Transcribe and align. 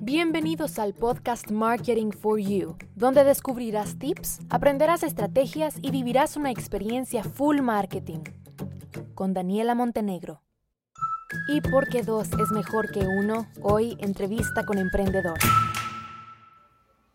Bienvenidos 0.00 0.80
al 0.80 0.94
podcast 0.94 1.50
Marketing 1.50 2.10
for 2.10 2.40
You, 2.40 2.76
donde 2.96 3.22
descubrirás 3.22 3.96
tips, 3.96 4.40
aprenderás 4.50 5.04
estrategias 5.04 5.76
y 5.80 5.92
vivirás 5.92 6.36
una 6.36 6.50
experiencia 6.50 7.22
full 7.22 7.60
marketing. 7.60 8.24
Con 9.14 9.34
Daniela 9.34 9.76
Montenegro. 9.76 10.42
Y 11.48 11.60
porque 11.60 12.02
dos 12.02 12.30
es 12.32 12.50
mejor 12.50 12.90
que 12.90 13.00
uno, 13.00 13.46
hoy 13.62 13.96
entrevista 14.00 14.64
con 14.64 14.78
emprendedor. 14.78 15.38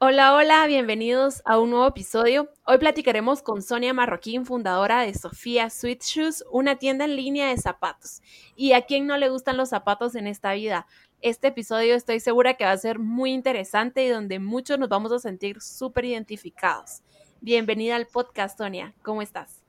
Hola, 0.06 0.36
hola, 0.36 0.68
bienvenidos 0.68 1.42
a 1.46 1.58
un 1.60 1.70
nuevo 1.70 1.88
episodio. 1.88 2.50
Hoy 2.66 2.78
platicaremos 2.78 3.42
con 3.42 3.62
Sonia 3.62 3.94
Marroquín, 3.94 4.46
fundadora 4.46 5.00
de 5.00 5.14
Sofía 5.14 5.70
Sweet 5.70 6.04
Shoes, 6.04 6.44
una 6.52 6.76
tienda 6.76 7.06
en 7.06 7.16
línea 7.16 7.48
de 7.48 7.58
zapatos. 7.58 8.22
¿Y 8.58 8.74
a 8.74 8.82
quién 8.82 9.08
no 9.08 9.16
le 9.16 9.30
gustan 9.30 9.56
los 9.56 9.70
zapatos 9.70 10.16
en 10.16 10.28
esta 10.28 10.52
vida? 10.52 10.88
Este 11.24 11.48
episodio 11.48 11.96
estoy 11.96 12.20
segura 12.20 12.56
que 12.56 12.66
va 12.66 12.72
a 12.72 12.78
ser 12.78 13.00
muy 13.00 13.32
interesante 13.32 14.04
y 14.04 14.10
donde 14.10 14.40
muchos 14.40 14.78
nos 14.78 14.90
vamos 14.90 15.10
a 15.14 15.20
sentir 15.20 15.62
súper 15.62 16.04
identificados. 16.04 17.02
Bienvenida 17.40 17.96
al 17.96 18.08
podcast, 18.08 18.58
Sonia. 18.58 18.94
¿Cómo 19.04 19.22
estás? 19.22 19.64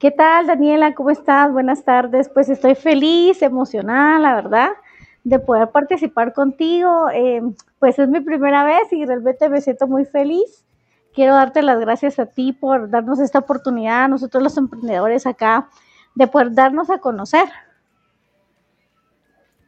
¿Qué 0.00 0.10
tal, 0.10 0.48
Daniela? 0.48 0.96
¿Cómo 0.96 1.10
estás? 1.10 1.52
Buenas 1.52 1.84
tardes. 1.84 2.28
Pues 2.28 2.48
estoy 2.48 2.74
feliz, 2.74 3.40
emocionada, 3.40 4.18
la 4.18 4.34
verdad 4.34 4.70
de 5.22 5.38
poder 5.38 5.70
participar 5.70 6.32
contigo. 6.32 7.08
Eh, 7.14 7.40
pues 7.78 8.00
es 8.00 8.08
mi 8.08 8.18
primera 8.18 8.64
vez 8.64 8.92
y 8.92 9.06
realmente 9.06 9.48
me 9.48 9.60
siento 9.60 9.86
muy 9.86 10.06
feliz. 10.06 10.64
Quiero 11.14 11.34
darte 11.34 11.62
las 11.62 11.78
gracias 11.78 12.18
a 12.18 12.26
ti 12.26 12.52
por 12.52 12.90
darnos 12.90 13.20
esta 13.20 13.38
oportunidad, 13.38 14.08
nosotros 14.08 14.42
los 14.42 14.56
emprendedores 14.56 15.24
acá, 15.24 15.68
de 16.16 16.26
poder 16.26 16.52
darnos 16.52 16.90
a 16.90 16.98
conocer. 16.98 17.44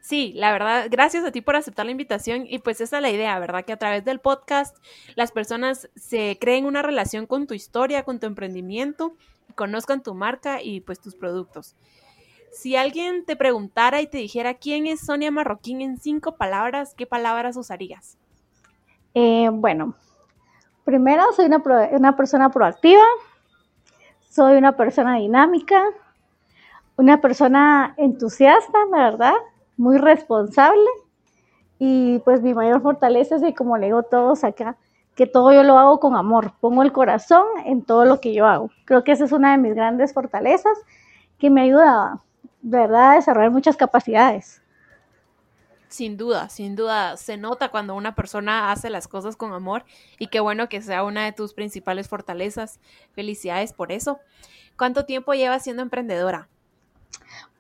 Sí, 0.05 0.35
la 0.37 0.53
verdad, 0.53 0.89
gracias 0.91 1.25
a 1.25 1.33
ti 1.33 1.41
por 1.41 1.57
aceptar 1.57 1.87
la 1.87 1.93
invitación 1.93 2.45
y 2.47 2.59
pues 2.59 2.83
esa 2.83 2.97
es 2.97 3.03
la 3.03 3.09
idea, 3.09 3.39
¿verdad? 3.39 3.65
Que 3.65 3.73
a 3.73 3.79
través 3.79 4.05
del 4.05 4.21
podcast 4.21 4.77
las 5.15 5.33
personas 5.33 5.89
se 5.97 6.37
creen 6.39 6.67
una 6.67 6.83
relación 6.83 7.27
con 7.27 7.47
tu 7.47 7.55
historia, 7.55 8.03
con 8.03 8.21
tu 8.21 8.27
emprendimiento, 8.27 9.17
conozcan 9.55 10.03
tu 10.03 10.13
marca 10.13 10.61
y 10.61 10.83
pues 10.83 11.01
tus 11.01 11.15
productos. 11.15 11.75
Si 12.53 12.77
alguien 12.77 13.25
te 13.25 13.35
preguntara 13.35 14.03
y 14.03 14.07
te 14.07 14.19
dijera 14.19 14.53
quién 14.53 14.87
es 14.87 15.01
Sonia 15.01 15.31
Marroquín 15.31 15.81
en 15.81 15.97
cinco 15.97 16.37
palabras, 16.37 16.93
¿qué 16.95 17.07
palabras 17.07 17.57
usarías? 17.57 18.19
Eh, 19.15 19.49
bueno, 19.51 19.95
primero 20.85 21.33
soy 21.33 21.47
una, 21.47 21.63
una 21.93 22.15
persona 22.15 22.51
proactiva, 22.51 23.05
soy 24.29 24.59
una 24.59 24.77
persona 24.77 25.17
dinámica, 25.17 25.83
una 26.97 27.23
persona 27.23 27.95
entusiasta, 27.97 28.79
la 28.91 28.99
verdad, 28.99 29.35
muy 29.77 29.99
responsable 29.99 30.89
y 31.79 32.19
pues 32.21 32.43
mi 32.43 32.55
mayor 32.55 32.83
fortaleza 32.83 33.37
es 33.37 33.43
que 33.43 33.55
como 33.55 33.77
le 33.77 33.87
digo 33.87 34.03
todos 34.05 34.45
acá, 34.45 34.77
que 35.15 35.27
todo 35.27 35.53
yo 35.53 35.63
lo 35.63 35.79
hago 35.79 36.01
con 36.01 36.17
amor, 36.17 36.53
pongo 36.61 36.83
el 36.83 36.93
corazón 36.93 37.47
en 37.65 37.83
todo 37.83 38.05
lo 38.05 38.21
que 38.21 38.35
yo 38.35 38.47
hago. 38.47 38.71
Creo 38.85 39.05
que 39.05 39.13
esa 39.13 39.25
es 39.25 39.33
una 39.33 39.53
de 39.53 39.59
mis 39.59 39.75
grandes 39.75 40.13
fortalezas 40.13 40.79
que 41.39 41.51
me 41.51 41.63
ayuda 41.63 42.21
¿verdad?, 42.65 43.17
desarrollar 43.17 43.51
muchas 43.51 43.77
capacidades. 43.77 44.63
Sin 45.89 46.17
duda, 46.17 46.49
sin 46.49 46.75
duda, 46.75 47.17
se 47.17 47.37
nota 47.37 47.69
cuando 47.69 47.95
una 47.95 48.17
persona 48.17 48.73
hace 48.73 48.91
las 48.91 49.07
cosas 49.07 49.37
con 49.37 49.53
amor 49.53 49.85
y 50.19 50.27
qué 50.27 50.41
bueno 50.41 50.69
que 50.69 50.83
sea 50.83 51.05
una 51.05 51.25
de 51.25 51.33
tus 51.33 51.55
principales 51.55 52.09
fortalezas. 52.09 52.81
Felicidades 53.13 53.73
por 53.73 53.93
eso. 53.93 54.19
¿Cuánto 54.77 55.05
tiempo 55.05 55.35
llevas 55.35 55.63
siendo 55.63 55.83
emprendedora? 55.83 56.49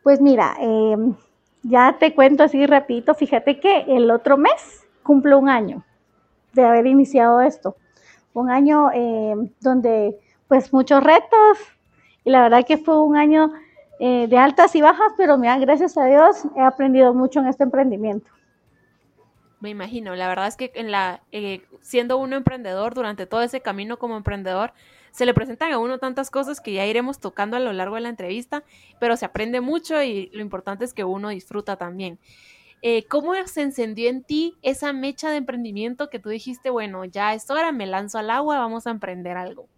Pues 0.02 0.20
mira, 0.20 0.56
em, 0.58 1.14
ya 1.64 1.96
te 1.98 2.14
cuento 2.14 2.44
así 2.44 2.66
rapidito, 2.66 3.14
fíjate 3.14 3.58
que 3.58 3.84
el 3.88 4.10
otro 4.10 4.36
mes 4.36 4.86
cumplo 5.02 5.38
un 5.38 5.48
año 5.48 5.84
de 6.52 6.64
haber 6.64 6.86
iniciado 6.86 7.40
esto. 7.40 7.76
Un 8.32 8.50
año 8.50 8.90
em, 8.92 9.50
donde 9.60 10.18
pues 10.48 10.72
muchos 10.72 11.02
retos 11.02 11.58
y 12.24 12.30
la 12.30 12.42
verdad 12.42 12.64
que 12.66 12.78
fue 12.78 13.00
un 13.02 13.16
año 13.16 13.52
eh, 14.00 14.26
de 14.28 14.38
altas 14.38 14.74
y 14.74 14.80
bajas, 14.80 15.12
pero 15.16 15.38
mira, 15.38 15.58
gracias 15.58 15.96
a 15.96 16.04
Dios 16.04 16.44
he 16.56 16.60
aprendido 16.60 17.14
mucho 17.14 17.40
en 17.40 17.46
este 17.46 17.64
emprendimiento. 17.64 18.30
Me 19.60 19.70
imagino, 19.70 20.14
la 20.14 20.28
verdad 20.28 20.48
es 20.48 20.56
que 20.56 20.72
en 20.74 20.90
la, 20.90 21.22
eh, 21.32 21.62
siendo 21.80 22.18
uno 22.18 22.36
emprendedor, 22.36 22.94
durante 22.94 23.26
todo 23.26 23.42
ese 23.42 23.60
camino 23.60 23.98
como 23.98 24.16
emprendedor, 24.16 24.72
se 25.14 25.26
le 25.26 25.32
presentan 25.32 25.70
a 25.70 25.78
uno 25.78 25.98
tantas 25.98 26.28
cosas 26.28 26.60
que 26.60 26.72
ya 26.72 26.84
iremos 26.86 27.20
tocando 27.20 27.56
a 27.56 27.60
lo 27.60 27.72
largo 27.72 27.94
de 27.94 28.00
la 28.00 28.08
entrevista, 28.08 28.64
pero 28.98 29.16
se 29.16 29.24
aprende 29.24 29.60
mucho 29.60 30.02
y 30.02 30.28
lo 30.32 30.40
importante 30.40 30.84
es 30.84 30.92
que 30.92 31.04
uno 31.04 31.28
disfruta 31.28 31.76
también. 31.76 32.18
Eh, 32.82 33.06
¿Cómo 33.06 33.32
se 33.46 33.62
encendió 33.62 34.10
en 34.10 34.24
ti 34.24 34.56
esa 34.60 34.92
mecha 34.92 35.30
de 35.30 35.36
emprendimiento 35.36 36.10
que 36.10 36.18
tú 36.18 36.30
dijiste, 36.30 36.68
bueno, 36.68 37.04
ya 37.04 37.32
es 37.32 37.48
hora, 37.48 37.70
me 37.70 37.86
lanzo 37.86 38.18
al 38.18 38.28
agua, 38.28 38.58
vamos 38.58 38.88
a 38.88 38.90
emprender 38.90 39.36
algo? 39.36 39.68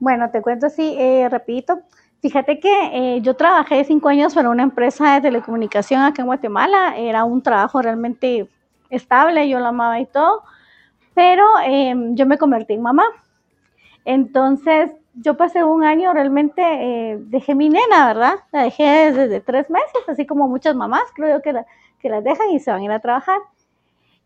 Bueno, 0.00 0.28
te 0.32 0.42
cuento 0.42 0.66
así, 0.66 0.96
eh, 0.98 1.28
rapidito. 1.30 1.78
Fíjate 2.20 2.58
que 2.58 2.90
eh, 3.16 3.20
yo 3.22 3.34
trabajé 3.34 3.84
cinco 3.84 4.08
años 4.08 4.34
para 4.34 4.50
una 4.50 4.64
empresa 4.64 5.14
de 5.14 5.20
telecomunicación 5.20 6.02
acá 6.02 6.22
en 6.22 6.26
Guatemala. 6.26 6.96
Era 6.96 7.22
un 7.22 7.40
trabajo 7.40 7.80
realmente 7.80 8.48
estable, 8.90 9.48
yo 9.48 9.60
lo 9.60 9.66
amaba 9.66 10.00
y 10.00 10.06
todo, 10.06 10.42
pero 11.14 11.44
em, 11.64 12.16
yo 12.16 12.26
me 12.26 12.36
convertí 12.36 12.74
en 12.74 12.82
mamá. 12.82 13.04
Entonces, 14.08 14.90
yo 15.14 15.36
pasé 15.36 15.62
un 15.64 15.84
año 15.84 16.14
realmente, 16.14 16.62
eh, 16.62 17.18
dejé 17.26 17.54
mi 17.54 17.68
nena, 17.68 18.06
¿verdad? 18.06 18.36
La 18.52 18.62
dejé 18.62 19.12
desde, 19.12 19.40
tres 19.40 19.68
meses, 19.68 20.08
así 20.08 20.26
como 20.26 20.48
muchas 20.48 20.74
mamás, 20.74 21.02
creo 21.14 21.42
que, 21.42 21.54
que 22.00 22.08
las 22.08 22.24
dejan 22.24 22.48
y 22.50 22.58
se 22.58 22.70
van 22.70 22.80
a 22.80 22.84
ir 22.84 22.90
a 22.90 23.00
trabajar. 23.00 23.38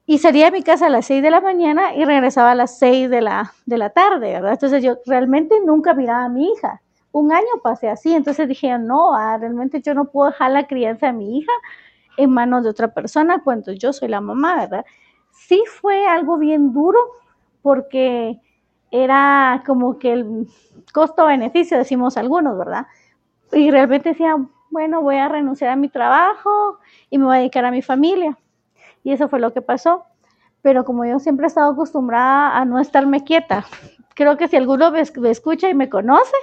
Y 0.06 0.18
salía 0.18 0.46
de 0.46 0.52
mi 0.52 0.62
casa 0.62 0.86
a 0.86 0.88
las 0.88 1.06
seis 1.06 1.20
de 1.20 1.32
la 1.32 1.40
mañana 1.40 1.96
y 1.96 2.04
regresaba 2.04 2.52
a 2.52 2.54
las 2.54 2.78
seis 2.78 3.10
de 3.10 3.22
la, 3.22 3.52
de 3.66 3.78
la 3.78 3.90
tarde, 3.90 4.32
¿verdad? 4.34 4.52
Entonces 4.52 4.84
yo 4.84 4.98
realmente 5.04 5.56
nunca 5.66 5.94
miraba 5.94 6.26
a 6.26 6.28
mi 6.28 6.52
hija 6.52 6.80
un 7.12 7.30
año 7.30 7.46
pasé 7.62 7.88
así, 7.88 8.14
entonces 8.14 8.48
dije, 8.48 8.78
no, 8.78 9.14
ah, 9.14 9.36
realmente 9.36 9.82
yo 9.82 9.94
no 9.94 10.06
puedo 10.06 10.30
dejar 10.30 10.52
la 10.52 10.66
crianza 10.66 11.08
de 11.08 11.12
mi 11.12 11.38
hija 11.38 11.52
en 12.16 12.30
manos 12.30 12.64
de 12.64 12.70
otra 12.70 12.88
persona 12.94 13.42
cuando 13.44 13.72
yo 13.72 13.92
soy 13.92 14.08
la 14.08 14.20
mamá, 14.20 14.56
¿verdad? 14.56 14.84
Sí 15.30 15.62
fue 15.66 16.06
algo 16.06 16.38
bien 16.38 16.72
duro 16.72 16.98
porque 17.60 18.40
era 18.92 19.62
como 19.66 19.98
que 19.98 20.12
el 20.12 20.46
costo-beneficio, 20.92 21.78
decimos 21.78 22.16
algunos, 22.16 22.56
¿verdad? 22.58 22.86
Y 23.50 23.70
realmente 23.70 24.10
decía, 24.10 24.36
bueno, 24.70 25.02
voy 25.02 25.16
a 25.16 25.28
renunciar 25.28 25.70
a 25.70 25.76
mi 25.76 25.88
trabajo 25.88 26.78
y 27.10 27.18
me 27.18 27.24
voy 27.24 27.36
a 27.36 27.40
dedicar 27.40 27.64
a 27.64 27.70
mi 27.70 27.82
familia. 27.82 28.38
Y 29.02 29.12
eso 29.12 29.28
fue 29.28 29.40
lo 29.40 29.52
que 29.52 29.62
pasó. 29.62 30.04
Pero 30.60 30.84
como 30.84 31.04
yo 31.04 31.18
siempre 31.18 31.46
he 31.46 31.48
estado 31.48 31.72
acostumbrada 31.72 32.56
a 32.56 32.64
no 32.64 32.78
estarme 32.78 33.24
quieta, 33.24 33.64
creo 34.14 34.36
que 34.36 34.46
si 34.46 34.56
alguno 34.56 34.92
me, 34.92 35.00
escucha 35.00 35.68
y 35.68 35.74
me 35.74 35.88
conoce, 35.88 36.36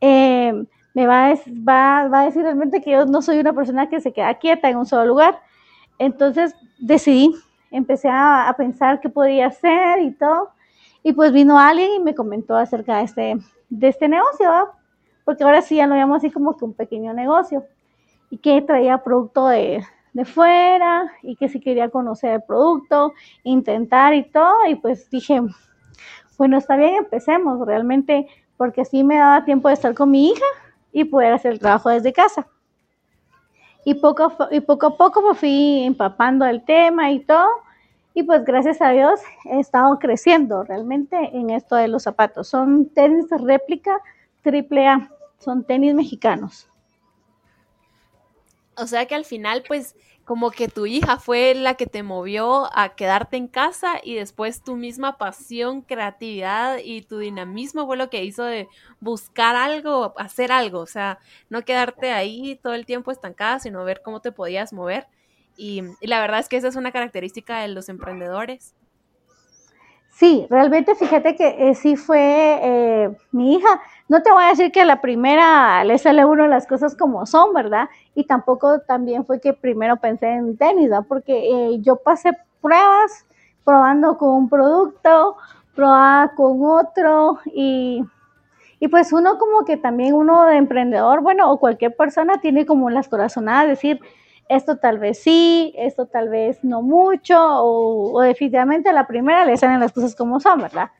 eh, 0.00 0.64
me 0.92 1.06
va 1.06 1.28
a, 1.28 1.34
va, 1.66 2.08
va 2.08 2.20
a 2.20 2.24
decir 2.24 2.42
realmente 2.42 2.82
que 2.82 2.90
yo 2.90 3.06
no 3.06 3.22
soy 3.22 3.38
una 3.38 3.52
persona 3.52 3.88
que 3.88 4.00
se 4.00 4.12
queda 4.12 4.34
quieta 4.34 4.68
en 4.68 4.76
un 4.76 4.86
solo 4.86 5.06
lugar. 5.06 5.40
Entonces 5.98 6.54
decidí, 6.78 7.34
empecé 7.70 8.08
a, 8.08 8.48
a, 8.48 8.56
pensar 8.56 9.00
qué 9.00 9.08
podía 9.08 9.46
hacer 9.46 10.00
y 10.02 10.12
todo. 10.12 10.50
Y 11.02 11.12
pues 11.12 11.32
vino 11.32 11.58
alguien 11.58 11.94
y 11.94 12.00
me 12.00 12.14
comentó 12.14 12.56
acerca 12.56 12.98
de 12.98 13.04
este, 13.04 13.38
de 13.68 13.88
este 13.88 14.08
negocio, 14.08 14.70
porque 15.24 15.44
ahora 15.44 15.62
sí 15.62 15.76
ya 15.76 15.86
lo 15.86 15.94
llamo 15.94 16.14
así 16.14 16.30
como 16.30 16.56
que 16.56 16.64
un 16.64 16.74
pequeño 16.74 17.12
negocio. 17.14 17.64
Y 18.30 18.38
que 18.38 18.62
traía 18.62 19.02
producto 19.02 19.48
de, 19.48 19.82
de 20.12 20.24
fuera 20.24 21.10
y 21.22 21.36
que 21.36 21.48
si 21.48 21.60
quería 21.60 21.88
conocer 21.88 22.34
el 22.34 22.42
producto, 22.42 23.12
intentar 23.44 24.14
y 24.14 24.24
todo. 24.24 24.66
Y 24.68 24.76
pues 24.76 25.08
dije, 25.10 25.40
bueno, 26.38 26.58
está 26.58 26.76
bien, 26.76 26.96
empecemos. 26.96 27.66
Realmente 27.66 28.28
porque 28.56 28.82
así 28.82 29.02
me 29.04 29.16
daba 29.16 29.44
tiempo 29.44 29.68
de 29.68 29.74
estar 29.74 29.94
con 29.94 30.10
mi 30.10 30.30
hija 30.30 30.44
y 30.92 31.04
poder 31.04 31.32
hacer 31.32 31.52
el 31.52 31.58
trabajo 31.58 31.88
desde 31.88 32.12
casa. 32.12 32.46
Y 33.84 33.94
poco, 33.94 34.32
y 34.50 34.60
poco 34.60 34.86
a 34.86 34.96
poco 34.96 35.22
me 35.22 35.34
fui 35.34 35.82
empapando 35.84 36.44
el 36.44 36.64
tema 36.64 37.10
y 37.10 37.20
todo. 37.20 37.48
Y 38.14 38.24
pues 38.24 38.44
gracias 38.44 38.80
a 38.82 38.90
Dios 38.90 39.20
he 39.44 39.60
estado 39.60 39.98
creciendo 39.98 40.64
realmente 40.64 41.16
en 41.32 41.50
esto 41.50 41.76
de 41.76 41.88
los 41.88 42.02
zapatos. 42.02 42.48
Son 42.48 42.88
tenis 42.88 43.26
réplica 43.30 43.98
triple 44.42 44.86
A, 44.88 45.10
son 45.38 45.64
tenis 45.64 45.94
mexicanos. 45.94 46.68
O 48.76 48.86
sea 48.86 49.06
que 49.06 49.14
al 49.14 49.24
final 49.24 49.62
pues 49.66 49.94
como 50.30 50.52
que 50.52 50.68
tu 50.68 50.86
hija 50.86 51.18
fue 51.18 51.54
la 51.54 51.74
que 51.74 51.86
te 51.86 52.04
movió 52.04 52.68
a 52.78 52.94
quedarte 52.94 53.36
en 53.36 53.48
casa 53.48 54.00
y 54.00 54.14
después 54.14 54.62
tu 54.62 54.76
misma 54.76 55.18
pasión, 55.18 55.82
creatividad 55.82 56.78
y 56.84 57.02
tu 57.02 57.18
dinamismo 57.18 57.84
fue 57.84 57.96
lo 57.96 58.10
que 58.10 58.22
hizo 58.22 58.44
de 58.44 58.68
buscar 59.00 59.56
algo, 59.56 60.14
hacer 60.18 60.52
algo, 60.52 60.78
o 60.78 60.86
sea, 60.86 61.18
no 61.48 61.64
quedarte 61.64 62.12
ahí 62.12 62.60
todo 62.62 62.74
el 62.74 62.86
tiempo 62.86 63.10
estancada, 63.10 63.58
sino 63.58 63.82
ver 63.82 64.02
cómo 64.02 64.20
te 64.20 64.30
podías 64.30 64.72
mover. 64.72 65.08
Y, 65.60 65.82
la 66.00 66.22
verdad 66.22 66.40
es 66.40 66.48
que 66.48 66.56
esa 66.56 66.68
es 66.68 66.76
una 66.76 66.90
característica 66.90 67.58
de 67.58 67.68
los 67.68 67.90
emprendedores. 67.90 68.74
Sí, 70.08 70.46
realmente 70.48 70.94
fíjate 70.94 71.36
que 71.36 71.68
eh, 71.68 71.74
sí 71.74 71.96
fue 71.96 72.58
eh, 72.62 73.10
mi 73.30 73.56
hija. 73.56 73.68
No 74.08 74.22
te 74.22 74.32
voy 74.32 74.42
a 74.42 74.48
decir 74.48 74.72
que 74.72 74.86
la 74.86 75.02
primera 75.02 75.84
le 75.84 75.98
sale 75.98 76.24
uno 76.24 76.46
las 76.46 76.66
cosas 76.66 76.96
como 76.96 77.26
son, 77.26 77.52
¿verdad? 77.52 77.90
Y 78.14 78.24
tampoco 78.24 78.80
también 78.80 79.26
fue 79.26 79.38
que 79.38 79.52
primero 79.52 79.98
pensé 79.98 80.30
en 80.30 80.56
tenis, 80.56 80.88
¿verdad? 80.88 81.04
Porque 81.06 81.34
eh, 81.34 81.78
yo 81.82 81.96
pasé 81.96 82.32
pruebas 82.62 83.26
probando 83.62 84.16
con 84.16 84.30
un 84.30 84.48
producto, 84.48 85.36
probaba 85.74 86.32
con 86.36 86.64
otro 86.64 87.38
y, 87.44 88.02
y 88.78 88.88
pues 88.88 89.12
uno 89.12 89.36
como 89.36 89.66
que 89.66 89.76
también 89.76 90.14
uno 90.14 90.46
de 90.46 90.56
emprendedor, 90.56 91.20
bueno, 91.20 91.52
o 91.52 91.60
cualquier 91.60 91.94
persona 91.94 92.40
tiene 92.40 92.64
como 92.64 92.88
las 92.88 93.10
corazonadas, 93.10 93.68
decir, 93.68 94.00
esto 94.50 94.78
tal 94.78 94.98
vez 94.98 95.22
sí, 95.22 95.72
esto 95.76 96.06
tal 96.06 96.28
vez 96.28 96.64
no 96.64 96.82
mucho, 96.82 97.36
o, 97.38 98.20
definitivamente 98.20 98.88
a 98.88 98.92
la 98.92 99.06
primera 99.06 99.44
le 99.44 99.56
salen 99.56 99.78
las 99.78 99.92
cosas 99.92 100.16
como 100.16 100.40
son, 100.40 100.60
¿verdad? 100.60 100.90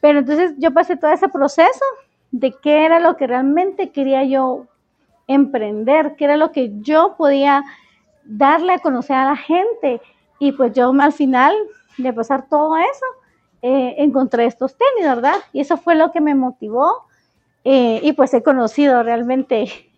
Pero 0.00 0.18
entonces 0.18 0.54
yo 0.58 0.72
pasé 0.72 0.96
todo 0.96 1.12
ese 1.12 1.28
proceso 1.28 1.84
de 2.32 2.52
qué 2.60 2.84
era 2.84 2.98
lo 2.98 3.16
que 3.16 3.28
realmente 3.28 3.92
quería 3.92 4.24
yo 4.24 4.66
emprender, 5.28 6.16
qué 6.16 6.24
era 6.24 6.36
lo 6.36 6.50
que 6.50 6.72
yo 6.80 7.14
podía 7.16 7.62
darle 8.24 8.72
a 8.72 8.78
conocer 8.80 9.14
a 9.14 9.26
la 9.26 9.36
gente. 9.36 10.00
Y 10.40 10.50
pues 10.50 10.72
yo 10.72 10.90
al 10.90 11.12
final 11.12 11.54
de 11.98 12.12
pasar 12.12 12.48
todo 12.48 12.76
eso, 12.76 13.06
eh, 13.62 13.94
encontré 13.98 14.46
estos 14.46 14.76
tenis, 14.76 15.08
¿verdad? 15.08 15.36
Y 15.52 15.60
eso 15.60 15.76
fue 15.76 15.94
lo 15.94 16.10
que 16.10 16.20
me 16.20 16.34
motivó. 16.34 17.04
Eh, 17.62 18.00
y 18.02 18.12
pues 18.14 18.34
he 18.34 18.42
conocido 18.42 19.04
realmente 19.04 19.91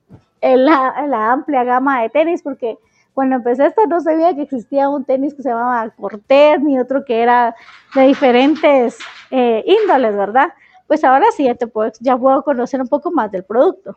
la, 0.56 1.06
la, 1.08 1.32
amplia 1.32 1.64
gama 1.64 2.02
de 2.02 2.10
tenis, 2.10 2.42
porque 2.42 2.78
cuando 3.14 3.36
empecé 3.36 3.66
esto 3.66 3.86
no 3.86 4.00
sabía 4.00 4.34
que 4.34 4.42
existía 4.42 4.88
un 4.88 5.04
tenis 5.04 5.34
que 5.34 5.42
se 5.42 5.48
llamaba 5.48 5.90
Cortés, 5.90 6.60
ni 6.60 6.78
otro 6.78 7.04
que 7.04 7.22
era 7.22 7.54
de 7.94 8.02
diferentes 8.06 8.98
eh, 9.30 9.64
índoles, 9.66 10.16
¿verdad? 10.16 10.52
Pues 10.86 11.04
ahora 11.04 11.26
sí 11.36 11.44
ya, 11.44 11.54
te 11.54 11.66
puedo, 11.66 11.92
ya 12.00 12.16
puedo 12.16 12.42
conocer 12.42 12.80
un 12.80 12.88
poco 12.88 13.10
más 13.10 13.30
del 13.30 13.44
producto. 13.44 13.96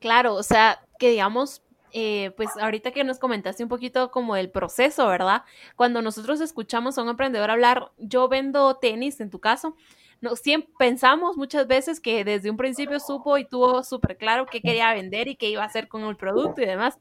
Claro, 0.00 0.34
o 0.34 0.42
sea, 0.42 0.80
que 0.98 1.10
digamos, 1.10 1.62
eh, 1.92 2.32
pues 2.36 2.50
ahorita 2.60 2.92
que 2.92 3.04
nos 3.04 3.18
comentaste 3.18 3.62
un 3.62 3.68
poquito 3.68 4.10
como 4.10 4.36
el 4.36 4.50
proceso, 4.50 5.06
¿verdad? 5.08 5.42
Cuando 5.76 6.02
nosotros 6.02 6.40
escuchamos 6.40 6.96
a 6.96 7.02
un 7.02 7.10
emprendedor 7.10 7.50
hablar, 7.50 7.90
yo 7.98 8.28
vendo 8.28 8.76
tenis 8.76 9.20
en 9.20 9.30
tu 9.30 9.40
caso, 9.40 9.76
no, 10.20 10.36
siempre 10.36 10.70
pensamos 10.78 11.36
muchas 11.36 11.66
veces 11.66 11.98
que 11.98 12.24
desde 12.24 12.50
un 12.50 12.56
principio 12.56 13.00
supo 13.00 13.38
y 13.38 13.46
tuvo 13.46 13.82
súper 13.82 14.18
claro 14.18 14.46
qué 14.46 14.60
quería 14.60 14.92
vender 14.92 15.28
y 15.28 15.36
qué 15.36 15.48
iba 15.48 15.62
a 15.62 15.66
hacer 15.66 15.88
con 15.88 16.02
el 16.04 16.16
producto 16.16 16.60
y 16.60 16.66
demás. 16.66 16.98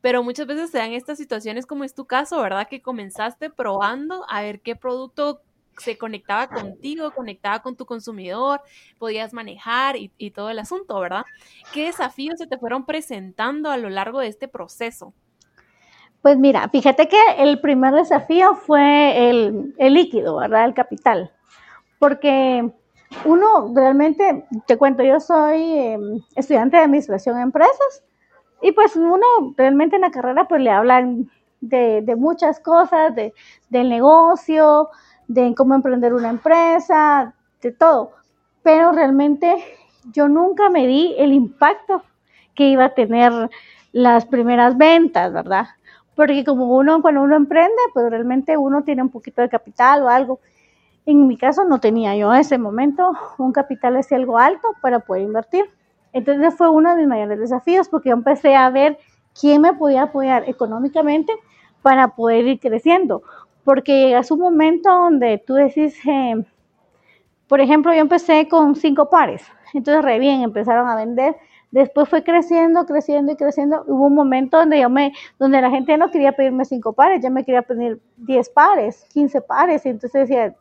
Pero 0.00 0.22
muchas 0.22 0.46
veces 0.46 0.70
se 0.70 0.78
dan 0.78 0.92
estas 0.92 1.18
situaciones 1.18 1.66
como 1.66 1.84
es 1.84 1.94
tu 1.94 2.06
caso, 2.06 2.40
¿verdad? 2.40 2.66
Que 2.68 2.80
comenzaste 2.80 3.50
probando 3.50 4.24
a 4.28 4.40
ver 4.40 4.60
qué 4.60 4.74
producto 4.74 5.42
se 5.78 5.98
conectaba 5.98 6.48
contigo, 6.48 7.10
conectaba 7.10 7.60
con 7.60 7.76
tu 7.76 7.84
consumidor, 7.84 8.62
podías 8.98 9.34
manejar 9.34 9.96
y, 9.96 10.10
y, 10.16 10.30
todo 10.30 10.48
el 10.48 10.58
asunto, 10.58 10.98
¿verdad? 10.98 11.24
¿Qué 11.74 11.84
desafíos 11.86 12.38
se 12.38 12.46
te 12.46 12.56
fueron 12.56 12.86
presentando 12.86 13.70
a 13.70 13.76
lo 13.76 13.90
largo 13.90 14.20
de 14.20 14.28
este 14.28 14.48
proceso? 14.48 15.12
Pues 16.22 16.38
mira, 16.38 16.66
fíjate 16.70 17.08
que 17.08 17.20
el 17.36 17.60
primer 17.60 17.92
desafío 17.92 18.54
fue 18.54 19.28
el, 19.28 19.74
el 19.76 19.92
líquido, 19.92 20.36
¿verdad? 20.36 20.64
El 20.64 20.72
capital 20.72 21.30
porque 21.98 22.70
uno 23.24 23.72
realmente, 23.74 24.44
te 24.66 24.76
cuento, 24.76 25.02
yo 25.02 25.20
soy 25.20 25.78
em, 25.78 26.20
estudiante 26.34 26.76
de 26.76 26.84
administración 26.84 27.36
de 27.36 27.42
empresas 27.42 28.02
y 28.60 28.72
pues 28.72 28.96
uno 28.96 29.24
realmente 29.56 29.96
en 29.96 30.02
la 30.02 30.10
carrera 30.10 30.48
pues 30.48 30.60
le 30.60 30.70
hablan 30.70 31.30
de, 31.60 32.14
muchas 32.16 32.60
cosas, 32.60 33.14
de, 33.14 33.32
del 33.68 33.88
negocio, 33.88 34.90
de 35.28 35.54
cómo 35.54 35.74
emprender 35.74 36.14
una 36.14 36.30
empresa, 36.30 37.34
de 37.62 37.72
todo, 37.72 38.12
pero 38.62 38.92
realmente 38.92 39.56
yo 40.12 40.28
nunca 40.28 40.68
me 40.70 40.86
di 40.86 41.14
el 41.18 41.32
impacto 41.32 42.02
que 42.54 42.68
iba 42.68 42.86
a 42.86 42.94
tener 42.94 43.50
las 43.92 44.26
primeras 44.26 44.76
ventas, 44.76 45.32
¿verdad? 45.32 45.66
Porque 46.14 46.44
como 46.44 46.76
uno, 46.76 47.02
cuando 47.02 47.22
uno 47.22 47.36
emprende, 47.36 47.76
pues 47.92 48.08
realmente 48.10 48.56
uno 48.56 48.84
tiene 48.84 49.02
un 49.02 49.10
poquito 49.10 49.42
de 49.42 49.48
capital 49.48 50.02
o 50.02 50.08
algo 50.08 50.40
en 51.06 51.28
mi 51.28 51.38
caso 51.38 51.64
no 51.64 51.78
tenía 51.78 52.16
yo 52.16 52.34
en 52.34 52.40
ese 52.40 52.58
momento 52.58 53.12
un 53.38 53.52
capital 53.52 53.96
así 53.96 54.14
algo 54.14 54.38
alto 54.38 54.68
para 54.82 54.98
poder 55.00 55.22
invertir. 55.22 55.64
Entonces 56.12 56.54
fue 56.54 56.68
uno 56.68 56.90
de 56.90 56.96
mis 56.96 57.06
mayores 57.06 57.38
desafíos 57.38 57.88
porque 57.88 58.08
yo 58.08 58.16
empecé 58.16 58.56
a 58.56 58.68
ver 58.70 58.98
quién 59.38 59.62
me 59.62 59.72
podía 59.72 60.02
apoyar 60.02 60.48
económicamente 60.48 61.32
para 61.82 62.08
poder 62.08 62.46
ir 62.46 62.58
creciendo. 62.58 63.22
Porque 63.64 64.06
llegas 64.06 64.30
un 64.30 64.40
momento 64.40 64.90
donde 64.90 65.38
tú 65.38 65.54
decís, 65.54 65.96
eh, 66.06 66.44
por 67.46 67.60
ejemplo, 67.60 67.92
yo 67.92 68.00
empecé 68.00 68.48
con 68.48 68.74
cinco 68.74 69.08
pares, 69.08 69.44
entonces 69.74 70.04
re 70.04 70.18
bien, 70.18 70.42
empezaron 70.42 70.88
a 70.88 70.96
vender. 70.96 71.36
Después 71.70 72.08
fue 72.08 72.24
creciendo, 72.24 72.86
creciendo 72.86 73.32
y 73.32 73.36
creciendo. 73.36 73.84
Hubo 73.86 74.06
un 74.06 74.14
momento 74.14 74.56
donde 74.56 74.80
yo 74.80 74.88
me, 74.88 75.12
donde 75.38 75.60
la 75.60 75.70
gente 75.70 75.96
no 75.98 76.10
quería 76.10 76.32
pedirme 76.32 76.64
cinco 76.64 76.92
pares, 76.92 77.22
ya 77.22 77.30
me 77.30 77.44
quería 77.44 77.62
pedir 77.62 78.00
diez 78.16 78.48
pares, 78.48 79.04
quince 79.12 79.40
pares. 79.40 79.84
Y 79.84 79.90
entonces 79.90 80.28
decía, 80.28 80.54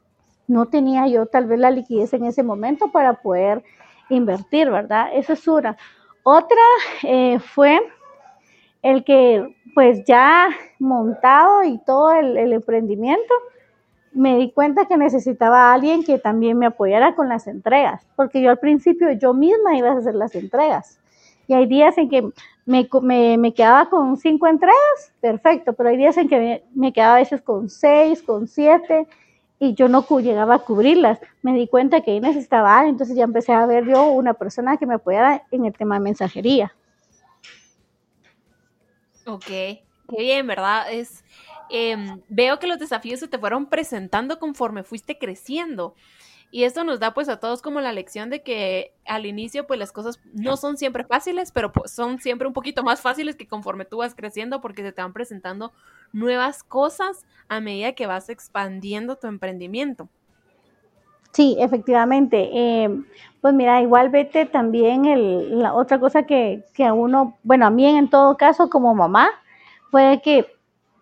no 0.47 0.67
tenía 0.67 1.07
yo 1.07 1.25
tal 1.25 1.45
vez 1.45 1.59
la 1.59 1.71
liquidez 1.71 2.13
en 2.13 2.25
ese 2.25 2.43
momento 2.43 2.91
para 2.91 3.13
poder 3.13 3.63
invertir, 4.09 4.69
¿verdad? 4.69 5.09
Esa 5.13 5.33
es 5.33 5.47
una. 5.47 5.77
Otra 6.23 6.61
eh, 7.03 7.39
fue 7.39 7.79
el 8.81 9.03
que 9.03 9.55
pues 9.73 10.05
ya 10.05 10.49
montado 10.79 11.63
y 11.63 11.77
todo 11.79 12.13
el, 12.13 12.37
el, 12.37 12.53
emprendimiento, 12.53 13.33
me 14.13 14.37
di 14.37 14.51
cuenta 14.51 14.85
que 14.85 14.95
necesitaba 14.95 15.69
a 15.69 15.73
alguien 15.73 16.03
que 16.03 16.17
también 16.17 16.57
me 16.57 16.67
apoyara 16.67 17.13
con 17.13 17.27
las 17.27 17.47
entregas, 17.47 18.05
porque 18.15 18.41
yo 18.41 18.49
al 18.49 18.59
principio 18.59 19.11
yo 19.11 19.33
misma 19.33 19.75
iba 19.75 19.89
a 19.89 19.97
hacer 19.97 20.15
las 20.15 20.33
entregas. 20.35 20.99
Y 21.47 21.53
hay 21.53 21.65
días 21.65 21.97
en 21.97 22.09
que 22.09 22.29
me, 22.65 22.87
me, 23.01 23.37
me 23.37 23.53
quedaba 23.53 23.89
con 23.89 24.17
cinco 24.17 24.47
entregas, 24.47 25.11
perfecto, 25.19 25.73
pero 25.73 25.89
hay 25.89 25.97
días 25.97 26.17
en 26.17 26.29
que 26.29 26.39
me, 26.39 26.63
me 26.73 26.93
quedaba 26.93 27.15
a 27.15 27.19
veces 27.19 27.41
con 27.41 27.69
seis, 27.69 28.23
con 28.23 28.47
siete, 28.47 29.07
y 29.59 29.73
yo 29.73 29.87
no 29.87 30.05
llegaba 30.19 30.55
a 30.55 30.59
cubrirlas. 30.59 31.19
Me 31.41 31.53
di 31.53 31.67
cuenta 31.67 32.01
que 32.01 32.19
necesitaba, 32.19 32.87
entonces 32.87 33.15
ya 33.15 33.23
empecé 33.23 33.53
a 33.53 33.65
ver 33.65 33.85
yo 33.85 34.03
una 34.05 34.33
persona 34.33 34.77
que 34.77 34.85
me 34.85 34.95
apoyara 34.95 35.43
en 35.51 35.65
el 35.65 35.73
tema 35.73 35.95
de 35.95 36.01
mensajería. 36.01 36.73
Ok, 39.25 39.45
qué 39.45 39.83
bien, 40.17 40.45
¿verdad? 40.45 40.91
Es, 40.91 41.23
em, 41.69 42.21
veo 42.29 42.59
que 42.59 42.67
los 42.67 42.77
desafíos 42.77 43.19
se 43.19 43.27
te 43.27 43.39
fueron 43.39 43.67
presentando 43.67 44.37
conforme 44.39 44.83
fuiste 44.83 45.17
creciendo. 45.17 45.95
Y 46.51 46.63
esto 46.63 46.83
nos 46.83 46.99
da 46.99 47.13
pues 47.13 47.27
a 47.27 47.39
todos 47.39 47.61
como 47.61 47.81
la 47.81 47.91
lección 47.91 48.29
de 48.29 48.41
que 48.41 48.93
al 49.05 49.25
inicio 49.25 49.67
pues 49.67 49.77
las 49.77 49.91
cosas 49.91 50.19
no 50.33 50.55
son 50.57 50.77
siempre 50.77 51.03
fáciles, 51.03 51.51
pero 51.51 51.71
pues, 51.71 51.91
son 51.91 52.19
siempre 52.19 52.47
un 52.47 52.53
poquito 52.53 52.83
más 52.83 53.01
fáciles 53.01 53.35
que 53.35 53.47
conforme 53.47 53.85
tú 53.85 53.97
vas 53.97 54.15
creciendo 54.15 54.61
porque 54.61 54.81
se 54.81 54.91
te 54.91 55.01
van 55.01 55.11
presentando 55.11 55.73
nuevas 56.13 56.63
cosas 56.63 57.25
a 57.49 57.59
medida 57.59 57.93
que 57.93 58.07
vas 58.07 58.29
expandiendo 58.29 59.17
tu 59.17 59.27
emprendimiento. 59.27 60.07
Sí, 61.31 61.57
efectivamente. 61.59 62.49
Eh, 62.53 63.03
pues 63.41 63.53
mira, 63.53 63.81
igual 63.81 64.09
vete 64.09 64.45
también 64.45 65.03
el, 65.03 65.59
la 65.59 65.73
otra 65.73 65.99
cosa 65.99 66.23
que, 66.23 66.63
que 66.73 66.85
a 66.85 66.93
uno, 66.93 67.37
bueno, 67.43 67.65
a 67.65 67.69
mí 67.69 67.85
en 67.85 68.09
todo 68.09 68.37
caso 68.37 68.69
como 68.69 68.95
mamá, 68.95 69.27
fue 69.91 70.21
que 70.23 70.47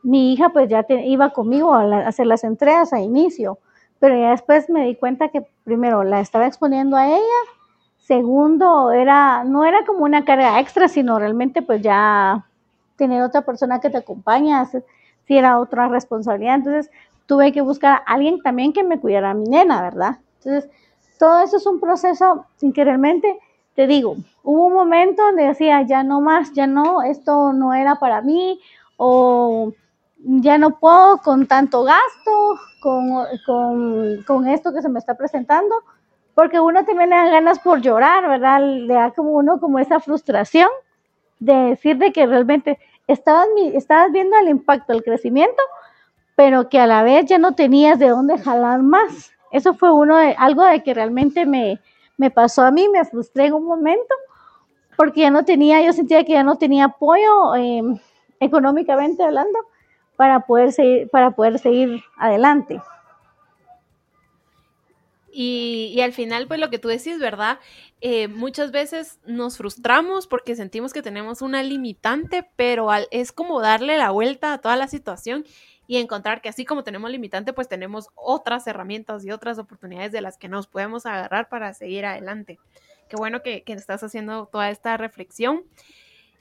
mi 0.02 0.34
hija 0.34 0.50
pues 0.50 0.68
ya 0.68 0.84
iba 0.90 1.30
conmigo 1.30 1.76
a, 1.76 1.84
a 1.84 2.08
hacer 2.08 2.26
las 2.26 2.44
entregas 2.44 2.92
a 2.92 3.00
inicio 3.00 3.60
pero 4.04 4.20
ya 4.20 4.32
después 4.32 4.70
me 4.70 4.84
di 4.84 4.96
cuenta 4.96 5.30
que 5.30 5.48
primero 5.64 6.04
la 6.04 6.20
estaba 6.20 6.46
exponiendo 6.46 6.98
a 6.98 7.08
ella, 7.08 7.40
segundo 8.00 8.92
era, 8.92 9.46
no 9.46 9.64
era 9.64 9.86
como 9.86 10.04
una 10.04 10.26
carga 10.26 10.60
extra, 10.60 10.90
sino 10.90 11.18
realmente 11.20 11.62
pues 11.62 11.82
ya 11.82 12.46
tener 12.98 13.22
otra 13.22 13.44
persona 13.44 13.80
que 13.80 13.90
te 13.90 14.00
acompaña, 14.00 14.66
si 14.66 15.38
era 15.38 15.58
otra 15.58 15.88
responsabilidad, 15.88 16.56
entonces 16.56 16.92
tuve 17.28 17.54
que 17.54 17.62
buscar 17.62 18.02
a 18.06 18.14
alguien 18.14 18.42
también 18.42 18.74
que 18.74 18.84
me 18.84 19.00
cuidara 19.00 19.30
a 19.30 19.36
mi 19.36 19.46
nena, 19.46 19.82
¿verdad? 19.82 20.18
Entonces, 20.40 20.70
todo 21.18 21.42
eso 21.42 21.56
es 21.56 21.66
un 21.66 21.80
proceso 21.80 22.46
sin 22.58 22.74
que 22.74 22.84
realmente, 22.84 23.40
te 23.74 23.88
digo, 23.88 24.18
hubo 24.44 24.66
un 24.66 24.74
momento 24.74 25.24
donde 25.24 25.48
decía, 25.48 25.82
ya 25.84 26.04
no 26.04 26.20
más, 26.20 26.52
ya 26.52 26.68
no, 26.68 27.04
esto 27.04 27.54
no 27.54 27.74
era 27.74 27.96
para 27.96 28.22
mí, 28.22 28.60
o 28.98 29.72
ya 30.26 30.58
no 30.58 30.80
puedo 30.80 31.18
con 31.18 31.48
tanto 31.48 31.84
gasto, 31.84 32.60
con, 32.82 34.48
esto 34.48 34.74
que 34.74 34.82
se 34.82 34.90
me 34.90 35.00
está 35.00 35.16
presentando, 35.16 35.76
porque 36.34 36.60
uno 36.60 36.84
también 36.86 37.10
le 37.10 37.16
da 37.16 37.30
ganas 37.30 37.60
por 37.60 37.82
llorar, 37.82 38.28
¿verdad? 38.28 38.62
Le 38.62 38.94
da 38.94 39.12
como 39.12 39.32
uno 39.32 39.60
como 39.60 39.80
esa 39.80 40.00
frustración 40.00 40.70
de 41.40 41.54
decir 41.54 41.98
de 41.98 42.12
que 42.12 42.26
realmente 42.26 42.80
estabas, 43.08 43.48
estabas 43.74 44.12
viendo 44.12 44.38
el 44.38 44.50
impacto, 44.50 44.94
el 44.94 45.04
crecimiento, 45.04 45.62
pero 46.36 46.70
que 46.70 46.80
a 46.80 46.88
la 46.88 47.04
vez 47.04 47.26
ya 47.26 47.38
no 47.38 47.54
tenías 47.54 48.00
de 48.00 48.10
dónde 48.10 48.38
jalar 48.38 48.82
más. 48.82 49.32
Eso 49.52 49.74
fue 49.74 49.92
uno 49.92 50.18
de, 50.18 50.36
algo 50.38 50.64
de 50.64 50.82
que 50.82 50.94
realmente 50.94 51.46
me, 51.46 51.80
me 52.18 52.32
pasó 52.32 52.64
a 52.64 52.72
mí, 52.72 52.88
me 52.90 53.06
frustré 53.06 53.48
en 53.48 53.54
un 53.54 53.66
momento, 53.66 54.16
porque 54.98 55.22
ya 55.22 55.30
no 55.30 55.44
tenía, 55.46 55.82
yo 55.82 55.94
sentía 55.94 56.24
que 56.24 56.34
ya 56.34 56.44
no 56.44 56.58
tenía 56.58 56.86
apoyo 56.86 57.56
eh, 57.56 57.84
económicamente 58.40 59.24
hablando, 59.24 59.60
para 60.16 60.42
poder 60.42 60.72
seguir, 60.72 61.10
para 61.10 61.32
poder 61.32 61.60
seguir 61.60 62.04
adelante. 62.18 62.82
Y, 65.36 66.00
al 66.02 66.14
final, 66.14 66.48
pues 66.48 66.60
lo 66.60 66.70
que 66.70 66.78
tú 66.78 66.90
decís, 66.90 67.18
¿verdad? 67.18 67.60
Eh, 68.02 68.28
muchas 68.28 68.72
veces 68.72 69.20
nos 69.26 69.58
frustramos 69.58 70.28
porque 70.28 70.56
sentimos 70.56 70.94
que 70.94 71.02
tenemos 71.02 71.42
una 71.42 71.64
limitante, 71.64 72.48
pero 72.56 72.90
es 73.10 73.32
como 73.32 73.60
darle 73.60 73.98
la 73.98 74.12
vuelta 74.12 74.54
a 74.54 74.60
toda 74.60 74.76
la 74.76 74.88
situación 74.88 75.44
y 75.88 75.98
encontrar 75.98 76.42
que 76.42 76.50
así 76.50 76.66
como 76.66 76.84
tenemos 76.84 77.10
limitante, 77.10 77.52
pues 77.52 77.68
tenemos 77.68 78.10
otras 78.14 78.68
herramientas 78.68 79.26
y 79.26 79.32
otras 79.32 79.58
oportunidades 79.58 80.12
de 80.12 80.22
las 80.22 80.38
que 80.38 80.50
nos 80.50 80.68
podemos 80.68 81.08
agarrar 81.08 81.50
para 81.50 81.74
seguir 81.74 82.06
adelante. 82.06 82.60
Qué 83.10 83.16
bueno 83.16 83.42
que, 83.42 83.64
estás 83.66 84.04
haciendo 84.04 84.46
toda 84.46 84.70
esta 84.70 84.98
reflexión. 84.98 85.64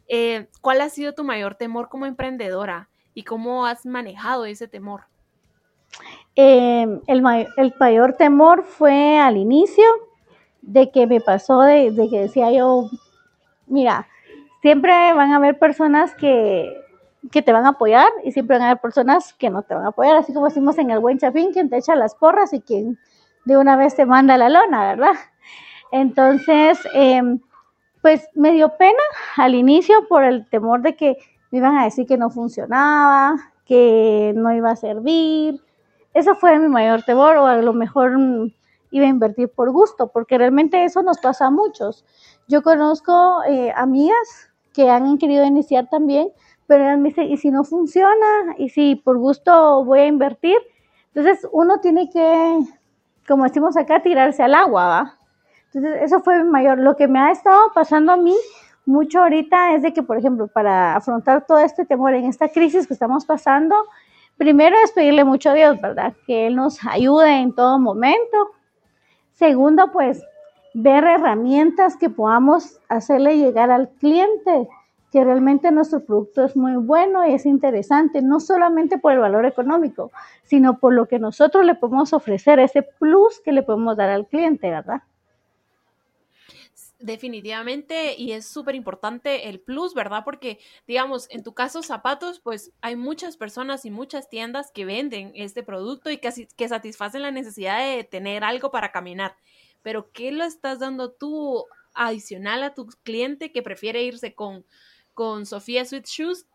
Eh, 0.06 0.48
¿Cuál 0.60 0.82
ha 0.82 0.90
sido 0.90 1.14
tu 1.14 1.24
mayor 1.24 1.54
temor 1.54 1.88
como 1.88 2.04
emprendedora 2.04 2.90
y 3.14 3.24
cómo 3.24 3.66
has 3.66 3.86
manejado 3.86 4.44
ese 4.44 4.68
temor? 4.68 5.02
Eh, 6.34 7.00
el, 7.06 7.22
mayor 7.22 8.14
temor 8.14 8.64
fue 8.64 9.18
al 9.18 9.36
inicio 9.36 9.84
de 10.62 10.90
que 10.90 11.06
me 11.06 11.20
pasó 11.20 11.60
de, 11.60 11.92
que 12.10 12.20
decía 12.20 12.50
yo, 12.50 12.88
mira, 13.66 14.08
siempre 14.62 14.92
van 15.12 15.32
a 15.32 15.36
haber 15.36 15.58
personas 15.58 16.14
que, 16.14 16.72
te 17.30 17.52
van 17.52 17.66
a 17.66 17.70
apoyar 17.70 18.08
y 18.24 18.32
siempre 18.32 18.56
van 18.56 18.66
a 18.66 18.70
haber 18.70 18.80
personas 18.80 19.32
que 19.34 19.50
no 19.50 19.62
te 19.62 19.74
van 19.74 19.84
a 19.84 19.88
apoyar, 19.88 20.16
así 20.16 20.32
como 20.32 20.46
decimos 20.46 20.78
en 20.78 20.90
el 20.90 21.00
buen 21.00 21.18
chapín, 21.18 21.52
quien 21.52 21.68
te 21.68 21.76
echa 21.76 21.94
las 21.94 22.14
porras 22.14 22.52
y 22.52 22.60
quien 22.60 22.98
de 23.44 23.56
una 23.56 23.76
vez 23.76 23.94
te 23.94 24.06
manda 24.06 24.36
la 24.36 24.48
lona, 24.48 24.94
¿verdad? 24.94 25.14
Entonces, 25.90 26.78
em, 26.94 27.40
pues 28.00 28.28
me 28.34 28.52
dio 28.52 28.76
pena 28.76 29.02
al 29.36 29.54
inicio 29.54 30.08
por 30.08 30.24
el 30.24 30.48
temor 30.48 30.80
de 30.82 30.96
que 30.96 31.18
me 31.52 31.58
iban 31.58 31.76
a 31.76 31.84
decir 31.84 32.06
que 32.06 32.16
no 32.16 32.30
funcionaba, 32.30 33.36
que 33.64 34.32
no 34.34 34.52
iba 34.52 34.70
a 34.70 34.76
servir, 34.76 35.62
eso 36.14 36.34
fue 36.34 36.58
mi 36.58 36.68
mayor 36.68 37.02
temor 37.02 37.36
o 37.36 37.46
a 37.46 37.56
lo 37.56 37.72
mejor 37.72 38.18
iba 38.90 39.06
a 39.06 39.08
invertir 39.08 39.50
por 39.50 39.70
gusto, 39.70 40.08
porque 40.08 40.36
realmente 40.38 40.84
eso 40.84 41.02
nos 41.02 41.18
pasa 41.18 41.46
a 41.46 41.50
muchos. 41.50 42.04
Yo 42.48 42.62
conozco 42.62 43.42
eh, 43.46 43.72
amigas 43.76 44.50
que 44.74 44.90
han 44.90 45.18
querido 45.18 45.44
iniciar 45.44 45.88
también, 45.88 46.30
pero 46.66 46.84
ellas 46.84 46.98
me 46.98 47.10
dicen, 47.10 47.30
¿y 47.30 47.36
si 47.36 47.50
no 47.50 47.64
funciona? 47.64 48.54
¿Y 48.58 48.70
si 48.70 48.96
por 48.96 49.18
gusto 49.18 49.84
voy 49.84 50.00
a 50.00 50.06
invertir? 50.06 50.58
Entonces 51.14 51.46
uno 51.52 51.80
tiene 51.80 52.08
que, 52.10 52.58
como 53.28 53.44
decimos 53.44 53.76
acá, 53.76 54.02
tirarse 54.02 54.42
al 54.42 54.54
agua, 54.54 54.86
¿va? 54.86 55.18
Entonces 55.72 56.02
eso 56.02 56.20
fue 56.20 56.42
mi 56.42 56.50
mayor. 56.50 56.78
Lo 56.78 56.96
que 56.96 57.08
me 57.08 57.18
ha 57.18 57.30
estado 57.30 57.72
pasando 57.74 58.12
a 58.12 58.16
mí 58.16 58.36
mucho 58.84 59.20
ahorita 59.22 59.74
es 59.74 59.82
de 59.82 59.92
que, 59.92 60.02
por 60.02 60.18
ejemplo, 60.18 60.48
para 60.48 60.96
afrontar 60.96 61.46
todo 61.46 61.58
este 61.58 61.84
temor 61.84 62.14
en 62.14 62.24
esta 62.24 62.48
crisis 62.48 62.86
que 62.86 62.94
estamos 62.94 63.24
pasando, 63.24 63.76
Primero 64.36 64.76
es 64.82 64.92
pedirle 64.92 65.24
mucho 65.24 65.50
a 65.50 65.54
Dios, 65.54 65.80
¿verdad? 65.80 66.14
Que 66.26 66.46
Él 66.46 66.56
nos 66.56 66.84
ayude 66.84 67.40
en 67.40 67.54
todo 67.54 67.78
momento. 67.78 68.50
Segundo, 69.34 69.92
pues 69.92 70.22
ver 70.74 71.04
herramientas 71.04 71.96
que 71.96 72.10
podamos 72.10 72.80
hacerle 72.88 73.36
llegar 73.36 73.70
al 73.70 73.90
cliente, 74.00 74.68
que 75.12 75.22
realmente 75.22 75.70
nuestro 75.70 76.00
producto 76.00 76.44
es 76.44 76.56
muy 76.56 76.74
bueno 76.76 77.26
y 77.26 77.34
es 77.34 77.44
interesante, 77.44 78.22
no 78.22 78.40
solamente 78.40 78.98
por 78.98 79.12
el 79.12 79.18
valor 79.18 79.44
económico, 79.44 80.10
sino 80.44 80.78
por 80.78 80.94
lo 80.94 81.06
que 81.06 81.18
nosotros 81.18 81.64
le 81.64 81.74
podemos 81.74 82.12
ofrecer, 82.12 82.58
ese 82.58 82.82
plus 82.82 83.40
que 83.44 83.52
le 83.52 83.62
podemos 83.62 83.96
dar 83.96 84.08
al 84.08 84.26
cliente, 84.26 84.70
¿verdad? 84.70 85.02
Definitivamente, 87.02 88.14
y 88.16 88.30
es 88.30 88.46
súper 88.46 88.76
importante 88.76 89.48
el 89.48 89.58
plus, 89.58 89.92
¿verdad? 89.92 90.22
Porque, 90.24 90.60
digamos, 90.86 91.28
en 91.30 91.42
tu 91.42 91.52
caso, 91.52 91.82
zapatos, 91.82 92.38
pues 92.38 92.72
hay 92.80 92.94
muchas 92.94 93.36
personas 93.36 93.84
y 93.84 93.90
muchas 93.90 94.28
tiendas 94.28 94.70
que 94.72 94.84
venden 94.84 95.32
este 95.34 95.64
producto 95.64 96.10
y 96.10 96.18
que, 96.18 96.30
que 96.56 96.68
satisfacen 96.68 97.22
la 97.22 97.32
necesidad 97.32 97.80
de 97.80 98.04
tener 98.04 98.44
algo 98.44 98.70
para 98.70 98.92
caminar. 98.92 99.36
Pero, 99.82 100.12
¿qué 100.12 100.30
lo 100.30 100.44
estás 100.44 100.78
dando 100.78 101.10
tú 101.10 101.66
adicional 101.92 102.62
a 102.62 102.74
tu 102.74 102.86
cliente 103.02 103.50
que 103.50 103.62
prefiere 103.62 104.04
irse 104.04 104.36
con, 104.36 104.64
con 105.12 105.44
Sofía 105.44 105.84
Sweet 105.84 106.06
Shoes 106.06 106.46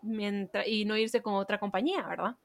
y 0.65 0.85
no 0.85 0.95
irse 0.95 1.21
con 1.21 1.33
otra 1.33 1.59
compañía, 1.59 2.07
¿verdad? 2.07 2.37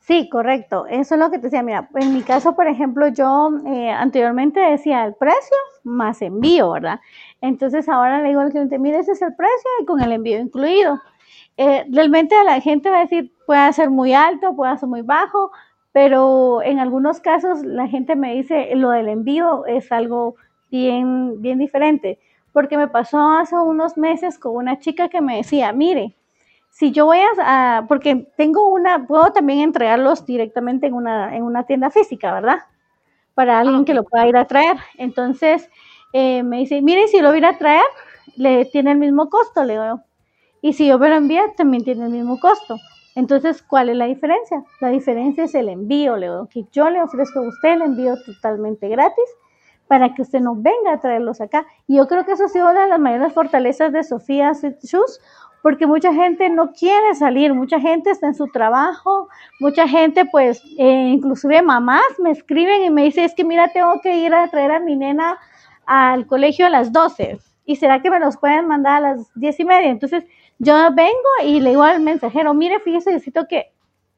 Sí, 0.00 0.28
correcto. 0.28 0.86
Eso 0.86 1.14
es 1.14 1.20
lo 1.20 1.30
que 1.30 1.38
te 1.38 1.44
decía. 1.44 1.62
Mira, 1.62 1.88
en 1.94 2.12
mi 2.12 2.22
caso, 2.22 2.54
por 2.54 2.66
ejemplo, 2.66 3.08
yo 3.08 3.50
eh, 3.66 3.90
anteriormente 3.90 4.60
decía 4.60 5.04
el 5.04 5.14
precio 5.14 5.56
más 5.84 6.20
envío, 6.22 6.72
¿verdad? 6.72 7.00
Entonces 7.40 7.88
ahora 7.88 8.20
le 8.20 8.28
digo 8.28 8.40
al 8.40 8.50
cliente, 8.50 8.78
mire, 8.78 8.98
ese 8.98 9.12
es 9.12 9.22
el 9.22 9.34
precio 9.34 9.70
y 9.80 9.84
con 9.86 10.00
el 10.00 10.12
envío 10.12 10.38
incluido. 10.38 11.00
Eh, 11.56 11.84
realmente 11.90 12.34
la 12.44 12.60
gente 12.60 12.90
va 12.90 12.98
a 12.98 13.02
decir, 13.02 13.32
puede 13.46 13.72
ser 13.72 13.90
muy 13.90 14.14
alto, 14.14 14.54
puede 14.56 14.76
ser 14.78 14.88
muy 14.88 15.02
bajo, 15.02 15.50
pero 15.92 16.62
en 16.62 16.78
algunos 16.78 17.20
casos 17.20 17.62
la 17.64 17.88
gente 17.88 18.16
me 18.16 18.34
dice, 18.34 18.74
lo 18.74 18.90
del 18.90 19.08
envío 19.08 19.66
es 19.66 19.92
algo 19.92 20.36
bien, 20.70 21.40
bien 21.40 21.58
diferente. 21.58 22.18
Porque 22.52 22.76
me 22.76 22.88
pasó 22.88 23.18
hace 23.32 23.56
unos 23.56 23.96
meses 23.96 24.38
con 24.38 24.56
una 24.56 24.78
chica 24.78 25.08
que 25.08 25.20
me 25.22 25.36
decía, 25.38 25.72
mire, 25.72 26.14
si 26.72 26.90
yo 26.90 27.04
voy 27.04 27.18
a, 27.38 27.84
porque 27.86 28.32
tengo 28.36 28.68
una, 28.68 29.06
puedo 29.06 29.30
también 29.32 29.60
entregarlos 29.60 30.24
directamente 30.24 30.86
en 30.86 30.94
una, 30.94 31.36
en 31.36 31.42
una 31.42 31.64
tienda 31.66 31.90
física, 31.90 32.32
¿verdad? 32.32 32.60
Para 33.34 33.60
alguien 33.60 33.84
que 33.84 33.92
lo 33.92 34.04
pueda 34.04 34.26
ir 34.26 34.38
a 34.38 34.46
traer. 34.46 34.78
Entonces, 34.96 35.68
eh, 36.14 36.42
me 36.42 36.58
dice, 36.58 36.80
mire, 36.80 37.08
si 37.08 37.20
lo 37.20 37.30
voy 37.30 37.44
a 37.44 37.58
traer, 37.58 37.84
le 38.36 38.64
tiene 38.64 38.92
el 38.92 38.98
mismo 38.98 39.28
costo, 39.28 39.64
le 39.64 39.74
digo. 39.74 40.00
Y 40.62 40.72
si 40.72 40.86
yo 40.86 40.98
me 40.98 41.10
lo 41.10 41.16
envío, 41.16 41.42
también 41.58 41.84
tiene 41.84 42.06
el 42.06 42.10
mismo 42.10 42.40
costo. 42.40 42.78
Entonces, 43.14 43.62
¿cuál 43.62 43.90
es 43.90 43.96
la 43.96 44.06
diferencia? 44.06 44.64
La 44.80 44.88
diferencia 44.88 45.44
es 45.44 45.54
el 45.54 45.68
envío, 45.68 46.16
le 46.16 46.30
digo, 46.30 46.48
que 46.48 46.64
yo 46.72 46.88
le 46.88 47.02
ofrezco 47.02 47.40
a 47.40 47.48
usted 47.48 47.74
el 47.74 47.82
envío 47.82 48.14
totalmente 48.24 48.88
gratis 48.88 49.26
para 49.88 50.14
que 50.14 50.22
usted 50.22 50.40
no 50.40 50.54
venga 50.56 50.94
a 50.94 51.00
traerlos 51.00 51.42
acá. 51.42 51.66
Y 51.86 51.98
yo 51.98 52.08
creo 52.08 52.24
que 52.24 52.32
eso 52.32 52.46
ha 52.46 52.48
sido 52.48 52.70
una 52.70 52.84
de 52.84 52.88
las 52.88 52.98
mayores 52.98 53.34
fortalezas 53.34 53.92
de 53.92 54.02
Sofía 54.02 54.52
Shoes, 54.52 55.20
porque 55.62 55.86
mucha 55.86 56.12
gente 56.12 56.50
no 56.50 56.72
quiere 56.72 57.14
salir, 57.14 57.54
mucha 57.54 57.80
gente 57.80 58.10
está 58.10 58.26
en 58.26 58.34
su 58.34 58.48
trabajo, 58.48 59.28
mucha 59.60 59.86
gente 59.86 60.24
pues, 60.24 60.62
eh, 60.76 61.10
inclusive 61.14 61.62
mamás 61.62 62.02
me 62.18 62.32
escriben 62.32 62.82
y 62.82 62.90
me 62.90 63.04
dicen, 63.04 63.24
es 63.24 63.34
que 63.34 63.44
mira, 63.44 63.68
tengo 63.68 64.00
que 64.00 64.16
ir 64.16 64.34
a 64.34 64.48
traer 64.48 64.72
a 64.72 64.80
mi 64.80 64.96
nena 64.96 65.38
al 65.86 66.26
colegio 66.26 66.66
a 66.66 66.70
las 66.70 66.92
12 66.92 67.38
y 67.64 67.76
será 67.76 68.02
que 68.02 68.10
me 68.10 68.18
los 68.18 68.36
pueden 68.36 68.66
mandar 68.66 69.04
a 69.04 69.14
las 69.14 69.32
10 69.34 69.60
y 69.60 69.64
media. 69.64 69.90
Entonces 69.90 70.24
yo 70.58 70.74
vengo 70.94 71.12
y 71.44 71.60
le 71.60 71.70
digo 71.70 71.82
al 71.82 72.00
mensajero, 72.00 72.54
mire, 72.54 72.80
fíjese, 72.80 73.12
necesito 73.12 73.46
que 73.48 73.72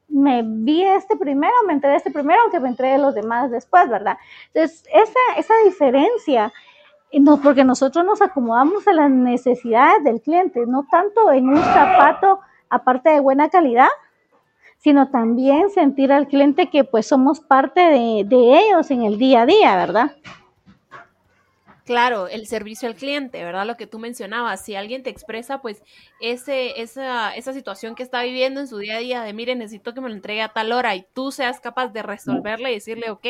me 0.07 0.43
vi 0.43 0.83
este 0.83 1.15
primero, 1.17 1.53
me 1.67 1.73
entregué 1.73 1.95
este 1.95 2.11
primero, 2.11 2.41
aunque 2.43 2.59
me 2.59 2.69
entregue 2.69 2.97
los 2.97 3.15
demás 3.15 3.51
después, 3.51 3.89
¿verdad? 3.89 4.17
Entonces, 4.53 4.83
esa, 4.93 5.19
esa 5.39 5.53
diferencia 5.65 6.53
no, 7.19 7.41
porque 7.41 7.63
nosotros 7.63 8.03
nos 8.05 8.21
acomodamos 8.21 8.87
a 8.87 8.93
las 8.93 9.09
necesidades 9.09 10.03
del 10.03 10.21
cliente, 10.21 10.65
no 10.65 10.85
tanto 10.89 11.31
en 11.31 11.49
un 11.49 11.57
zapato 11.57 12.39
aparte 12.69 13.09
de 13.09 13.19
buena 13.19 13.49
calidad, 13.49 13.87
sino 14.77 15.09
también 15.09 15.69
sentir 15.69 16.11
al 16.11 16.27
cliente 16.27 16.69
que 16.69 16.83
pues 16.83 17.07
somos 17.07 17.39
parte 17.39 17.81
de, 17.81 18.25
ellos 18.29 18.91
en 18.91 19.03
el 19.03 19.17
día 19.17 19.41
a 19.41 19.45
día, 19.45 19.75
¿verdad? 19.77 20.15
Claro, 21.85 22.27
el 22.27 22.47
servicio 22.47 22.89
al 22.89 22.95
cliente, 22.95 23.43
¿verdad? 23.43 23.65
Lo 23.65 23.77
que 23.77 23.87
tú 23.87 23.97
mencionabas, 23.99 24.65
si 24.65 24.75
alguien 24.75 25.01
te 25.01 25.09
expresa 25.09 25.61
pues 25.61 25.83
ese, 26.19 26.81
esa, 26.81 27.35
esa 27.35 27.53
situación 27.53 27.95
que 27.95 28.03
está 28.03 28.23
viviendo 28.23 28.59
en 28.59 28.67
su 28.67 28.77
día 28.77 28.97
a 28.97 28.99
día 28.99 29.21
de, 29.21 29.33
mire, 29.33 29.55
necesito 29.55 29.93
que 29.93 30.01
me 30.01 30.09
lo 30.09 30.15
entregue 30.15 30.41
a 30.41 30.49
tal 30.49 30.71
hora 30.71 30.95
y 30.95 31.05
tú 31.13 31.31
seas 31.31 31.59
capaz 31.59 31.87
de 31.89 32.03
resolverle 32.03 32.71
y 32.71 32.75
decirle, 32.75 33.09
ok, 33.09 33.25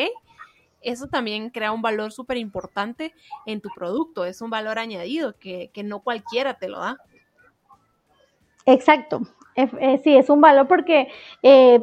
eso 0.86 1.08
también 1.08 1.50
crea 1.50 1.72
un 1.72 1.82
valor 1.82 2.12
súper 2.12 2.36
importante 2.36 3.12
en 3.44 3.60
tu 3.60 3.68
producto, 3.74 4.24
es 4.24 4.40
un 4.40 4.50
valor 4.50 4.78
añadido 4.78 5.36
que, 5.38 5.70
no 5.84 6.00
cualquiera 6.00 6.54
te 6.54 6.68
lo 6.68 6.78
da. 6.78 6.98
Exacto, 8.64 9.20
sí, 10.02 10.16
es 10.16 10.30
un 10.30 10.40
valor 10.40 10.66
porque 10.66 11.08
eh, 11.42 11.80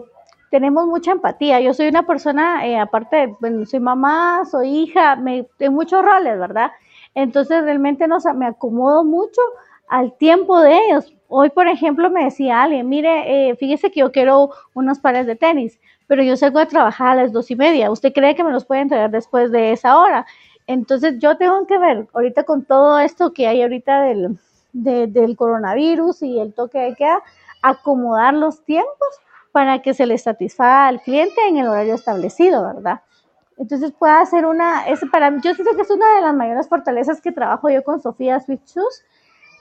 tenemos 0.49 0.85
mucha 0.85 1.11
empatía. 1.11 1.59
Yo 1.59 1.73
soy 1.73 1.87
una 1.87 2.05
persona, 2.05 2.65
eh, 2.67 2.77
aparte, 2.77 3.35
soy 3.65 3.79
mamá, 3.79 4.43
soy 4.45 4.69
hija, 4.69 5.15
me, 5.15 5.47
tengo 5.57 5.73
muchos 5.73 6.03
roles, 6.03 6.37
¿verdad? 6.37 6.71
Entonces 7.15 7.63
realmente 7.63 8.07
nos, 8.07 8.25
me 8.35 8.45
acomodo 8.45 9.03
mucho 9.03 9.41
al 9.87 10.15
tiempo 10.17 10.59
de 10.61 10.77
ellos. 10.77 11.15
Hoy, 11.27 11.49
por 11.49 11.67
ejemplo, 11.67 12.09
me 12.09 12.25
decía 12.25 12.61
alguien, 12.61 12.87
mire, 12.87 13.49
eh, 13.49 13.55
fíjese 13.55 13.91
que 13.91 14.01
yo 14.01 14.11
quiero 14.11 14.51
unos 14.73 14.99
pares 14.99 15.25
de 15.25 15.35
tenis 15.35 15.79
pero 16.07 16.23
yo 16.23 16.35
salgo 16.37 16.59
de 16.59 16.65
trabajar 16.65 17.17
a 17.17 17.23
las 17.23 17.31
dos 17.31 17.49
y 17.51 17.55
media. 17.55 17.91
¿Usted 17.91 18.13
cree 18.13 18.35
que 18.35 18.43
me 18.43 18.51
los 18.51 18.65
puede 18.65 18.81
entregar 18.81 19.11
después 19.11 19.51
de 19.51 19.71
esa 19.71 19.97
hora? 19.97 20.25
Entonces 20.67 21.19
yo 21.19 21.37
tengo 21.37 21.65
que 21.67 21.77
ver 21.77 22.07
ahorita 22.13 22.43
con 22.43 22.63
todo 22.65 22.99
esto 22.99 23.33
que 23.33 23.47
hay 23.47 23.61
ahorita 23.61 24.03
del, 24.03 24.37
del 24.73 25.35
coronavirus 25.35 26.23
y 26.23 26.39
el 26.39 26.53
toque 26.53 26.79
de 26.79 26.95
queda, 26.95 27.21
acomodar 27.61 28.33
los 28.33 28.63
tiempos 28.63 29.07
para 29.51 29.81
que 29.81 29.93
se 29.93 30.05
le 30.05 30.17
satisfaga 30.17 30.87
al 30.87 31.01
cliente 31.01 31.35
en 31.47 31.57
el 31.57 31.67
horario 31.67 31.95
establecido, 31.95 32.65
¿verdad? 32.73 33.01
Entonces 33.57 33.91
puede 33.91 34.13
hacer 34.13 34.45
una, 34.45 34.87
es 34.87 34.99
para 35.11 35.29
yo 35.29 35.53
siento 35.53 35.75
que 35.75 35.83
es 35.83 35.91
una 35.91 36.15
de 36.15 36.21
las 36.21 36.33
mayores 36.33 36.67
fortalezas 36.67 37.21
que 37.21 37.31
trabajo 37.31 37.69
yo 37.69 37.83
con 37.83 38.01
Sofía 38.01 38.39
Sweet 38.39 38.65
Shoes, 38.65 39.05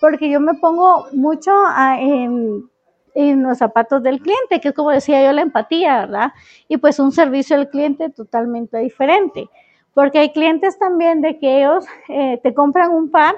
porque 0.00 0.30
yo 0.30 0.40
me 0.40 0.54
pongo 0.54 1.06
mucho 1.12 1.52
en 1.98 2.68
en 3.14 3.42
los 3.42 3.58
zapatos 3.58 4.02
del 4.02 4.20
cliente, 4.20 4.60
que 4.60 4.68
es 4.68 4.74
como 4.74 4.90
decía 4.90 5.24
yo 5.24 5.32
la 5.32 5.42
empatía, 5.42 6.00
¿verdad? 6.00 6.32
Y 6.68 6.76
pues 6.78 6.98
un 6.98 7.12
servicio 7.12 7.56
al 7.56 7.68
cliente 7.68 8.10
totalmente 8.10 8.78
diferente. 8.78 9.48
Porque 9.94 10.18
hay 10.18 10.32
clientes 10.32 10.78
también 10.78 11.20
de 11.20 11.38
que 11.38 11.58
ellos 11.58 11.84
eh, 12.08 12.40
te 12.42 12.54
compran 12.54 12.92
un 12.92 13.10
par 13.10 13.34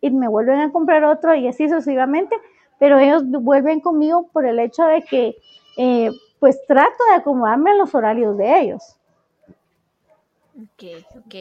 y 0.00 0.10
me 0.10 0.28
vuelven 0.28 0.60
a 0.60 0.70
comprar 0.70 1.04
otro 1.04 1.34
y 1.34 1.48
así 1.48 1.68
sucesivamente, 1.68 2.36
pero 2.78 2.98
ellos 2.98 3.24
vuelven 3.26 3.80
conmigo 3.80 4.28
por 4.32 4.46
el 4.46 4.58
hecho 4.60 4.84
de 4.84 5.02
que 5.02 5.36
eh, 5.76 6.10
pues 6.38 6.60
trato 6.66 7.02
de 7.10 7.16
acomodarme 7.16 7.72
a 7.72 7.74
los 7.74 7.94
horarios 7.94 8.36
de 8.36 8.60
ellos. 8.60 8.96
Ok, 10.56 10.84
ok, 11.16 11.34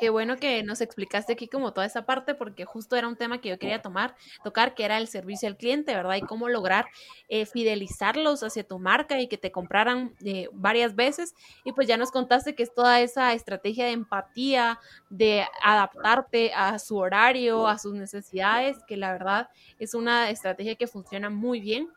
qué, 0.00 0.08
bueno 0.08 0.36
que 0.36 0.62
nos 0.62 0.80
explicaste 0.80 1.34
aquí 1.34 1.48
como 1.48 1.74
toda 1.74 1.84
esa 1.86 2.06
parte, 2.06 2.34
porque 2.34 2.64
justo 2.64 2.96
era 2.96 3.08
un 3.08 3.16
tema 3.16 3.38
que 3.38 3.50
yo 3.50 3.58
quería 3.58 3.82
tomar, 3.82 4.16
tocar, 4.42 4.74
que 4.74 4.86
era 4.86 4.96
el 4.96 5.06
servicio 5.06 5.46
al 5.48 5.58
cliente, 5.58 5.94
¿verdad? 5.94 6.16
Y 6.16 6.22
cómo 6.22 6.48
lograr 6.48 6.86
eh, 7.28 7.44
fidelizarlos 7.44 8.42
hacia 8.42 8.66
tu 8.66 8.78
marca 8.78 9.20
y 9.20 9.28
que 9.28 9.36
te 9.36 9.52
compraran 9.52 10.14
eh, 10.24 10.48
varias 10.54 10.94
veces. 10.94 11.34
Y 11.64 11.72
pues 11.72 11.86
ya 11.86 11.98
nos 11.98 12.10
contaste 12.10 12.54
que 12.54 12.62
es 12.62 12.72
toda 12.72 13.02
esa 13.02 13.34
estrategia 13.34 13.84
de 13.84 13.92
empatía, 13.92 14.80
de 15.10 15.44
adaptarte 15.62 16.54
a 16.54 16.78
su 16.78 16.96
horario, 16.96 17.68
a 17.68 17.78
sus 17.78 17.92
necesidades, 17.92 18.78
que 18.86 18.96
la 18.96 19.12
verdad 19.12 19.50
es 19.78 19.92
una 19.92 20.30
estrategia 20.30 20.74
que 20.76 20.86
funciona 20.86 21.28
muy 21.28 21.60
bien. 21.60 21.90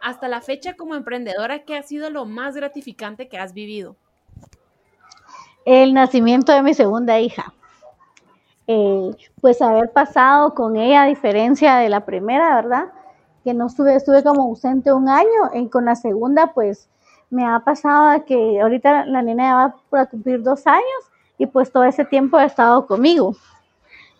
Hasta 0.00 0.28
la 0.28 0.42
fecha 0.42 0.74
como 0.74 0.94
emprendedora, 0.94 1.64
¿qué 1.64 1.76
ha 1.76 1.82
sido 1.82 2.08
lo 2.08 2.24
más 2.24 2.54
gratificante 2.54 3.28
que 3.28 3.38
has 3.38 3.52
vivido? 3.52 3.96
El 5.68 5.92
nacimiento 5.92 6.50
de 6.52 6.62
mi 6.62 6.72
segunda 6.72 7.20
hija. 7.20 7.52
Eh, 8.66 9.10
pues 9.42 9.60
haber 9.60 9.92
pasado 9.92 10.54
con 10.54 10.76
ella, 10.76 11.02
a 11.02 11.06
diferencia 11.06 11.76
de 11.76 11.90
la 11.90 12.06
primera, 12.06 12.54
¿verdad? 12.54 12.86
Que 13.44 13.52
no 13.52 13.66
estuve, 13.66 13.94
estuve 13.94 14.22
como 14.22 14.44
ausente 14.44 14.94
un 14.94 15.10
año, 15.10 15.28
y 15.52 15.68
con 15.68 15.84
la 15.84 15.94
segunda, 15.94 16.52
pues 16.54 16.88
me 17.28 17.46
ha 17.46 17.60
pasado 17.60 18.24
que 18.24 18.58
ahorita 18.62 19.04
la 19.04 19.20
niña 19.20 19.44
ya 19.44 19.74
va 19.94 20.02
a 20.02 20.06
cumplir 20.06 20.42
dos 20.42 20.66
años 20.66 21.02
y 21.36 21.44
pues 21.44 21.70
todo 21.70 21.84
ese 21.84 22.06
tiempo 22.06 22.38
ha 22.38 22.46
estado 22.46 22.86
conmigo. 22.86 23.36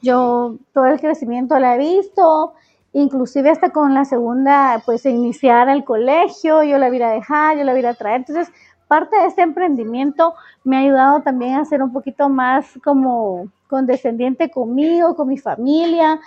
Yo 0.02 0.56
todo 0.74 0.84
el 0.84 1.00
crecimiento 1.00 1.58
la 1.58 1.76
he 1.76 1.78
visto, 1.78 2.52
inclusive 2.92 3.48
hasta 3.48 3.70
con 3.70 3.94
la 3.94 4.04
segunda, 4.04 4.82
pues 4.84 5.06
iniciar 5.06 5.70
el 5.70 5.84
colegio, 5.84 6.62
yo 6.62 6.76
la 6.76 6.90
hubiera 6.90 7.10
dejado, 7.10 7.56
yo 7.56 7.64
la 7.64 7.72
hubiera 7.72 7.94
traer. 7.94 8.18
Entonces, 8.18 8.52
parte 8.88 9.16
de 9.16 9.26
este 9.26 9.42
emprendimiento 9.42 10.34
me 10.64 10.76
ha 10.76 10.80
ayudado 10.80 11.22
también 11.22 11.54
a 11.54 11.64
ser 11.64 11.82
un 11.82 11.92
poquito 11.92 12.28
más 12.28 12.66
como 12.82 13.50
condescendiente 13.68 14.50
conmigo, 14.50 15.14
con 15.14 15.28
mi 15.28 15.38
familia. 15.38 16.18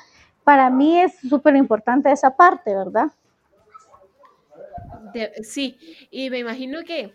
Para 0.44 0.70
mí 0.70 1.00
es 1.00 1.20
súper 1.28 1.56
importante 1.56 2.12
esa 2.12 2.36
parte, 2.36 2.74
¿verdad? 2.74 3.08
sí, 5.44 5.78
y 6.10 6.30
me 6.30 6.40
imagino 6.40 6.84
que 6.86 7.14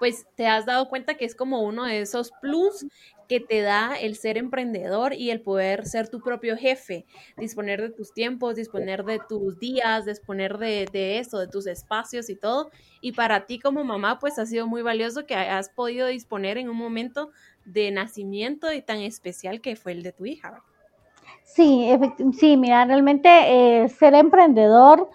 pues 0.00 0.26
te 0.34 0.48
has 0.48 0.66
dado 0.66 0.88
cuenta 0.88 1.14
que 1.14 1.24
es 1.24 1.34
como 1.34 1.62
uno 1.62 1.84
de 1.84 2.00
esos 2.00 2.32
plus 2.40 2.86
que 3.30 3.38
te 3.38 3.60
da 3.60 3.94
el 3.94 4.16
ser 4.16 4.36
emprendedor 4.38 5.14
y 5.14 5.30
el 5.30 5.40
poder 5.40 5.86
ser 5.86 6.08
tu 6.08 6.20
propio 6.20 6.56
jefe, 6.56 7.06
disponer 7.36 7.80
de 7.80 7.90
tus 7.90 8.12
tiempos, 8.12 8.56
disponer 8.56 9.04
de 9.04 9.20
tus 9.20 9.56
días, 9.60 10.04
disponer 10.04 10.58
de, 10.58 10.88
de 10.92 11.20
eso, 11.20 11.38
de 11.38 11.46
tus 11.46 11.68
espacios 11.68 12.28
y 12.28 12.34
todo. 12.34 12.72
Y 13.00 13.12
para 13.12 13.46
ti 13.46 13.60
como 13.60 13.84
mamá, 13.84 14.18
pues 14.18 14.40
ha 14.40 14.46
sido 14.46 14.66
muy 14.66 14.82
valioso 14.82 15.26
que 15.26 15.36
has 15.36 15.68
podido 15.68 16.08
disponer 16.08 16.58
en 16.58 16.68
un 16.68 16.76
momento 16.76 17.30
de 17.64 17.92
nacimiento 17.92 18.72
y 18.72 18.82
tan 18.82 18.98
especial 18.98 19.60
que 19.60 19.76
fue 19.76 19.92
el 19.92 20.02
de 20.02 20.10
tu 20.10 20.26
hija. 20.26 20.64
Sí, 21.44 21.88
sí, 22.36 22.56
mira, 22.56 22.84
realmente 22.84 23.28
eh, 23.84 23.88
ser 23.90 24.14
emprendedor, 24.14 25.08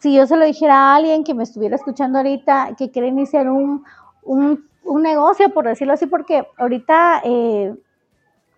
si 0.00 0.16
yo 0.16 0.26
se 0.26 0.36
lo 0.36 0.44
dijera 0.44 0.74
a 0.74 0.96
alguien 0.96 1.22
que 1.22 1.32
me 1.32 1.44
estuviera 1.44 1.76
escuchando 1.76 2.18
ahorita, 2.18 2.74
que 2.76 2.90
quiere 2.90 3.06
iniciar 3.06 3.48
un, 3.48 3.84
un 4.24 4.68
un 4.86 5.02
negocio, 5.02 5.50
por 5.50 5.66
decirlo 5.66 5.94
así, 5.94 6.06
porque 6.06 6.46
ahorita 6.58 7.22
eh, 7.24 7.74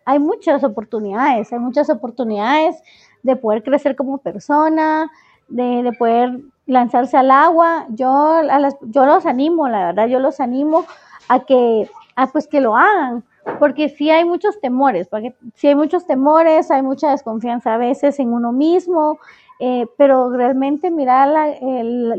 hay 0.04 0.18
muchas 0.18 0.64
oportunidades, 0.64 1.52
hay 1.52 1.58
muchas 1.58 1.90
oportunidades 1.90 2.82
de 3.22 3.36
poder 3.36 3.62
crecer 3.62 3.96
como 3.96 4.18
persona, 4.18 5.10
de, 5.48 5.92
poder 5.98 6.40
lanzarse 6.66 7.16
al 7.16 7.30
agua. 7.30 7.86
Yo, 7.90 8.10
a 8.10 8.58
las, 8.58 8.76
yo 8.82 9.06
los 9.06 9.26
animo, 9.26 9.68
la 9.68 9.86
verdad, 9.86 10.06
yo 10.06 10.20
los 10.20 10.40
animo 10.40 10.84
a 11.28 11.40
que, 11.40 11.90
a 12.16 12.26
pues 12.28 12.46
que 12.46 12.60
lo 12.60 12.76
hagan, 12.76 13.24
porque 13.58 13.88
sí 13.88 14.10
hay 14.10 14.24
muchos 14.24 14.60
temores, 14.60 15.08
porque 15.08 15.34
sí 15.54 15.68
hay 15.68 15.74
muchos 15.74 16.06
temores, 16.06 16.70
hay 16.70 16.82
mucha 16.82 17.10
desconfianza 17.10 17.74
a 17.74 17.78
veces 17.78 18.18
en 18.18 18.32
uno 18.32 18.52
mismo, 18.52 19.18
eh, 19.60 19.86
pero 19.96 20.30
realmente, 20.30 20.90
mira, 20.90 21.26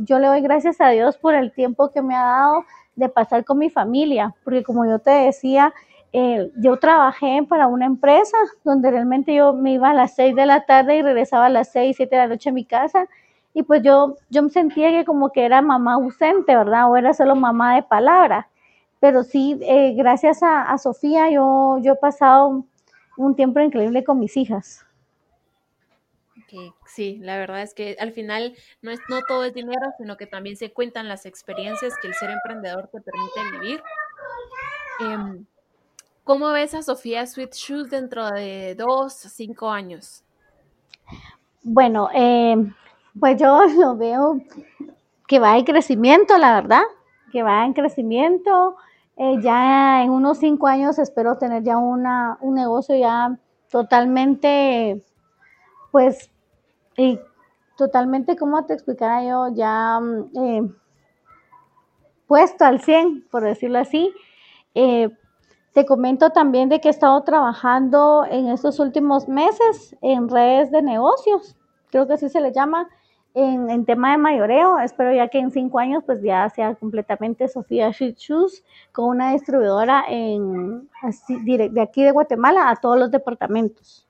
yo 0.01 0.19
le 0.19 0.27
doy 0.27 0.41
gracias 0.41 0.81
a 0.81 0.89
Dios 0.89 1.17
por 1.17 1.35
el 1.35 1.53
tiempo 1.53 1.89
que 1.91 2.01
me 2.01 2.15
ha 2.15 2.23
dado 2.23 2.65
de 2.99 3.09
pasar 3.09 3.43
con 3.45 3.57
mi 3.57 3.69
familia, 3.69 4.35
porque 4.43 4.63
como 4.63 4.85
yo 4.85 4.99
te 4.99 5.11
decía, 5.11 5.73
eh, 6.11 6.51
yo 6.57 6.77
trabajé 6.77 7.43
para 7.47 7.67
una 7.67 7.85
empresa 7.85 8.37
donde 8.63 8.91
realmente 8.91 9.33
yo 9.33 9.53
me 9.53 9.73
iba 9.73 9.91
a 9.91 9.93
las 9.93 10.15
6 10.15 10.35
de 10.35 10.45
la 10.45 10.65
tarde 10.65 10.97
y 10.97 11.01
regresaba 11.01 11.47
a 11.47 11.49
las 11.49 11.71
6, 11.71 11.95
7 11.97 12.15
de 12.15 12.21
la 12.21 12.27
noche 12.27 12.49
a 12.49 12.53
mi 12.53 12.65
casa. 12.65 13.07
Y 13.53 13.63
pues 13.63 13.81
yo, 13.83 14.15
yo 14.29 14.43
me 14.43 14.49
sentía 14.49 14.91
que 14.91 15.05
como 15.05 15.31
que 15.31 15.45
era 15.45 15.61
mamá 15.61 15.95
ausente, 15.95 16.55
¿verdad? 16.55 16.89
O 16.91 16.97
era 16.97 17.13
solo 17.13 17.35
mamá 17.35 17.75
de 17.75 17.83
palabra. 17.83 18.49
Pero 18.99 19.23
sí, 19.23 19.57
eh, 19.61 19.93
gracias 19.95 20.41
a, 20.43 20.77
Sofía, 20.77 21.29
yo, 21.31 21.79
yo 21.81 21.93
he 21.93 21.95
pasado 21.95 22.65
un 23.17 23.35
tiempo 23.35 23.59
increíble 23.59 24.03
con 24.03 24.19
mis 24.19 24.35
hijas 24.37 24.85
sí, 26.85 27.19
la 27.21 27.37
verdad 27.37 27.61
es 27.61 27.73
que 27.73 27.95
al 27.99 28.11
final 28.11 28.55
no, 28.81 28.91
es, 28.91 28.99
no 29.09 29.21
todo 29.27 29.43
es 29.45 29.53
dinero, 29.53 29.81
sino 29.97 30.17
que 30.17 30.27
también 30.27 30.57
se 30.57 30.71
cuentan 30.71 31.07
las 31.07 31.25
experiencias 31.25 31.93
que 32.01 32.07
el 32.07 32.13
ser 32.13 32.29
emprendedor 32.29 32.87
te 32.87 33.01
permite 33.01 33.59
vivir. 33.59 33.83
Em, 34.99 35.45
¿Cómo 36.23 36.51
ves 36.51 36.75
a 36.75 36.83
Sofía 36.83 37.25
Sweet 37.25 37.53
Shoes 37.53 37.89
dentro 37.89 38.29
de 38.29 38.75
dos 38.75 39.13
cinco 39.13 39.71
años? 39.71 40.23
Bueno, 41.63 42.09
em, 42.13 42.73
pues 43.19 43.39
yo 43.39 43.65
lo 43.79 43.95
veo 43.95 44.39
que 45.27 45.39
va 45.39 45.57
en 45.57 45.65
crecimiento, 45.65 46.37
la 46.37 46.53
verdad, 46.53 46.83
que 47.31 47.43
va 47.43 47.65
en 47.65 47.73
crecimiento. 47.73 48.75
Eh, 49.17 49.37
ya 49.41 50.03
en 50.03 50.11
unos 50.11 50.37
cinco 50.37 50.67
años 50.67 50.97
espero 50.99 51.37
tener 51.37 51.63
ya 51.63 51.77
una, 51.77 52.37
un 52.41 52.55
negocio 52.55 52.95
ya 52.95 53.37
totalmente, 53.69 55.03
pues, 55.91 56.31
y 56.97 57.19
totalmente, 57.77 58.35
como 58.35 58.65
te 58.65 58.73
explicara 58.73 59.23
yo, 59.23 59.47
ya 59.53 59.99
mm, 59.99 60.37
eh, 60.37 60.71
puesto 62.27 62.65
al 62.65 62.81
100, 62.81 63.27
por 63.31 63.43
decirlo 63.43 63.79
así. 63.79 64.13
Eh, 64.75 65.09
te 65.73 65.85
comento 65.85 66.31
también 66.31 66.69
de 66.69 66.81
que 66.81 66.89
he 66.89 66.91
estado 66.91 67.23
trabajando 67.23 68.25
en 68.29 68.49
estos 68.49 68.79
últimos 68.79 69.27
meses 69.27 69.95
en 70.01 70.27
redes 70.29 70.71
de 70.71 70.81
negocios, 70.81 71.55
creo 71.89 72.07
que 72.07 72.13
así 72.13 72.29
se 72.29 72.41
le 72.41 72.51
llama, 72.51 72.89
en, 73.33 73.85
tema 73.85 74.11
de 74.11 74.17
mayoreo. 74.17 74.79
Espero 74.79 75.13
ya 75.13 75.27
que 75.27 75.39
en 75.39 75.51
cinco 75.51 75.79
años 75.79 76.03
pues 76.05 76.21
ya 76.21 76.49
sea 76.49 76.75
completamente 76.75 77.47
Sofía 77.47 77.91
Sheet 77.91 78.17
Shoes 78.17 78.63
con 78.91 79.05
una 79.05 79.31
distribuidora 79.31 80.03
en, 80.07 80.89
de 81.27 81.81
aquí 81.81 82.03
de 82.03 82.11
Guatemala 82.11 82.69
a 82.69 82.75
todos 82.75 82.97
los 82.97 83.11
departamentos. 83.11 84.08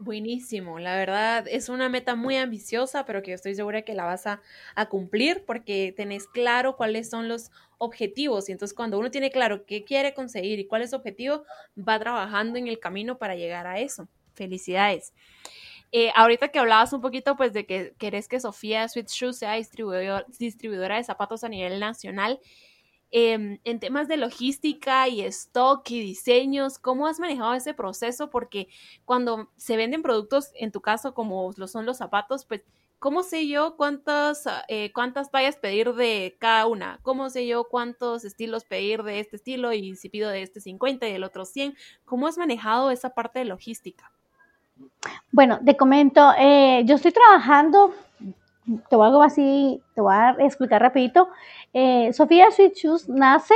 Buenísimo, 0.00 0.78
la 0.78 0.94
verdad 0.94 1.46
es 1.48 1.68
una 1.68 1.88
meta 1.88 2.14
muy 2.14 2.36
ambiciosa, 2.36 3.04
pero 3.04 3.20
que 3.20 3.32
yo 3.32 3.34
estoy 3.34 3.56
segura 3.56 3.82
que 3.82 3.94
la 3.94 4.04
vas 4.04 4.26
a, 4.28 4.40
cumplir 4.88 5.44
porque 5.44 5.92
tenés 5.96 6.28
claro 6.28 6.76
cuáles 6.76 7.10
son 7.10 7.28
los 7.28 7.50
objetivos 7.78 8.48
y 8.48 8.52
entonces 8.52 8.76
cuando 8.76 8.98
uno 8.98 9.10
tiene 9.10 9.30
claro 9.32 9.66
qué 9.66 9.82
quiere 9.84 10.14
conseguir 10.14 10.60
y 10.60 10.66
cuál 10.66 10.82
es 10.82 10.90
su 10.90 10.96
objetivo, 10.96 11.42
va 11.76 11.98
trabajando 11.98 12.58
en 12.58 12.68
el 12.68 12.78
camino 12.78 13.18
para 13.18 13.34
llegar 13.34 13.66
a 13.66 13.80
eso. 13.80 14.08
Felicidades. 14.34 15.12
Eh, 15.90 16.12
ahorita 16.14 16.48
que 16.48 16.60
hablabas 16.60 16.92
un 16.92 17.00
poquito 17.00 17.36
pues 17.36 17.52
de 17.52 17.66
que 17.66 17.94
querés 17.98 18.28
que 18.28 18.38
Sofía 18.38 18.86
Sweet 18.88 19.08
Shoes 19.08 19.38
sea 19.38 19.54
distribuidora 19.54 20.96
de 20.96 21.04
zapatos 21.04 21.42
a 21.42 21.48
nivel 21.48 21.80
nacional, 21.80 22.38
Em, 23.10 23.58
en 23.64 23.80
temas 23.80 24.06
de 24.06 24.18
logística 24.18 25.08
y 25.08 25.22
stock 25.22 25.90
y 25.90 26.00
diseños, 26.00 26.78
¿cómo 26.78 27.06
has 27.06 27.18
manejado 27.18 27.54
ese 27.54 27.72
proceso? 27.72 28.28
Porque 28.28 28.68
cuando 29.06 29.50
se 29.56 29.78
venden 29.78 30.02
productos, 30.02 30.50
en 30.54 30.72
tu 30.72 30.82
caso, 30.82 31.14
como 31.14 31.50
lo 31.56 31.68
son 31.68 31.86
los 31.86 31.96
zapatos, 31.96 32.44
pues, 32.44 32.64
¿cómo 32.98 33.22
sé 33.22 33.48
yo 33.48 33.76
cuántas, 33.76 34.44
eh, 34.68 34.92
cuántas 34.92 35.30
tallas 35.30 35.56
pedir 35.56 35.94
de 35.94 36.36
cada 36.38 36.66
una? 36.66 36.98
¿Cómo 37.02 37.30
sé 37.30 37.46
yo 37.46 37.64
cuántos 37.64 38.26
estilos 38.26 38.64
pedir 38.64 39.02
de 39.02 39.20
este 39.20 39.36
estilo 39.36 39.72
y 39.72 39.96
si 39.96 40.10
pido 40.10 40.28
de 40.28 40.42
este 40.42 40.60
50 40.60 41.08
y 41.08 41.12
del 41.12 41.24
otro 41.24 41.46
100? 41.46 41.76
¿Cómo 42.04 42.26
has 42.26 42.36
manejado 42.36 42.90
esa 42.90 43.14
parte 43.14 43.38
de 43.38 43.46
logística? 43.46 44.12
Bueno, 45.32 45.60
te 45.64 45.76
comento, 45.78 46.32
eh, 46.38 46.82
yo 46.84 46.96
estoy 46.96 47.12
trabajando 47.12 47.94
te 48.88 48.96
voy 48.96 49.22
a 49.22 49.24
así, 49.24 49.82
te 49.94 50.00
voy 50.00 50.14
a 50.14 50.36
explicar 50.38 50.82
rapidito. 50.82 51.28
Eh, 51.72 52.12
Sofía 52.12 52.50
Sweet 52.50 52.74
nace 53.08 53.54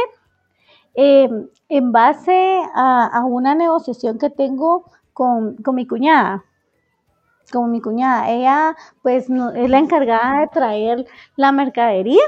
eh, 0.95 1.29
en 1.69 1.93
base 1.93 2.63
a, 2.75 3.23
una 3.27 3.55
negociación 3.55 4.19
que 4.19 4.31
tengo 4.31 4.85
con, 5.13 5.57
mi 5.73 5.87
cuñada. 5.87 6.45
Con 7.51 7.71
mi 7.71 7.81
cuñada. 7.81 8.31
Ella, 8.31 8.77
pues, 9.03 9.29
es 9.55 9.71
la 9.71 9.79
encargada 9.79 10.41
de 10.41 10.47
traer 10.49 11.07
la 11.37 11.53
mercadería. 11.53 12.23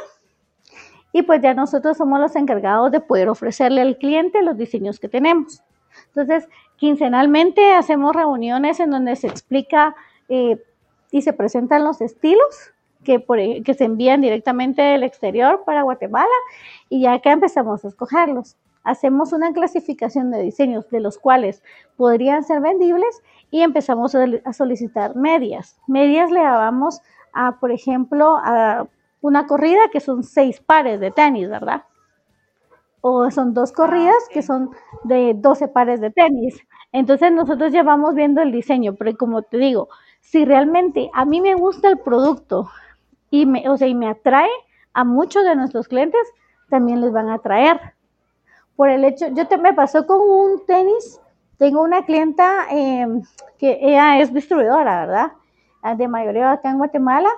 y 1.12 1.22
pues 1.22 1.40
ya 1.40 1.54
nosotros 1.54 1.96
somos 1.96 2.18
los 2.18 2.34
encargados 2.34 2.90
de 2.90 3.00
poder 3.00 3.28
ofrecerle 3.28 3.80
al 3.82 3.98
cliente 3.98 4.42
los 4.42 4.56
diseños 4.56 4.98
que 4.98 5.08
tenemos. 5.08 5.62
Entonces, 6.08 6.48
quincenalmente 6.76 7.72
hacemos 7.72 8.16
reuniones 8.16 8.80
en 8.80 8.90
donde 8.90 9.14
se 9.14 9.28
explica 9.28 9.94
eh, 10.28 10.60
y 11.12 11.22
se 11.22 11.32
presentan 11.32 11.84
los 11.84 12.00
estilos 12.00 12.73
que, 13.04 13.20
por, 13.20 13.38
e, 13.38 13.62
que 13.62 13.74
se 13.74 13.84
envían 13.84 14.20
directamente 14.20 14.82
del 14.82 15.02
exterior 15.02 15.62
para 15.64 15.82
Guatemala 15.82 16.26
y 16.88 17.02
ya 17.02 17.14
acá 17.14 17.32
empezamos 17.32 17.84
a 17.84 17.88
escogerlos. 17.88 18.56
Hacemos 18.82 19.32
una 19.32 19.52
clasificación 19.52 20.30
de 20.30 20.42
diseños 20.42 20.90
de 20.90 21.00
los 21.00 21.18
cuales 21.18 21.62
podrían 21.96 22.44
ser 22.44 22.60
vendibles 22.60 23.22
y 23.50 23.62
empezamos 23.62 24.14
a, 24.14 24.52
solicitar 24.52 25.16
medias. 25.16 25.80
Medias 25.86 26.30
le 26.30 26.42
damos 26.42 27.00
a, 27.32 27.58
por 27.60 27.72
ejemplo, 27.72 28.36
a 28.42 28.86
una 29.22 29.46
corrida 29.46 29.88
que 29.90 30.00
son 30.00 30.22
seis 30.22 30.60
pares 30.60 31.00
de 31.00 31.10
tenis, 31.10 31.48
¿verdad? 31.48 31.84
O 33.00 33.30
son 33.30 33.54
dos 33.54 33.72
corridas 33.72 34.28
que 34.30 34.42
son 34.42 34.70
de 35.04 35.32
12 35.34 35.68
pares 35.68 36.00
de 36.00 36.10
tenis. 36.10 36.60
Entonces 36.92 37.32
nosotros 37.32 37.72
ya 37.72 37.82
vamos 37.82 38.14
viendo 38.14 38.42
el 38.42 38.52
diseño, 38.52 38.94
pero 38.96 39.16
como 39.16 39.42
te 39.42 39.56
digo, 39.56 39.88
si 40.20 40.44
realmente 40.44 41.10
a 41.14 41.24
mí 41.24 41.40
me 41.40 41.54
gusta 41.54 41.88
el 41.88 41.98
producto 41.98 42.68
y 43.40 43.46
me, 43.46 43.68
o 43.68 43.76
sea, 43.76 43.88
y 43.88 43.94
me 43.94 44.08
atrae 44.08 44.50
a 44.92 45.04
muchos 45.04 45.44
de 45.44 45.56
nuestros 45.56 45.88
clientes, 45.88 46.22
también 46.68 47.00
les 47.00 47.12
van 47.12 47.28
a 47.28 47.34
atraer. 47.34 47.80
Por 48.76 48.88
el 48.88 49.04
hecho, 49.04 49.26
yo 49.28 49.46
te, 49.46 49.58
me 49.58 49.72
pasó 49.72 50.06
con 50.06 50.20
un 50.20 50.66
tenis, 50.66 51.20
tengo 51.58 51.82
una 51.82 52.04
clienta 52.04 52.66
em, 52.70 53.22
que 53.58 53.78
ella 53.80 54.18
es 54.18 54.32
distribuidora, 54.32 55.06
¿verdad? 55.06 55.32
De 55.96 56.08
mayoría 56.08 56.52
acá 56.52 56.70
en 56.70 56.78
Guatemala 56.78 57.28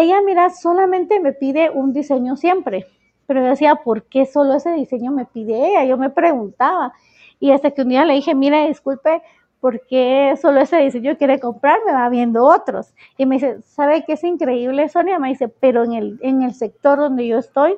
ella, 0.00 0.22
mira, 0.24 0.50
solamente 0.50 1.18
me 1.18 1.32
pide 1.32 1.70
un 1.70 1.92
diseño 1.92 2.36
siempre, 2.36 2.86
pero 3.26 3.40
yo 3.40 3.48
decía, 3.48 3.74
¿por 3.74 4.04
qué 4.04 4.26
solo 4.26 4.54
ese 4.54 4.70
diseño 4.72 5.10
me 5.10 5.24
pide 5.24 5.70
ella? 5.70 5.84
Yo 5.84 5.98
me 5.98 6.08
preguntaba. 6.08 6.92
Y 7.40 7.50
hasta 7.50 7.72
que 7.72 7.82
un 7.82 7.88
día 7.88 8.04
le 8.04 8.14
dije, 8.14 8.32
mira, 8.32 8.64
disculpe, 8.66 9.22
¿por 9.60 9.86
qué 9.86 10.34
solo 10.40 10.60
ese 10.60 10.76
diseño 10.78 11.16
quiere 11.16 11.40
comprar? 11.40 11.78
Me 11.86 11.92
va 11.92 12.08
viendo 12.08 12.44
otros. 12.44 12.94
Y 13.16 13.26
me 13.26 13.36
dice, 13.36 13.60
¿sabe 13.62 14.04
qué 14.04 14.14
es 14.14 14.24
increíble, 14.24 14.88
Sonia? 14.88 15.18
Me 15.18 15.28
dice, 15.28 15.48
pero 15.48 15.84
en 15.84 15.92
el, 15.92 16.18
en 16.22 16.42
el 16.42 16.54
sector 16.54 16.98
donde 16.98 17.26
yo 17.26 17.38
estoy, 17.38 17.76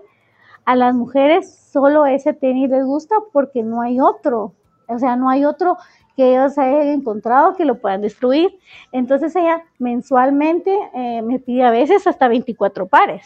a 0.65 0.77
las 0.77 0.95
mujeres 0.95 1.55
solo 1.73 2.07
ese 2.07 2.33
tenis 2.33 2.71
les 2.71 2.85
gusta 2.85 3.17
porque 3.33 3.63
no 3.63 3.81
hay 3.81 4.01
otro. 4.01 4.55
O 4.89 4.99
sea, 4.99 5.17
no 5.17 5.31
hay 5.31 5.45
otro 5.45 5.77
que 6.17 6.33
ellos 6.33 6.59
hayan 6.59 6.89
encontrado 6.89 7.55
que 7.55 7.65
lo 7.65 7.81
puedan 7.81 8.03
destruir. 8.03 8.59
Entonces 8.93 9.35
ella 9.37 9.63
mensualmente 9.79 10.77
eh, 10.95 11.23
me 11.23 11.39
pide 11.39 11.65
a 11.65 11.71
veces 11.71 12.07
hasta 12.07 12.29
24 12.29 12.87
pares 12.87 13.25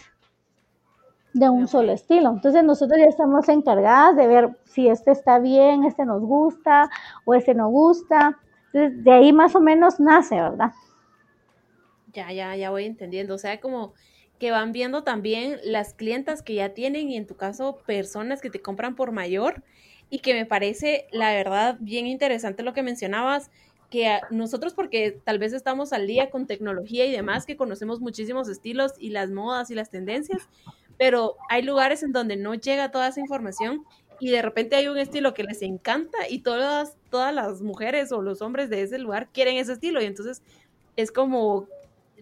de 1.32 1.50
un 1.50 1.66
solo 1.66 1.92
estilo. 1.92 2.30
Entonces 2.30 2.62
nosotros 2.64 2.98
ya 2.98 3.06
estamos 3.06 3.48
encargadas 3.48 4.16
de 4.16 4.26
ver 4.26 4.56
si 4.64 4.88
este 4.88 5.10
está 5.10 5.38
bien, 5.38 5.84
este 5.84 6.04
nos 6.04 6.22
gusta 6.22 6.88
o 7.24 7.34
este 7.34 7.54
no 7.54 7.68
gusta. 7.68 8.38
Entonces 8.74 9.04
de 9.04 9.12
ahí 9.12 9.32
más 9.32 9.54
o 9.54 9.60
menos 9.60 10.00
nace, 10.00 10.34
¿verdad? 10.34 10.72
Ya, 12.12 12.32
ya, 12.32 12.56
ya 12.56 12.70
voy 12.70 12.84
entendiendo. 12.84 13.34
O 13.34 13.38
sea, 13.38 13.60
como 13.60 13.94
que 14.40 14.50
van 14.50 14.72
viendo 14.72 15.04
también 15.04 15.60
las 15.64 15.94
clientas 15.94 16.42
que 16.42 16.54
ya 16.54 16.70
tienen 16.70 17.08
y 17.08 17.16
en 17.16 17.26
tu 17.26 17.36
caso 17.36 17.78
personas 17.86 18.40
que 18.40 18.50
te 18.50 18.60
compran 18.60 18.96
por 18.96 19.12
mayor 19.12 19.62
y 20.10 20.18
que 20.18 20.34
me 20.34 20.44
parece, 20.44 21.06
la 21.12 21.32
verdad, 21.32 21.76
bien 21.78 22.06
interesante 22.08 22.64
lo 22.64 22.74
que 22.74 22.82
mencionabas, 22.82 23.50
que 23.90 24.18
nosotros 24.30 24.74
porque 24.74 25.20
tal 25.22 25.38
vez 25.38 25.52
estamos 25.52 25.92
al 25.92 26.08
día 26.08 26.30
con 26.30 26.48
tecnología 26.48 27.06
y 27.06 27.12
demás, 27.12 27.46
que 27.46 27.56
conocemos 27.56 28.00
muchísimos 28.00 28.48
estilos 28.48 28.94
y 28.98 29.10
las 29.10 29.30
modas 29.30 29.70
y 29.70 29.76
las 29.76 29.88
tendencias, 29.88 30.48
pero 30.98 31.36
hay 31.48 31.62
lugares 31.62 32.02
en 32.02 32.12
donde 32.12 32.36
no 32.36 32.54
llega 32.54 32.90
toda 32.90 33.08
esa 33.08 33.20
información 33.20 33.84
y 34.24 34.30
de 34.30 34.40
repente 34.40 34.74
hay 34.74 34.88
un 34.88 34.96
estilo 34.96 35.34
que 35.34 35.44
les 35.44 35.60
encanta 35.60 36.16
y 36.30 36.38
todas, 36.38 36.96
todas 37.10 37.34
las 37.34 37.60
mujeres 37.60 38.10
o 38.10 38.22
los 38.22 38.40
hombres 38.40 38.70
de 38.70 38.80
ese 38.80 38.98
lugar 38.98 39.28
quieren 39.30 39.58
ese 39.58 39.74
estilo 39.74 40.00
y 40.00 40.06
entonces 40.06 40.40
es 40.96 41.12
como 41.12 41.68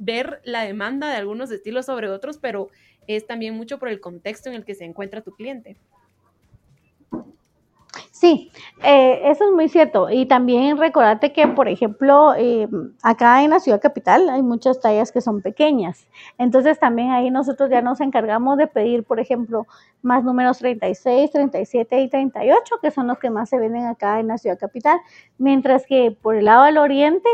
ver 0.01 0.41
la 0.43 0.65
demanda 0.65 1.09
de 1.09 1.15
algunos 1.15 1.53
estilos 1.53 1.87
sobre 1.87 2.09
otros, 2.09 2.39
pero 2.39 2.71
es 3.07 3.25
también 3.25 3.55
mucho 3.55 3.79
por 3.79 3.89
el 3.89 4.01
contexto 4.01 4.49
en 4.49 4.57
el 4.57 4.65
que 4.65 4.75
se 4.75 4.85
encuentra 4.85 5.21
tu 5.21 5.31
cliente. 5.31 5.77
Sí, 8.23 8.53
eh, 8.85 9.21
eso 9.25 9.47
es 9.47 9.53
muy 9.53 9.69
cierto. 9.69 10.09
Y 10.09 10.27
también 10.27 10.79
recordate 10.79 11.33
que, 11.33 11.49
por 11.49 11.67
ejemplo, 11.67 12.35
eh, 12.37 12.69
acá 13.03 13.43
en 13.43 13.51
la 13.51 13.59
ciudad 13.59 13.81
capital 13.81 14.29
hay 14.31 14.43
muchas 14.43 14.81
tallas 14.81 15.11
que 15.11 15.21
son 15.21 15.43
pequeñas. 15.43 16.07
Entonces 16.39 16.79
también 16.79 17.11
ahí 17.11 17.33
nosotros 17.33 17.69
ya 17.69 17.83
nos 17.83 18.01
encargamos 18.01 18.59
de 18.59 18.69
pedir, 18.69 19.03
por 19.03 19.19
ejemplo, 19.19 19.67
más 20.03 20.23
números 20.23 20.59
36, 20.59 21.33
37 21.33 22.01
y 22.01 22.09
38, 22.09 22.77
que 22.81 22.93
son 22.93 23.09
los 23.09 23.19
que 23.19 23.29
más 23.29 23.49
se 23.49 23.59
venden 23.59 23.87
acá 23.87 24.21
en 24.21 24.29
la 24.29 24.39
ciudad 24.39 24.57
capital. 24.57 25.01
Mientras 25.39 25.85
que 25.85 26.17
por 26.23 26.37
el 26.37 26.45
lado 26.45 26.63
del 26.63 26.79
oriente 26.79 27.29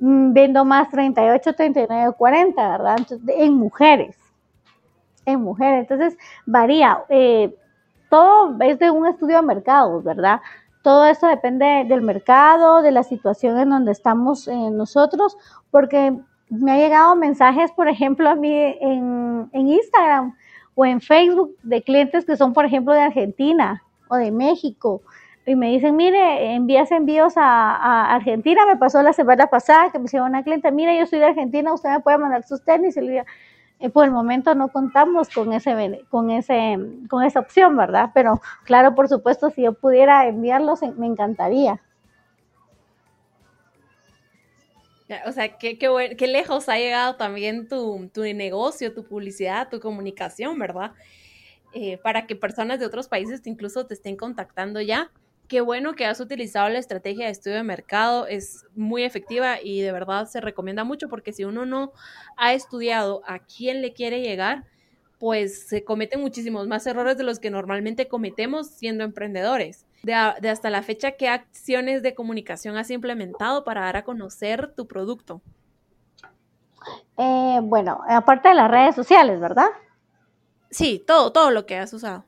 mm, 0.00 0.32
vendo 0.32 0.64
más 0.64 0.90
38, 0.90 1.52
39, 1.54 2.14
40, 2.18 2.68
¿verdad? 2.68 2.96
en 3.28 3.54
mujeres. 3.54 4.16
En 5.24 5.40
mujeres. 5.40 5.82
Entonces 5.88 6.18
varía. 6.46 7.04
Eh, 7.10 7.54
todo 8.12 8.54
es 8.60 8.78
de 8.78 8.90
un 8.90 9.06
estudio 9.06 9.36
de 9.36 9.42
mercados, 9.42 10.04
¿verdad? 10.04 10.42
Todo 10.82 11.06
eso 11.06 11.26
depende 11.28 11.86
del 11.88 12.02
mercado, 12.02 12.82
de 12.82 12.90
la 12.90 13.04
situación 13.04 13.58
en 13.58 13.70
donde 13.70 13.90
estamos 13.90 14.48
eh, 14.48 14.70
nosotros, 14.70 15.38
porque 15.70 16.14
me 16.50 16.72
ha 16.72 16.76
llegado 16.76 17.16
mensajes, 17.16 17.72
por 17.72 17.88
ejemplo, 17.88 18.28
a 18.28 18.34
mí 18.34 18.52
en, 18.52 19.48
Instagram 19.54 20.36
o 20.74 20.84
en 20.84 21.00
Facebook 21.00 21.56
de 21.62 21.82
clientes 21.82 22.26
que 22.26 22.36
son, 22.36 22.52
por 22.52 22.66
ejemplo, 22.66 22.92
de 22.92 23.00
Argentina 23.00 23.82
o 24.08 24.16
de 24.16 24.30
México. 24.30 25.00
Y 25.46 25.56
me 25.56 25.70
dicen, 25.70 25.96
mire, 25.96 26.52
envías 26.54 26.92
envíos 26.92 27.32
a, 27.38 28.14
Argentina. 28.14 28.66
Me 28.66 28.76
pasó 28.76 29.02
la 29.02 29.14
semana 29.14 29.46
pasada 29.46 29.90
que 29.90 29.98
me 29.98 30.04
hicieron 30.04 30.28
una 30.28 30.42
cliente, 30.42 30.70
mire, 30.70 30.98
yo 30.98 31.06
soy 31.06 31.18
de 31.18 31.24
Argentina, 31.24 31.72
usted 31.72 31.88
me 31.88 32.00
puede 32.00 32.18
mandar 32.18 32.42
sus 32.42 32.62
tenis. 32.62 32.94
Y 32.98 33.00
le 33.00 33.10
digo, 33.12 33.24
eh, 33.82 33.90
por 33.90 34.04
el 34.04 34.12
momento 34.12 34.54
no 34.54 34.68
contamos 34.68 35.28
con 35.28 35.52
ese 35.52 36.04
con 36.08 36.30
ese 36.30 36.78
con 37.10 37.24
esa 37.24 37.40
opción, 37.40 37.76
¿verdad? 37.76 38.10
Pero 38.14 38.40
claro, 38.64 38.94
por 38.94 39.08
supuesto, 39.08 39.50
si 39.50 39.62
yo 39.62 39.72
pudiera 39.72 40.28
enviarlos, 40.28 40.82
me 40.96 41.06
encantaría. 41.06 41.80
O 45.26 45.32
sea, 45.32 45.58
qué, 45.58 45.78
qué, 45.78 46.14
qué 46.16 46.26
lejos 46.26 46.68
ha 46.68 46.78
llegado 46.78 47.16
también 47.16 47.68
tu, 47.68 48.08
tu, 48.14 48.22
negocio, 48.22 48.94
tu 48.94 49.04
publicidad, 49.04 49.68
tu 49.68 49.78
comunicación, 49.78 50.58
¿verdad? 50.58 50.92
Eh, 51.74 51.98
para 51.98 52.26
que 52.26 52.36
personas 52.36 52.78
de 52.78 52.86
otros 52.86 53.08
países 53.08 53.46
incluso 53.46 53.84
te 53.84 53.94
estén 53.94 54.16
contactando 54.16 54.80
ya 54.80 55.10
qué 55.52 55.60
bueno 55.60 55.92
que 55.92 56.06
has 56.06 56.18
utilizado 56.18 56.70
la 56.70 56.78
estrategia 56.78 57.26
de 57.26 57.32
estudio 57.32 57.58
de 57.58 57.62
mercado, 57.62 58.26
es 58.26 58.64
muy 58.74 59.02
efectiva 59.02 59.60
y 59.62 59.82
de 59.82 59.92
verdad 59.92 60.24
se 60.24 60.40
recomienda 60.40 60.82
mucho 60.82 61.10
porque 61.10 61.34
si 61.34 61.44
uno 61.44 61.66
no 61.66 61.92
ha 62.38 62.54
estudiado 62.54 63.20
a 63.26 63.38
quién 63.40 63.82
le 63.82 63.92
quiere 63.92 64.22
llegar, 64.22 64.64
pues 65.18 65.68
se 65.68 65.84
cometen 65.84 66.22
muchísimos 66.22 66.68
más 66.68 66.86
errores 66.86 67.18
de 67.18 67.24
los 67.24 67.38
que 67.38 67.50
normalmente 67.50 68.08
cometemos 68.08 68.68
siendo 68.68 69.04
emprendedores. 69.04 69.84
De, 70.02 70.14
hasta 70.14 70.70
la 70.70 70.82
fecha, 70.82 71.12
¿qué 71.12 71.28
acciones 71.28 72.02
de 72.02 72.14
comunicación 72.14 72.78
has 72.78 72.90
implementado 72.90 73.62
para 73.62 73.82
dar 73.82 73.98
a 73.98 74.04
conocer 74.04 74.72
tu 74.74 74.86
producto? 74.86 75.42
Eh, 77.18 77.60
bueno, 77.62 78.00
aparte 78.08 78.48
de 78.48 78.54
las 78.54 78.70
redes 78.70 78.94
sociales, 78.94 79.38
¿verdad? 79.38 79.68
Sí, 80.70 81.04
todo, 81.06 81.30
todo 81.30 81.50
lo 81.50 81.66
que 81.66 81.76
has 81.76 81.92
usado. 81.92 82.24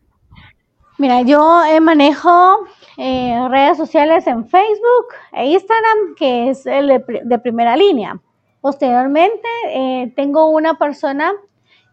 Mira, 0.97 1.23
yo 1.23 1.65
eh, 1.65 1.81
manejo 1.81 2.67
eh, 2.97 3.49
redes 3.51 3.77
sociales 3.77 4.29
en 4.29 4.47
Facebook 4.47 5.09
e 5.33 5.47
Instagram, 5.47 6.15
que 6.17 6.51
es 6.51 6.65
el 6.67 6.87
de, 6.87 7.39
primera 7.41 7.77
línea. 7.77 8.21
Posteriormente, 8.61 9.49
eh, 9.71 10.13
tengo 10.15 10.47
una 10.51 10.79
persona 10.79 11.33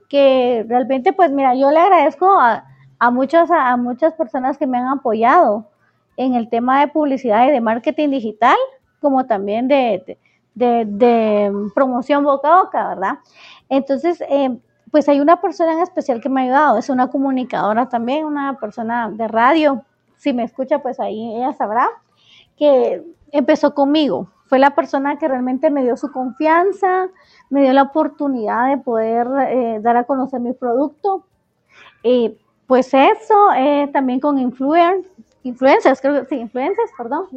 que 0.08 0.64
realmente, 0.70 1.14
pues 1.14 1.32
mira, 1.32 1.56
yo 1.56 1.72
le 1.72 1.80
agradezco 1.80 2.28
a, 2.40 2.64
muchas, 3.12 3.50
a 3.50 3.76
muchas 3.76 4.14
personas 4.14 4.60
que 4.60 4.68
me 4.68 4.78
han 4.78 4.88
apoyado 4.88 5.68
en 6.16 6.36
el 6.36 6.48
tema 6.48 6.82
de 6.82 6.88
publicidad 6.90 7.48
y 7.48 7.52
de 7.52 7.62
marketing 7.62 8.10
digital, 8.10 8.58
como 9.00 9.26
también 9.26 9.68
de, 9.68 10.20
de 10.54 11.52
promoción 11.74 12.24
boca 12.24 12.54
a 12.54 12.64
boca, 12.64 12.88
¿verdad? 12.90 13.20
Entonces, 13.68 14.24
pues 14.92 15.08
hay 15.08 15.22
una 15.22 15.40
persona 15.40 15.74
en 15.74 15.80
especial 15.80 16.22
que 16.22 16.30
me 16.30 16.42
ha 16.42 16.44
ayudado, 16.44 16.78
es 16.78 16.90
una 16.90 17.10
comunicadora 17.10 17.88
también, 17.88 18.26
una 18.26 18.58
persona 18.60 19.10
de 19.10 19.28
radio, 19.28 19.84
si 20.18 20.34
me 20.34 20.44
escucha, 20.44 20.80
pues 20.80 21.00
ahí 21.00 21.36
ella 21.36 21.54
sabrá, 21.54 21.90
que 22.58 23.02
empezó 23.32 23.74
conmigo, 23.74 24.30
fue 24.46 24.60
la 24.60 24.76
persona 24.76 25.18
que 25.18 25.30
realmente 25.30 25.70
me 25.70 25.82
dio 25.82 25.96
su 25.96 26.12
confianza, 26.12 27.08
me 27.50 27.62
dio 27.62 27.72
la 27.72 27.84
oportunidad 27.84 28.70
de 28.70 28.78
poder 28.78 29.28
eh, 29.48 29.80
dar 29.82 29.96
a 29.96 30.04
conocer 30.04 30.42
mi 30.42 30.52
producto. 30.52 31.26
Y 32.04 32.38
pues 32.68 32.94
eso, 32.94 33.54
eh, 33.56 33.90
también 33.94 34.20
con 34.20 34.38
influencers, 34.38 35.08
influencers, 35.44 36.02
creo 36.02 36.22
que 36.22 36.26
sí, 36.28 36.36
influencers, 36.36 36.92
perdón, 36.98 37.28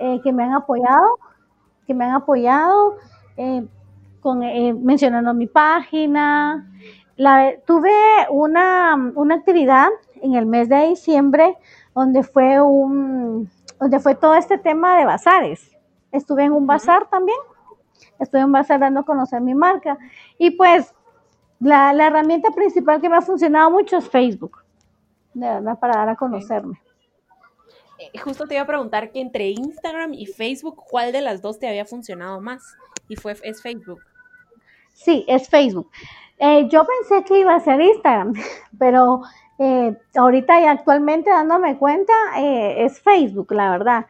eh, 0.00 0.20
que 0.24 0.32
me 0.32 0.42
han 0.42 0.54
apoyado, 0.54 1.18
que 1.86 1.94
me 1.94 2.04
han 2.04 2.16
apoyado 2.16 2.96
con, 4.26 4.40
mencionando 4.84 5.32
mi 5.34 5.46
página, 5.46 6.68
la, 7.14 7.52
tuve 7.64 7.92
una, 8.28 9.12
una 9.14 9.36
actividad 9.36 9.86
en 10.20 10.34
el 10.34 10.46
mes 10.46 10.68
de 10.68 10.88
diciembre 10.88 11.56
donde 11.94 12.24
fue 12.24 12.60
un, 12.60 13.48
donde 13.78 14.00
fue 14.00 14.16
todo 14.16 14.34
este 14.34 14.58
tema 14.58 14.98
de 14.98 15.04
bazares. 15.04 15.70
Estuve 16.10 16.42
en 16.42 16.50
un 16.50 16.66
bazar 16.66 17.08
también, 17.08 17.38
estuve 18.18 18.40
en 18.40 18.46
un 18.46 18.52
bazar 18.52 18.80
dando 18.80 18.98
a 18.98 19.04
conocer 19.04 19.40
mi 19.40 19.54
marca 19.54 19.96
y 20.38 20.50
pues 20.50 20.92
la, 21.60 21.92
la 21.92 22.08
herramienta 22.08 22.50
principal 22.50 23.00
que 23.00 23.08
me 23.08 23.18
ha 23.18 23.22
funcionado 23.22 23.70
mucho 23.70 23.98
es 23.98 24.08
Facebook, 24.08 24.64
de 25.34 25.46
verdad, 25.46 25.78
para 25.78 25.98
dar 25.98 26.08
a 26.08 26.16
conocerme. 26.16 26.80
Eh, 28.00 28.18
justo 28.18 28.48
te 28.48 28.54
iba 28.54 28.64
a 28.64 28.66
preguntar 28.66 29.12
que 29.12 29.20
entre 29.20 29.50
Instagram 29.50 30.14
y 30.14 30.26
Facebook, 30.26 30.82
¿cuál 30.90 31.12
de 31.12 31.20
las 31.20 31.42
dos 31.42 31.60
te 31.60 31.68
había 31.68 31.84
funcionado 31.84 32.40
más? 32.40 32.74
Y 33.06 33.14
fue, 33.14 33.36
es 33.44 33.62
Facebook. 33.62 34.00
Sí, 34.96 35.24
es 35.28 35.48
Facebook. 35.48 35.88
Eh, 36.38 36.68
yo 36.68 36.84
pensé 36.84 37.24
que 37.24 37.40
iba 37.40 37.54
a 37.54 37.60
ser 37.60 37.80
Instagram, 37.80 38.32
pero 38.78 39.22
eh, 39.58 39.96
ahorita 40.16 40.60
y 40.60 40.64
actualmente 40.64 41.30
dándome 41.30 41.78
cuenta 41.78 42.12
es 42.36 43.00
Facebook, 43.00 43.52
la 43.52 43.70
verdad. 43.70 44.06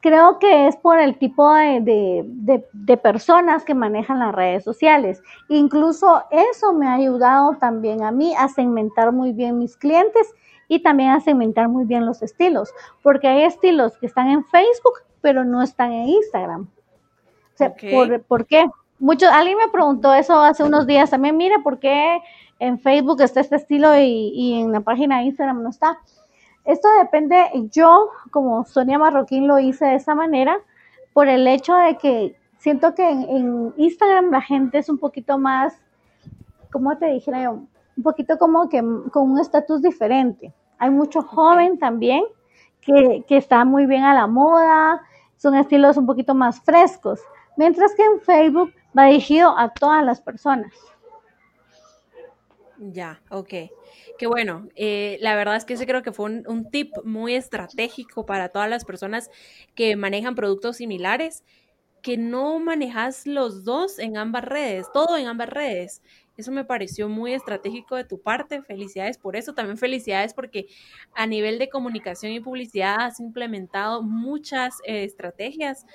Creo 0.00 0.38
que 0.38 0.68
es 0.68 0.76
por 0.76 0.98
el 0.98 1.16
tipo 1.16 1.52
de, 1.52 2.24
de, 2.72 2.96
personas 2.96 3.64
que 3.64 3.74
manejan 3.74 4.20
las 4.20 4.34
redes 4.34 4.62
sociales. 4.62 5.20
Incluso 5.48 6.22
eso 6.30 6.72
me 6.72 6.86
ha 6.86 6.94
ayudado 6.94 7.56
también 7.58 8.04
a 8.04 8.12
mí 8.12 8.34
a 8.38 8.46
segmentar 8.48 9.10
muy 9.10 9.32
bien 9.32 9.58
mis 9.58 9.76
clientes 9.76 10.32
y 10.68 10.80
también 10.80 11.10
a 11.10 11.20
segmentar 11.20 11.68
muy 11.68 11.84
bien 11.84 12.06
los 12.06 12.22
estilos, 12.22 12.72
porque 13.02 13.28
hay 13.28 13.42
estilos 13.44 13.96
que 13.98 14.06
están 14.06 14.28
en 14.28 14.44
Facebook, 14.44 15.00
pero 15.20 15.44
no 15.44 15.62
están 15.62 15.92
en 15.92 16.08
Instagram. 16.08 16.68
¿por, 18.28 18.46
qué? 18.46 18.66
Mucho, 18.98 19.26
alguien 19.30 19.58
me 19.58 19.68
preguntó 19.68 20.14
eso 20.14 20.40
hace 20.40 20.62
unos 20.64 20.86
días 20.86 21.10
también, 21.10 21.36
mira, 21.36 21.56
¿por 21.62 21.78
qué 21.78 22.20
en 22.58 22.78
Facebook 22.78 23.20
está 23.20 23.40
este 23.40 23.56
estilo 23.56 23.96
y, 23.98 24.32
y 24.34 24.60
en 24.60 24.72
la 24.72 24.80
página 24.80 25.18
de 25.18 25.24
Instagram 25.24 25.62
no 25.62 25.70
está? 25.70 25.98
Esto 26.64 26.88
depende, 26.98 27.68
yo 27.70 28.08
como 28.32 28.64
Sonia 28.64 28.98
Marroquín 28.98 29.46
lo 29.46 29.60
hice 29.60 29.84
de 29.84 29.94
esa 29.94 30.16
manera, 30.16 30.56
por 31.12 31.28
el 31.28 31.46
hecho 31.46 31.74
de 31.76 31.96
que 31.96 32.36
siento 32.58 32.94
que 32.94 33.08
en, 33.08 33.72
Instagram 33.76 34.32
la 34.32 34.40
gente 34.40 34.78
es 34.78 34.88
un 34.88 34.98
poquito 34.98 35.38
más, 35.38 35.80
¿cómo 36.72 36.98
te 36.98 37.06
dijera 37.06 37.44
yo? 37.44 37.52
Un 37.96 38.02
poquito 38.02 38.36
como 38.36 38.68
que 38.68 38.82
con 39.12 39.30
un 39.30 39.38
estatus 39.38 39.80
diferente. 39.80 40.52
Hay 40.78 40.90
mucho 40.90 41.22
joven 41.22 41.78
también 41.78 42.24
que, 42.80 43.24
que 43.28 43.36
está 43.36 43.64
muy 43.64 43.86
bien 43.86 44.02
a 44.02 44.14
la 44.14 44.26
moda, 44.26 45.00
son 45.36 45.54
estilos 45.54 45.96
un 45.96 46.06
poquito 46.06 46.34
más 46.34 46.60
frescos, 46.60 47.20
mientras 47.56 47.94
que 47.94 48.04
en 48.04 48.20
Facebook 48.20 48.72
va 48.96 49.06
dirigido 49.06 49.56
a 49.58 49.72
todas 49.72 50.04
las 50.04 50.20
personas. 50.20 50.72
Ya, 52.78 53.22
ok. 53.30 53.54
Qué 54.18 54.26
bueno. 54.26 54.68
Eh, 54.76 55.18
la 55.20 55.34
verdad 55.34 55.56
es 55.56 55.64
que 55.64 55.74
ese 55.74 55.86
creo 55.86 56.02
que 56.02 56.12
fue 56.12 56.42
un, 56.46 56.70
tip 56.70 56.92
muy 57.04 57.34
estratégico 57.34 58.26
para 58.26 58.50
todas 58.50 58.68
las 58.68 58.84
personas 58.84 59.30
que 59.74 59.96
manejan 59.96 60.34
productos 60.34 60.76
similares, 60.78 61.44
que 62.02 62.16
no 62.16 62.58
manejas 62.58 63.26
los 63.26 63.64
dos 63.64 63.98
en 63.98 64.16
ambas 64.16 64.44
redes, 64.44 64.86
todo 64.92 65.16
en 65.16 65.26
ambas 65.26 65.48
redes. 65.48 66.02
Eso 66.36 66.52
me 66.52 66.64
pareció 66.64 67.08
muy 67.08 67.32
estratégico 67.32 67.96
de 67.96 68.04
tu 68.04 68.20
parte. 68.20 68.62
Felicidades 68.62 69.16
por 69.16 69.36
eso. 69.36 69.54
También 69.54 69.78
felicidades 69.78 70.34
porque 70.34 70.66
a 71.14 71.26
nivel 71.26 71.58
de 71.58 71.70
comunicación 71.70 72.32
y 72.32 72.40
publicidad 72.40 72.96
has 73.00 73.20
implementado 73.20 74.02
muchas 74.02 74.76
eh, 74.84 75.04
estrategias 75.04 75.86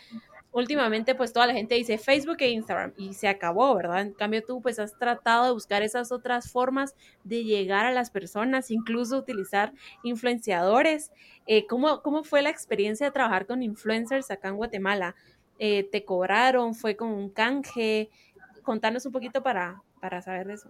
últimamente 0.51 1.15
pues 1.15 1.33
toda 1.33 1.47
la 1.47 1.53
gente 1.53 1.75
dice 1.75 1.97
Facebook 1.97 2.37
e 2.39 2.49
Instagram 2.49 2.93
y 2.97 3.13
se 3.13 3.27
acabó, 3.27 3.73
¿verdad? 3.75 4.01
En 4.01 4.13
cambio 4.13 4.43
tú 4.43 4.61
pues 4.61 4.79
has 4.79 4.97
tratado 4.97 5.45
de 5.45 5.51
buscar 5.51 5.81
esas 5.81 6.11
otras 6.11 6.51
formas 6.51 6.95
de 7.23 7.43
llegar 7.43 7.85
a 7.85 7.91
las 7.91 8.11
personas, 8.11 8.71
incluso 8.71 9.17
utilizar 9.17 9.73
influenciadores. 10.03 11.11
Eh, 11.47 11.65
¿cómo, 11.67 12.01
¿Cómo 12.01 12.23
fue 12.23 12.41
la 12.41 12.49
experiencia 12.49 13.05
de 13.05 13.11
trabajar 13.11 13.45
con 13.45 13.63
influencers 13.63 14.29
acá 14.31 14.49
en 14.49 14.57
Guatemala? 14.57 15.15
Eh, 15.59 15.87
¿Te 15.91 16.03
cobraron? 16.03 16.75
¿Fue 16.75 16.95
con 16.95 17.09
un 17.09 17.29
canje? 17.29 18.09
Contanos 18.63 19.05
un 19.05 19.11
poquito 19.11 19.41
para, 19.41 19.81
para 19.99 20.21
saber 20.21 20.47
de 20.47 20.53
eso. 20.55 20.69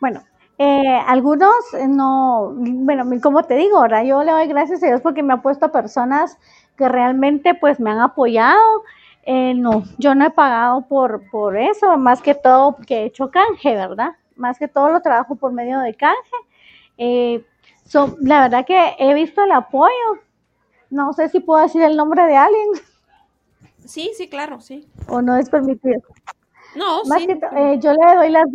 Bueno, 0.00 0.24
eh, 0.58 1.00
algunos 1.06 1.54
no, 1.88 2.54
bueno, 2.54 3.04
como 3.20 3.42
te 3.42 3.54
digo, 3.54 3.78
ahora 3.78 4.04
yo 4.04 4.22
le 4.22 4.30
doy 4.30 4.46
gracias 4.46 4.82
a 4.82 4.86
Dios 4.86 5.00
porque 5.00 5.22
me 5.22 5.34
ha 5.34 5.42
puesto 5.42 5.66
a 5.66 5.72
personas 5.72 6.38
que 6.76 6.88
realmente 6.88 7.54
pues 7.54 7.80
me 7.80 7.90
han 7.90 8.00
apoyado. 8.00 8.82
Eh, 9.24 9.54
no, 9.54 9.84
yo 9.98 10.14
no 10.14 10.26
he 10.26 10.30
pagado 10.30 10.82
por, 10.86 11.28
por 11.30 11.56
eso, 11.56 11.96
más 11.96 12.20
que 12.20 12.34
todo 12.34 12.76
que 12.86 12.98
he 12.98 13.04
hecho 13.06 13.30
canje, 13.30 13.74
¿verdad? 13.74 14.12
Más 14.36 14.58
que 14.58 14.68
todo 14.68 14.90
lo 14.90 15.00
trabajo 15.00 15.36
por 15.36 15.52
medio 15.52 15.80
de 15.80 15.94
canje. 15.94 16.36
Eh, 16.98 17.44
la 18.20 18.42
verdad 18.42 18.66
que 18.66 18.96
he 18.98 19.14
visto 19.14 19.42
el 19.44 19.52
apoyo. 19.52 19.92
No 20.90 21.12
sé 21.12 21.28
si 21.28 21.40
puedo 21.40 21.62
decir 21.62 21.82
el 21.82 21.96
nombre 21.96 22.24
de 22.24 22.36
alguien. 22.36 22.68
Sí, 23.84 24.12
sí, 24.16 24.28
claro, 24.28 24.60
sí. 24.60 24.88
O 25.08 25.20
no 25.20 25.36
es 25.36 25.50
permitido. 25.50 26.00
No, 26.74 27.04
sí. 27.04 27.28
Eh, 27.56 27.78
yo 27.80 27.92
le 27.92 28.14
doy 28.16 28.30
las 28.30 28.46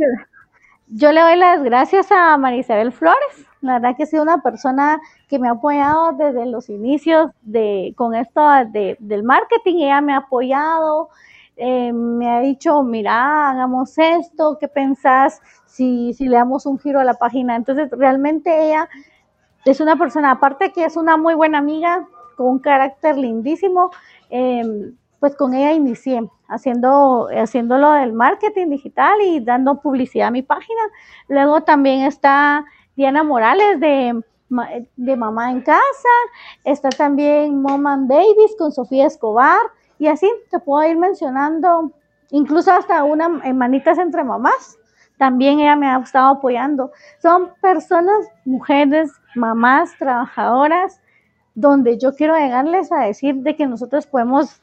yo 0.87 1.11
le 1.11 1.21
doy 1.21 1.35
las 1.35 1.63
gracias 1.63 2.11
a 2.11 2.35
Marisabel 2.37 2.91
Flores. 2.91 3.45
La 3.61 3.73
verdad 3.73 3.95
que 3.97 4.03
ha 4.03 4.05
sido 4.05 4.23
una 4.23 4.41
persona 4.41 5.01
que 5.27 5.39
me 5.39 5.47
ha 5.49 5.51
apoyado 5.51 6.13
desde 6.13 6.45
los 6.45 6.69
inicios 6.69 7.31
de, 7.41 7.93
con 7.97 8.15
esto 8.15 8.41
de, 8.71 8.95
del 8.99 9.23
marketing. 9.23 9.83
Ella 9.83 10.01
me 10.01 10.13
ha 10.13 10.17
apoyado, 10.17 11.09
eh, 11.57 11.91
me 11.91 12.29
ha 12.29 12.39
dicho, 12.39 12.81
mira, 12.83 13.49
hagamos 13.51 13.97
esto, 13.97 14.57
¿qué 14.59 14.67
pensás 14.67 15.41
si, 15.65 16.13
si 16.13 16.27
le 16.27 16.37
damos 16.37 16.65
un 16.65 16.79
giro 16.79 16.99
a 16.99 17.03
la 17.03 17.15
página? 17.15 17.55
Entonces, 17.55 17.89
realmente 17.91 18.67
ella 18.67 18.87
es 19.65 19.81
una 19.81 19.97
persona, 19.97 20.31
aparte 20.31 20.71
que 20.71 20.85
es 20.85 20.95
una 20.95 21.17
muy 21.17 21.33
buena 21.33 21.57
amiga, 21.57 22.07
con 22.37 22.47
un 22.47 22.59
carácter 22.59 23.17
lindísimo, 23.17 23.91
eh, 24.29 24.93
pues 25.19 25.35
con 25.35 25.53
ella 25.53 25.73
inicié 25.73 26.21
haciendo, 26.47 27.27
haciendo 27.35 27.77
lo 27.77 27.91
del 27.91 28.13
marketing 28.13 28.69
digital 28.69 29.19
y 29.21 29.41
dando 29.41 29.81
publicidad 29.81 30.29
a 30.29 30.31
mi 30.31 30.41
página. 30.41 30.81
Luego 31.27 31.61
también 31.63 32.03
está 32.03 32.63
Diana 32.99 33.23
Morales 33.23 33.79
de, 33.79 34.21
de 34.97 35.15
Mamá 35.15 35.51
en 35.51 35.61
Casa, 35.61 36.15
está 36.65 36.89
también 36.89 37.61
Mom 37.61 37.87
and 37.87 38.09
Babies 38.09 38.57
con 38.57 38.73
Sofía 38.73 39.05
Escobar 39.05 39.61
y 39.99 40.07
así 40.07 40.29
te 40.51 40.59
puedo 40.59 40.85
ir 40.85 40.97
mencionando, 40.97 41.93
incluso 42.31 42.73
hasta 42.73 43.05
una 43.05 43.29
Manitas 43.29 43.99
entre 43.99 44.25
Mamás. 44.25 44.77
También 45.17 45.61
ella 45.61 45.77
me 45.77 45.87
ha 45.87 45.97
estado 45.99 46.27
apoyando. 46.27 46.91
Son 47.21 47.53
personas, 47.61 48.27
mujeres, 48.43 49.13
mamás, 49.33 49.97
trabajadoras, 49.97 51.01
donde 51.55 51.97
yo 51.97 52.13
quiero 52.13 52.35
llegarles 52.35 52.91
a 52.91 53.05
decir 53.05 53.35
de 53.35 53.55
que 53.55 53.65
nosotros 53.65 54.07
podemos 54.07 54.59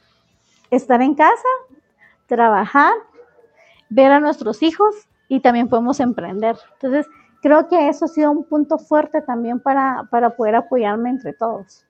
estar 0.70 1.00
en 1.00 1.14
casa, 1.14 1.48
trabajar, 2.26 2.92
ver 3.88 4.12
a 4.12 4.20
nuestros 4.20 4.62
hijos 4.62 4.94
y 5.26 5.40
también 5.40 5.70
podemos 5.70 6.00
emprender. 6.00 6.58
Entonces, 6.74 7.06
creo 7.42 7.68
que 7.68 7.88
eso 7.88 8.04
ha 8.04 8.08
sido 8.08 8.30
un 8.30 8.44
punto 8.44 8.78
fuerte 8.78 9.20
también 9.22 9.60
para, 9.60 10.08
para 10.10 10.36
poder 10.36 10.54
apoyarme 10.54 11.10
entre 11.10 11.32
todos. 11.32 11.84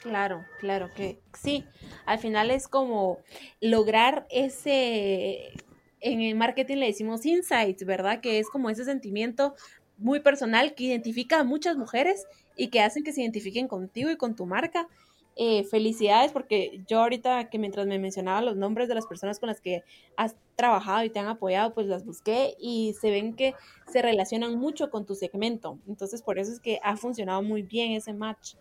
Claro, 0.00 0.44
claro 0.60 0.90
que 0.94 1.20
sí. 1.32 1.64
Al 2.04 2.18
final 2.18 2.50
es 2.50 2.68
como 2.68 3.18
lograr 3.60 4.26
ese, 4.30 5.52
en 6.00 6.20
el 6.20 6.36
marketing 6.36 6.76
le 6.76 6.86
decimos 6.86 7.26
insights, 7.26 7.84
¿verdad? 7.84 8.20
Que 8.20 8.38
es 8.38 8.48
como 8.48 8.70
ese 8.70 8.84
sentimiento 8.84 9.54
muy 9.98 10.20
personal 10.20 10.74
que 10.74 10.84
identifica 10.84 11.40
a 11.40 11.44
muchas 11.44 11.76
mujeres 11.76 12.26
y 12.56 12.68
que 12.68 12.82
hacen 12.82 13.02
que 13.02 13.12
se 13.12 13.22
identifiquen 13.22 13.66
contigo 13.66 14.10
y 14.10 14.16
con 14.16 14.36
tu 14.36 14.46
marca 14.46 14.88
eh, 15.38 15.64
felicidades 15.64 16.32
porque 16.32 16.82
yo 16.88 17.00
ahorita 17.00 17.50
que 17.50 17.58
mientras 17.58 17.86
me 17.86 17.98
mencionaba 17.98 18.40
los 18.40 18.56
nombres 18.56 18.88
de 18.88 18.94
las 18.94 19.06
personas 19.06 19.38
con 19.38 19.48
las 19.48 19.60
que 19.60 19.84
has 20.16 20.34
trabajado 20.54 21.04
y 21.04 21.10
te 21.10 21.18
han 21.18 21.28
apoyado, 21.28 21.74
pues 21.74 21.86
las 21.86 22.06
busqué 22.06 22.54
y 22.58 22.94
se 22.98 23.10
ven 23.10 23.36
que 23.36 23.54
se 23.86 24.00
relacionan 24.00 24.58
mucho 24.58 24.90
con 24.90 25.04
tu 25.04 25.14
segmento. 25.14 25.78
Entonces 25.86 26.22
por 26.22 26.38
eso 26.38 26.52
es 26.52 26.60
que 26.60 26.80
ha 26.82 26.96
funcionado 26.96 27.42
muy 27.42 27.62
bien 27.62 27.92
ese 27.92 28.14
match. 28.14 28.54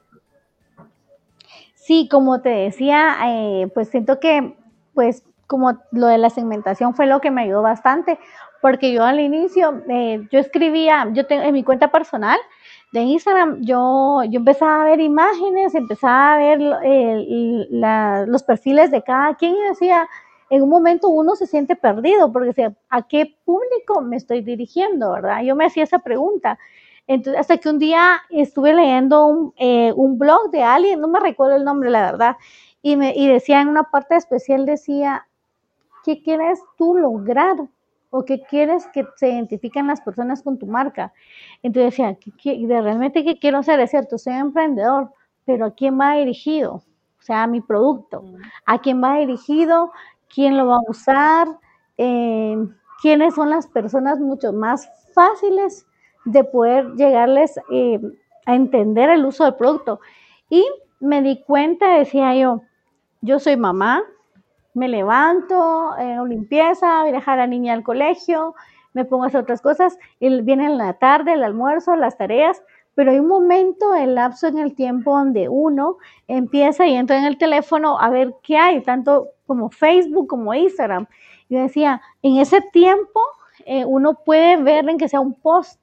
Sí, 1.75 2.09
como 2.11 2.41
te 2.41 2.49
decía, 2.49 3.15
eh, 3.25 3.71
pues 3.73 3.88
siento 3.88 4.19
que 4.19 4.57
pues 4.93 5.23
como 5.47 5.79
lo 5.91 6.07
de 6.07 6.17
la 6.17 6.29
segmentación 6.29 6.95
fue 6.95 7.05
lo 7.05 7.21
que 7.21 7.31
me 7.31 7.43
ayudó 7.43 7.61
bastante, 7.61 8.19
porque 8.61 8.91
yo 8.91 9.03
al 9.03 9.19
inicio, 9.19 9.83
eh, 9.89 10.27
yo 10.31 10.39
escribía, 10.39 11.07
yo 11.13 11.27
tengo 11.27 11.43
en 11.43 11.53
mi 11.53 11.63
cuenta 11.63 11.91
personal, 11.91 12.39
de 12.95 13.01
Instagram, 13.01 13.62
yo, 13.62 14.23
yo 14.29 14.39
empezaba 14.39 14.84
a 14.84 14.86
ver 14.86 15.01
imágenes, 15.01 15.75
empezaba 15.75 16.36
a 16.36 16.38
ver 16.38 16.62
los 18.25 18.43
perfiles 18.43 18.89
de 18.89 19.03
cada 19.03 19.36
quien 19.36 19.53
y 19.53 19.62
decía, 19.67 20.08
en 20.49 20.63
un 20.63 20.69
momento 20.69 21.10
uno 21.10 21.36
se 21.36 21.45
siente 21.45 21.75
perdido 21.75 22.31
porque 22.31 22.47
decía, 22.47 22.73
¿a 22.89 23.05
qué 23.05 23.36
público 23.43 23.99
me 23.99 24.15
estoy 24.15 24.41
dirigiendo? 24.41 25.12
¿Verdad? 25.12 25.43
Yo 25.43 25.58
me 25.58 25.65
hacía 25.65 25.84
esa 25.84 25.99
pregunta. 25.99 26.58
Entonces, 27.05 27.41
hasta 27.41 27.58
que 27.58 27.67
un 27.67 27.79
día 27.79 28.21
estuve 28.29 28.73
leyendo 28.73 29.25
un, 29.27 29.53
eh, 29.58 29.91
un 29.93 30.17
blog 30.17 30.49
de 30.51 30.63
alguien, 30.63 31.01
no 31.01 31.10
me 31.10 31.19
recuerdo 31.19 31.58
el 31.58 31.65
nombre, 31.65 31.89
la 31.89 32.10
verdad, 32.10 32.38
y, 32.81 32.95
me, 32.95 33.13
y 33.13 33.27
decía 33.27 33.60
en 33.60 33.67
una 33.67 33.84
parte 33.84 34.15
especial, 34.15 34.65
decía, 34.65 35.27
¿qué 36.05 36.23
quieres 36.23 36.62
tú 36.77 36.95
lograr 36.95 37.58
o 38.10 38.26
qué 38.26 38.41
quieres 38.41 38.88
que 38.94 39.06
se 39.15 39.30
identifiquen 39.30 39.88
las 39.88 40.02
personas 40.02 40.41
con 40.41 40.58
tu 40.58 40.68
marca. 40.68 41.13
Entonces 41.63 41.91
decía, 41.91 42.18
de 42.68 42.82
realmente 42.82 43.24
qué 43.24 43.38
quiero 43.38 43.60
hacer? 43.60 43.80
Es 43.80 43.91
cierto, 43.91 44.18
soy 44.18 44.34
emprendedor, 44.34 45.12
pero 45.46 45.65
¿a 45.65 45.72
quién 45.72 46.00
va 46.00 46.15
dirigido? 46.15 46.76
O 46.76 47.22
sea, 47.22 47.48
mi 47.48 47.62
producto. 47.62 48.24
¿A 48.65 48.80
quién 48.80 49.04
va 49.04 49.18
dirigido? 49.18 49.91
¿Quién 50.34 50.58
lo 50.58 50.68
va 50.68 50.76
a 50.76 50.89
usar? 50.91 51.48
Eh, 51.98 52.56
¿Quiénes 53.02 53.36
son 53.36 53.50
las 53.50 53.68
personas 53.68 54.20
mucho 54.20 54.54
más 54.54 54.89
fáciles 55.13 55.86
de 56.26 56.44
poder 56.44 56.94
llegarles 56.96 57.60
eh, 57.72 58.00
a 58.46 58.56
entender 58.56 59.10
el 59.10 59.26
uso 59.26 59.44
del 59.44 59.56
producto? 59.56 60.00
Y 60.50 60.65
me 61.00 61.22
di 61.22 61.41
cuenta, 61.44 61.98
decía 61.98 62.36
yo, 62.36 62.62
yo 63.22 63.39
soy 63.39 63.58
mamá, 63.58 64.04
me 64.75 64.89
levanto, 64.89 65.97
eh, 65.97 66.17
limpieza, 66.27 67.01
voy 67.01 67.09
a 67.09 67.13
dejar 67.13 67.39
a 67.39 67.43
la 67.43 67.47
niña 67.47 67.73
al 67.73 67.81
colegio, 67.81 68.53
me 68.93 69.05
pongo 69.05 69.23
a 69.23 69.27
hacer 69.27 69.41
otras 69.41 69.61
cosas, 69.61 69.97
y 70.19 70.41
viene 70.41 70.65
en 70.65 70.77
la 70.77 70.93
tarde, 70.93 71.33
el 71.33 71.43
almuerzo, 71.43 71.95
las 71.95 72.17
tareas, 72.17 72.61
pero 72.93 73.11
hay 73.11 73.19
un 73.19 73.27
momento, 73.27 73.95
el 73.95 74.15
lapso 74.15 74.47
en 74.47 74.57
el 74.59 74.75
tiempo 74.75 75.17
donde 75.17 75.49
uno 75.49 75.97
empieza 76.27 76.85
y 76.85 76.95
entra 76.95 77.17
en 77.17 77.25
el 77.25 77.38
teléfono 77.38 77.99
a 77.99 78.09
ver 78.09 78.33
qué 78.43 78.57
hay, 78.57 78.81
tanto 78.81 79.29
como 79.47 79.69
Facebook 79.69 80.27
como 80.27 80.53
Instagram. 80.53 81.07
Yo 81.49 81.59
decía, 81.59 82.01
en 82.21 82.38
ese 82.38 82.61
tiempo 82.71 83.21
eh, 83.65 83.85
uno 83.85 84.13
puede 84.25 84.57
ver 84.57 84.88
en 84.89 84.97
que 84.97 85.09
sea 85.09 85.19
un 85.19 85.33
post 85.33 85.79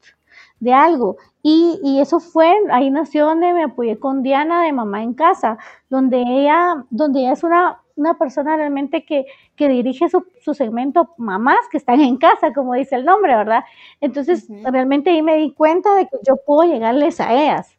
de 0.60 0.72
algo. 0.72 1.16
Y, 1.42 1.80
y, 1.82 2.00
eso 2.00 2.20
fue, 2.20 2.54
ahí 2.70 2.90
nació 2.90 3.26
donde 3.26 3.52
me 3.52 3.64
apoyé 3.64 3.98
con 3.98 4.22
Diana 4.22 4.62
de 4.62 4.72
Mamá 4.72 5.02
en 5.02 5.12
Casa, 5.12 5.58
donde 5.90 6.22
ella, 6.22 6.84
donde 6.90 7.20
ella 7.20 7.32
es 7.32 7.42
una 7.42 7.81
una 7.96 8.18
persona 8.18 8.56
realmente 8.56 9.04
que, 9.04 9.26
dirige 9.56 10.08
su, 10.08 10.54
segmento 10.54 11.14
mamás 11.16 11.60
que 11.70 11.78
están 11.78 12.00
en 12.00 12.16
casa, 12.16 12.52
como 12.52 12.74
dice 12.74 12.96
el 12.96 13.04
nombre, 13.04 13.36
¿verdad? 13.36 13.64
Entonces, 14.00 14.48
realmente 14.64 15.10
ahí 15.10 15.22
me 15.22 15.36
di 15.36 15.52
cuenta 15.52 15.94
de 15.94 16.06
que 16.06 16.16
yo 16.26 16.36
puedo 16.44 16.70
llegarles 16.70 17.20
a 17.20 17.32
ellas, 17.32 17.78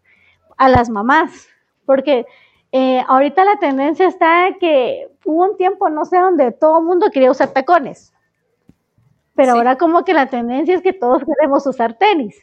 a 0.58 0.69
las 0.69 0.89
mamás, 0.89 1.47
porque 1.86 2.26
eh, 2.71 3.04
ahorita 3.08 3.43
la 3.43 3.58
tendencia 3.58 4.08
está 4.08 4.56
que 4.60 5.10
hubo 5.26 5.43
un 5.43 5.58
tiempo, 5.58 5.89
no 5.89 6.06
sé, 6.06 6.17
donde 6.17 6.52
todo 6.52 6.80
el 6.80 6.86
mundo 6.86 7.10
quería 7.12 7.32
usar 7.32 7.49
tacones, 7.49 8.13
pero 9.36 9.54
ahora 9.54 9.78
como 9.78 10.06
que 10.06 10.13
la 10.13 10.28
tendencia 10.28 10.76
es 10.76 10.82
que 10.82 10.93
todos 10.93 11.23
queremos 11.23 11.65
usar 11.67 11.97
tenis. 11.97 12.41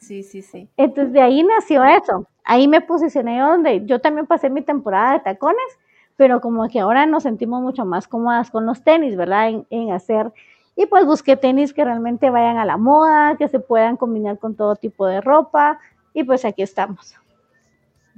Sí, 0.00 0.22
sí, 0.22 0.42
sí. 0.42 0.68
Entonces 0.76 1.12
de 1.12 1.20
ahí 1.20 1.42
nació 1.42 1.84
eso. 1.84 2.26
Ahí 2.42 2.66
me 2.66 2.80
posicioné 2.80 3.38
donde 3.40 3.84
yo 3.84 4.00
también 4.00 4.26
pasé 4.26 4.50
mi 4.50 4.62
temporada 4.62 5.12
de 5.12 5.20
tacones 5.20 5.78
pero 6.20 6.42
como 6.42 6.68
que 6.68 6.80
ahora 6.80 7.06
nos 7.06 7.22
sentimos 7.22 7.62
mucho 7.62 7.86
más 7.86 8.06
cómodas 8.06 8.50
con 8.50 8.66
los 8.66 8.84
tenis, 8.84 9.16
¿verdad? 9.16 9.64
En, 9.70 9.90
hacer, 9.90 10.30
y 10.76 10.84
pues 10.84 11.06
busqué 11.06 11.34
tenis 11.34 11.72
que 11.72 11.82
realmente 11.82 12.28
vayan 12.28 12.58
a 12.58 12.66
la 12.66 12.76
moda, 12.76 13.38
que 13.38 13.48
se 13.48 13.58
puedan 13.58 13.96
combinar 13.96 14.38
con 14.38 14.54
todo 14.54 14.76
tipo 14.76 15.06
de 15.06 15.22
ropa, 15.22 15.80
y 16.12 16.22
pues 16.22 16.44
aquí 16.44 16.60
estamos. 16.60 17.14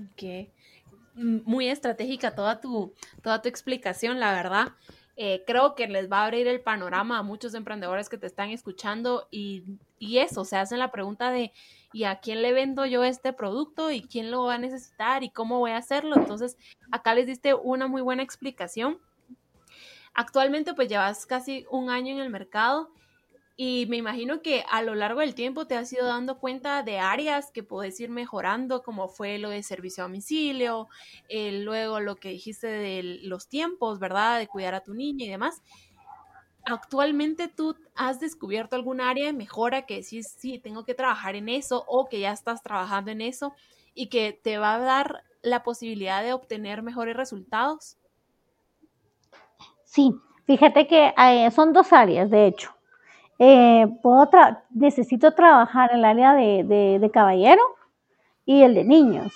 Ok. 0.01 0.49
Muy 1.15 1.69
estratégica 1.69 2.35
toda 2.35 2.61
tu, 2.61 2.93
toda 3.23 3.41
tu 3.41 3.49
explicación, 3.49 4.19
la 4.19 4.33
verdad. 4.33 4.73
Eh, 5.17 5.45
creo 5.47 5.75
que 5.75 5.87
les 5.89 6.11
va 6.11 6.21
a 6.21 6.25
abrir 6.25 6.47
el 6.47 6.63
panorama 6.63 7.19
a 7.19 7.23
muchos 7.23 7.55
emprendedores 7.55 8.09
que 8.09 8.17
te 8.17 8.27
están 8.27 8.51
escuchando 8.51 9.29
y, 9.31 9.65
y 9.99 10.19
eso, 10.19 10.45
se 10.45 10.57
hacen 10.57 10.79
la 10.79 10.91
pregunta 10.91 11.31
de 11.31 11.53
y 11.93 12.05
a 12.05 12.21
quién 12.21 12.41
le 12.41 12.53
vendo 12.53 12.87
yo 12.87 13.05
este 13.05 13.33
producto 13.33 13.91
y 13.91 14.03
quién 14.03 14.31
lo 14.31 14.45
va 14.45 14.55
a 14.55 14.59
necesitar 14.59 15.23
y 15.23 15.31
cómo 15.31 15.59
voy 15.59 15.73
a 15.73 15.77
hacerlo. 15.77 16.17
Entonces, 16.17 16.57
acá 16.91 17.15
les 17.15 17.27
diste 17.27 17.53
una 17.55 17.87
muy 17.87 18.01
buena 18.01 18.23
explicación. 18.23 18.99
Actualmente, 20.15 20.75
pues 20.75 20.89
llevas 20.89 21.27
casi 21.27 21.67
un 21.71 21.91
año 21.91 22.15
en 22.15 22.21
el 22.21 22.31
mercado 22.31 22.91
y 23.65 23.87
me 23.87 23.97
imagino 23.97 24.43
que 24.43 24.65
a 24.69 24.83
lo 24.83 24.97
largo 24.97 25.21
del 25.21 25.37
tiempo 25.37 25.69
te 25.69 25.77
has 25.77 25.93
ido 25.93 26.05
dando 26.05 26.41
cuenta 26.41 26.83
de 26.83 26.99
áreas 26.99 27.53
que 27.53 27.63
puedes 27.63 28.01
ir 28.01 28.11
mejorando, 28.11 28.83
como 28.83 29.07
fue 29.07 29.39
lo 29.39 29.51
de 29.51 29.63
servicio 29.63 30.03
a 30.03 30.09
domicilio, 30.09 30.89
eh, 31.29 31.61
luego 31.63 32.01
lo 32.01 32.17
que 32.17 32.31
dijiste 32.31 32.67
de 32.67 33.21
los 33.23 33.47
tiempos, 33.47 34.01
¿verdad? 34.01 34.41
De 34.41 34.49
cuidar 34.49 34.75
a 34.75 34.83
tu 34.83 34.95
niña 34.95 35.27
y 35.27 35.29
demás 35.29 35.63
actualmente 36.65 37.49
tú 37.49 37.77
has 37.97 38.21
descubierto 38.21 38.77
algún 38.77 39.01
área 39.01 39.27
de 39.27 39.33
mejora 39.33 39.83
que 39.83 40.03
sí, 40.03 40.23
sí, 40.23 40.59
tengo 40.59 40.85
que 40.85 40.95
trabajar 40.95 41.37
en 41.37 41.49
eso 41.49 41.85
o 41.87 42.09
que 42.09 42.21
ya 42.21 42.33
estás 42.33 42.63
trabajando 42.63 43.11
en 43.11 43.21
eso 43.21 43.53
y 43.95 44.09
que 44.09 44.33
te 44.33 44.59
va 44.59 44.75
a 44.75 44.79
dar 44.79 45.25
la 45.43 45.63
posibilidad 45.63 46.23
de 46.23 46.33
obtener 46.33 46.83
mejores 46.83 47.17
resultados? 47.17 47.97
Sí, 49.85 50.15
fíjate 50.47 50.87
que 50.87 51.13
eh, 51.17 51.51
son 51.51 51.73
dos 51.73 51.93
áreas, 51.93 52.31
de 52.31 52.47
hecho. 52.47 52.73
Eh, 53.39 53.87
necesito 54.71 55.33
trabajar 55.33 55.91
en 55.93 55.99
el 55.99 56.05
área 56.05 56.35
de, 56.35 57.11
caballero 57.13 57.63
y 58.45 58.63
el 58.63 58.75
de 58.75 58.85
niños. 58.85 59.33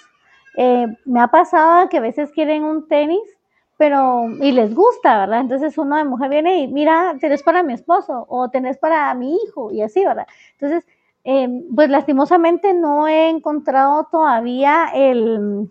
Eh, 0.56 0.86
me 1.04 1.20
ha 1.20 1.28
pasado 1.28 1.88
que 1.88 1.98
a 1.98 2.00
veces 2.00 2.30
quieren 2.32 2.64
un 2.64 2.88
tenis 2.88 3.36
pero, 3.76 4.30
y 4.40 4.52
les 4.52 4.74
gusta, 4.74 5.18
¿verdad? 5.18 5.40
Entonces 5.40 5.76
uno 5.76 5.96
de 5.96 6.04
mujer 6.04 6.30
viene 6.30 6.60
y 6.60 6.68
mira, 6.68 7.14
tenés 7.20 7.42
para 7.42 7.62
mi 7.62 7.74
esposo 7.74 8.24
o 8.28 8.48
tenés 8.48 8.78
para 8.78 9.12
mi 9.14 9.36
hijo 9.36 9.70
y 9.70 9.82
así, 9.82 10.04
¿verdad? 10.04 10.26
Entonces, 10.52 10.86
em, 11.24 11.64
pues 11.74 11.90
lastimosamente 11.90 12.72
no 12.72 13.06
he 13.06 13.28
encontrado 13.28 14.04
todavía 14.10 14.88
el, 14.94 15.70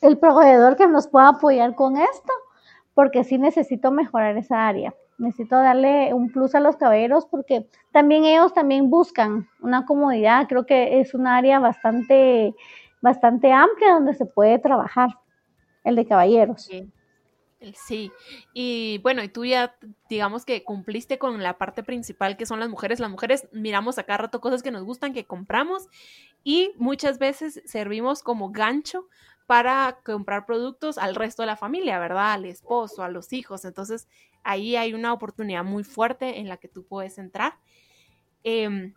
el 0.00 0.18
proveedor 0.18 0.76
que 0.76 0.88
nos 0.88 1.06
pueda 1.06 1.28
apoyar 1.28 1.74
con 1.76 1.96
esto, 1.96 2.32
porque 2.94 3.22
sí 3.24 3.38
necesito 3.38 3.92
mejorar 3.92 4.36
esa 4.36 4.66
área. 4.66 4.92
Necesito 5.18 5.56
darle 5.56 6.14
un 6.14 6.30
plus 6.30 6.54
a 6.54 6.60
los 6.60 6.76
caballeros 6.76 7.26
porque 7.26 7.66
también 7.92 8.24
ellos 8.24 8.54
también 8.54 8.88
buscan 8.88 9.48
una 9.60 9.84
comodidad. 9.84 10.46
Creo 10.48 10.64
que 10.64 11.00
es 11.00 11.12
un 11.12 11.26
área 11.26 11.58
bastante, 11.58 12.54
bastante 13.02 13.52
amplia 13.52 13.94
donde 13.94 14.14
se 14.14 14.26
puede 14.26 14.58
trabajar 14.60 15.10
el 15.82 15.96
de 15.96 16.06
caballeros. 16.06 16.62
Sí. 17.74 18.12
y 18.52 18.98
bueno, 19.02 19.20
y 19.24 19.28
tú 19.28 19.44
ya 19.44 19.74
digamos 20.08 20.44
que 20.44 20.62
cumpliste 20.62 21.18
con 21.18 21.42
la 21.42 21.58
parte 21.58 21.82
principal 21.82 22.36
que 22.36 22.46
son 22.46 22.60
las 22.60 22.68
mujeres. 22.68 23.00
Las 23.00 23.10
mujeres 23.10 23.48
miramos 23.52 23.98
acá 23.98 24.16
rato 24.16 24.40
cosas 24.40 24.62
que 24.62 24.70
nos 24.70 24.84
gustan, 24.84 25.12
que 25.12 25.26
compramos 25.26 25.88
y 26.44 26.70
muchas 26.76 27.18
veces 27.18 27.60
servimos 27.64 28.22
como 28.22 28.50
gancho 28.50 29.08
para 29.48 30.00
comprar 30.04 30.44
productos 30.44 30.98
al 30.98 31.14
resto 31.14 31.42
de 31.42 31.46
la 31.46 31.56
familia, 31.56 31.98
¿verdad? 31.98 32.34
Al 32.34 32.44
esposo, 32.44 33.02
a 33.02 33.08
los 33.08 33.32
hijos. 33.32 33.64
Entonces 33.64 34.06
ahí 34.44 34.76
hay 34.76 34.92
una 34.92 35.14
oportunidad 35.14 35.64
muy 35.64 35.84
fuerte 35.84 36.38
en 36.38 36.50
la 36.50 36.58
que 36.58 36.68
tú 36.68 36.84
puedes 36.84 37.16
entrar. 37.16 37.54
Em, 38.44 38.92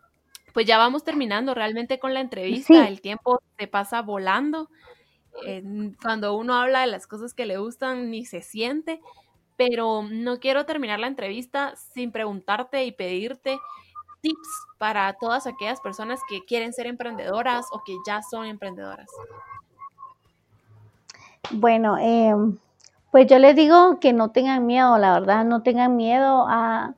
pues 0.52 0.66
ya 0.66 0.76
vamos 0.76 1.04
terminando 1.04 1.54
realmente 1.54 1.98
con 1.98 2.12
la 2.12 2.20
entrevista. 2.20 2.86
El 2.86 3.00
tiempo 3.00 3.40
te 3.56 3.66
pasa 3.66 4.02
volando 4.02 4.68
cuando 6.02 6.36
uno 6.36 6.54
habla 6.54 6.82
de 6.82 6.88
las 6.88 7.06
cosas 7.06 7.32
que 7.32 7.46
le 7.46 7.56
gustan 7.56 8.10
ni 8.10 8.26
se 8.26 8.42
siente, 8.42 9.00
pero 9.56 10.02
no 10.02 10.38
quiero 10.38 10.66
terminar 10.66 11.00
la 11.00 11.06
entrevista 11.06 11.74
sin 11.94 12.12
preguntarte 12.12 12.84
y 12.84 12.92
pedirte 12.92 13.58
tips 14.20 14.66
para 14.76 15.14
todas 15.14 15.46
aquellas 15.46 15.80
personas 15.80 16.20
que 16.28 16.44
quieren 16.44 16.74
ser 16.74 16.86
emprendedoras 16.86 17.64
o 17.72 17.82
que 17.86 17.96
ya 18.06 18.20
son 18.20 18.44
emprendedoras. 18.44 19.08
Bueno, 21.52 21.96
em, 21.98 22.58
pues 23.10 23.26
yo 23.26 23.38
les 23.38 23.54
digo 23.54 24.00
que 24.00 24.12
no 24.12 24.30
tengan 24.30 24.66
miedo, 24.66 24.96
la 24.98 25.12
verdad, 25.12 25.44
no 25.44 25.62
tengan 25.62 25.96
miedo 25.96 26.46
a, 26.48 26.94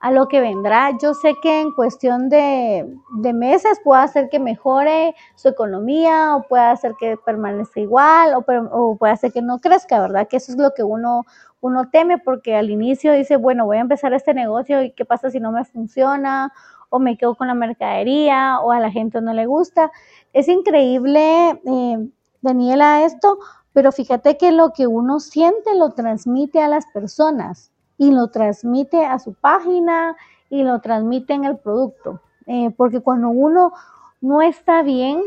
a 0.00 0.10
lo 0.12 0.28
que 0.28 0.40
vendrá. 0.40 0.96
Yo 1.00 1.14
sé 1.14 1.34
que 1.42 1.60
en 1.60 1.72
cuestión 1.72 2.28
de, 2.28 2.86
meses 3.34 3.80
puede 3.82 4.02
hacer 4.02 4.28
que 4.28 4.38
mejore 4.38 5.14
su 5.34 5.48
economía 5.48 6.36
o 6.36 6.42
puede 6.42 6.64
hacer 6.64 6.94
que 6.98 7.16
permanezca 7.16 7.80
igual 7.80 8.34
o, 8.34 8.96
puede 8.96 9.12
hacer 9.12 9.32
que 9.32 9.42
no 9.42 9.58
crezca, 9.58 10.00
¿verdad? 10.00 10.28
Que 10.28 10.36
eso 10.36 10.52
es 10.52 10.58
lo 10.58 10.72
que 10.74 10.82
uno, 10.82 11.24
uno 11.60 11.88
teme 11.90 12.18
porque 12.18 12.54
al 12.56 12.70
inicio 12.70 13.12
dice, 13.12 13.36
bueno, 13.36 13.66
voy 13.66 13.78
a 13.78 13.80
empezar 13.80 14.12
este 14.12 14.34
negocio 14.34 14.82
y 14.82 14.92
qué 14.92 15.04
pasa 15.04 15.30
si 15.30 15.40
no 15.40 15.52
me 15.52 15.64
funciona 15.64 16.52
o 16.88 16.98
me 16.98 17.16
quedo 17.16 17.34
con 17.34 17.48
la 17.48 17.54
mercadería 17.54 18.60
o 18.60 18.70
a 18.72 18.78
la 18.78 18.90
gente 18.90 19.20
no 19.20 19.32
le 19.32 19.46
gusta. 19.46 19.90
Es 20.32 20.48
increíble, 20.48 21.60
eh, 21.66 22.08
Daniela, 22.42 23.04
esto, 23.04 23.38
pero 23.76 23.92
fíjate 23.92 24.38
que 24.38 24.52
lo 24.52 24.72
que 24.72 24.86
uno 24.86 25.20
siente 25.20 25.74
lo 25.74 25.90
transmite 25.90 26.62
a 26.62 26.66
las 26.66 26.86
personas 26.86 27.70
y 27.98 28.10
lo 28.10 28.28
transmite 28.28 29.04
a 29.04 29.18
su 29.18 29.34
página 29.34 30.16
y 30.48 30.62
lo 30.62 30.80
transmite 30.80 31.34
en 31.34 31.44
el 31.44 31.58
producto. 31.58 32.22
Eh, 32.46 32.70
porque 32.74 33.00
cuando 33.00 33.28
uno 33.28 33.74
no 34.22 34.40
está 34.40 34.80
bien, 34.80 35.20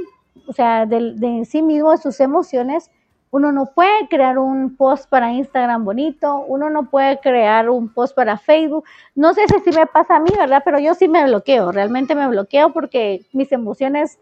o 0.47 0.53
sea, 0.53 0.88
de, 0.88 1.45
sí 1.47 1.61
mismo, 1.61 1.91
de 1.91 1.99
sus 1.99 2.19
emociones, 2.19 2.89
uno 3.30 3.51
no 3.51 3.67
puede 3.67 4.07
crear 4.09 4.39
un 4.39 4.76
post 4.76 5.07
para 5.07 5.32
Instagram 5.32 5.86
bonito, 5.86 6.39
uno 6.47 6.71
no 6.71 6.89
puede 6.89 7.19
crear 7.19 7.69
un 7.69 7.93
post 7.93 8.15
para 8.15 8.39
Facebook. 8.39 8.84
No 9.13 9.36
sé 9.36 9.41
si 9.63 9.69
me 9.78 9.86
pasa 9.86 10.15
a 10.15 10.19
mí, 10.19 10.32
¿verdad? 10.36 10.63
Pero 10.65 10.80
yo 10.80 10.95
sí 10.95 11.07
me 11.07 11.24
bloqueo, 11.24 11.71
realmente 11.71 12.15
me 12.15 12.28
bloqueo 12.28 12.74
porque 12.74 13.28
mis 13.32 13.51
emociones 13.51 14.17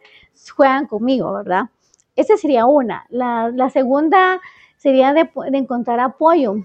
juegan 0.53 0.85
conmigo, 0.85 1.31
¿verdad? 1.31 1.69
Esa 2.17 2.35
sería 2.35 2.65
una. 2.65 3.05
La, 3.09 3.69
segunda 3.69 4.41
sería 4.75 5.13
de, 5.13 5.29
encontrar 5.53 6.01
apoyo 6.01 6.55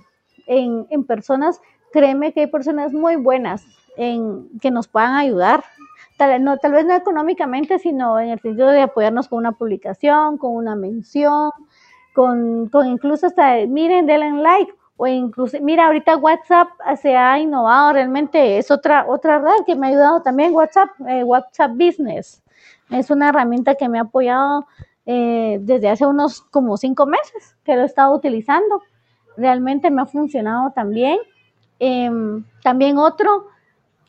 en, 0.46 0.86
en 0.90 1.04
personas 1.04 1.60
créeme 1.92 2.32
que 2.32 2.40
hay 2.40 2.46
personas 2.48 2.92
muy 2.92 3.16
buenas 3.16 3.64
en, 3.96 4.48
que 4.60 4.70
nos 4.72 4.88
puedan 4.88 5.14
ayudar. 5.14 5.62
Tal, 6.16 6.42
no, 6.42 6.56
tal 6.56 6.72
vez 6.72 6.84
no 6.84 6.94
económicamente, 6.94 7.78
sino 7.78 8.18
en 8.18 8.30
el 8.30 8.40
sentido 8.40 8.68
de 8.68 8.82
apoyarnos 8.82 9.28
con 9.28 9.38
una 9.38 9.52
publicación, 9.52 10.38
con 10.38 10.56
una 10.56 10.74
mención, 10.74 11.50
con, 12.14 12.68
con 12.68 12.86
incluso 12.88 13.26
hasta, 13.26 13.66
miren, 13.68 14.06
denle 14.06 14.32
like, 14.42 14.72
o 14.96 15.06
incluso, 15.06 15.58
mira, 15.60 15.86
ahorita 15.86 16.16
WhatsApp 16.16 16.68
se 17.00 17.16
ha 17.16 17.38
innovado, 17.38 17.94
realmente 17.94 18.58
es 18.58 18.70
otra, 18.70 19.06
otra 19.08 19.38
red 19.38 19.64
que 19.66 19.74
me 19.74 19.86
ha 19.86 19.90
ayudado 19.90 20.22
también, 20.22 20.54
WhatsApp, 20.54 20.90
eh, 21.08 21.24
WhatsApp 21.24 21.72
Business. 21.72 22.42
Es 22.90 23.10
una 23.10 23.30
herramienta 23.30 23.74
que 23.74 23.88
me 23.88 23.98
ha 23.98 24.02
apoyado 24.02 24.66
eh, 25.06 25.58
desde 25.60 25.88
hace 25.88 26.06
unos 26.06 26.42
como 26.42 26.76
cinco 26.76 27.06
meses 27.06 27.56
que 27.64 27.74
lo 27.74 27.82
he 27.82 27.86
estado 27.86 28.14
utilizando. 28.14 28.82
Realmente 29.36 29.90
me 29.90 30.02
ha 30.02 30.06
funcionado 30.06 30.72
también. 30.72 31.18
Em, 31.78 32.44
también 32.62 32.98
otro 32.98 33.48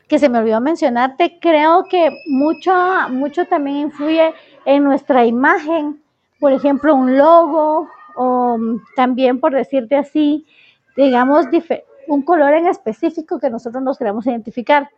que 0.07 0.19
se 0.19 0.29
me 0.29 0.37
olvidó 0.37 0.61
mencionarte, 0.61 1.39
creo 1.39 1.85
que 1.85 2.11
mucho, 2.27 2.71
mucho 3.09 3.45
también 3.45 3.77
influye 3.77 4.33
en 4.65 4.83
nuestra 4.83 5.25
imagen, 5.25 6.03
por 6.39 6.51
ejemplo, 6.51 6.93
un 6.93 7.17
logo 7.17 7.87
o 8.15 8.57
también, 8.95 9.39
por 9.39 9.53
decirte 9.53 9.95
así, 9.95 10.45
digamos, 10.95 11.47
un 12.07 12.21
color 12.21 12.53
en 12.53 12.67
específico 12.67 13.39
que 13.39 13.49
nosotros 13.49 13.81
nos 13.81 13.97
queremos 13.97 14.27
identificar. 14.27 14.89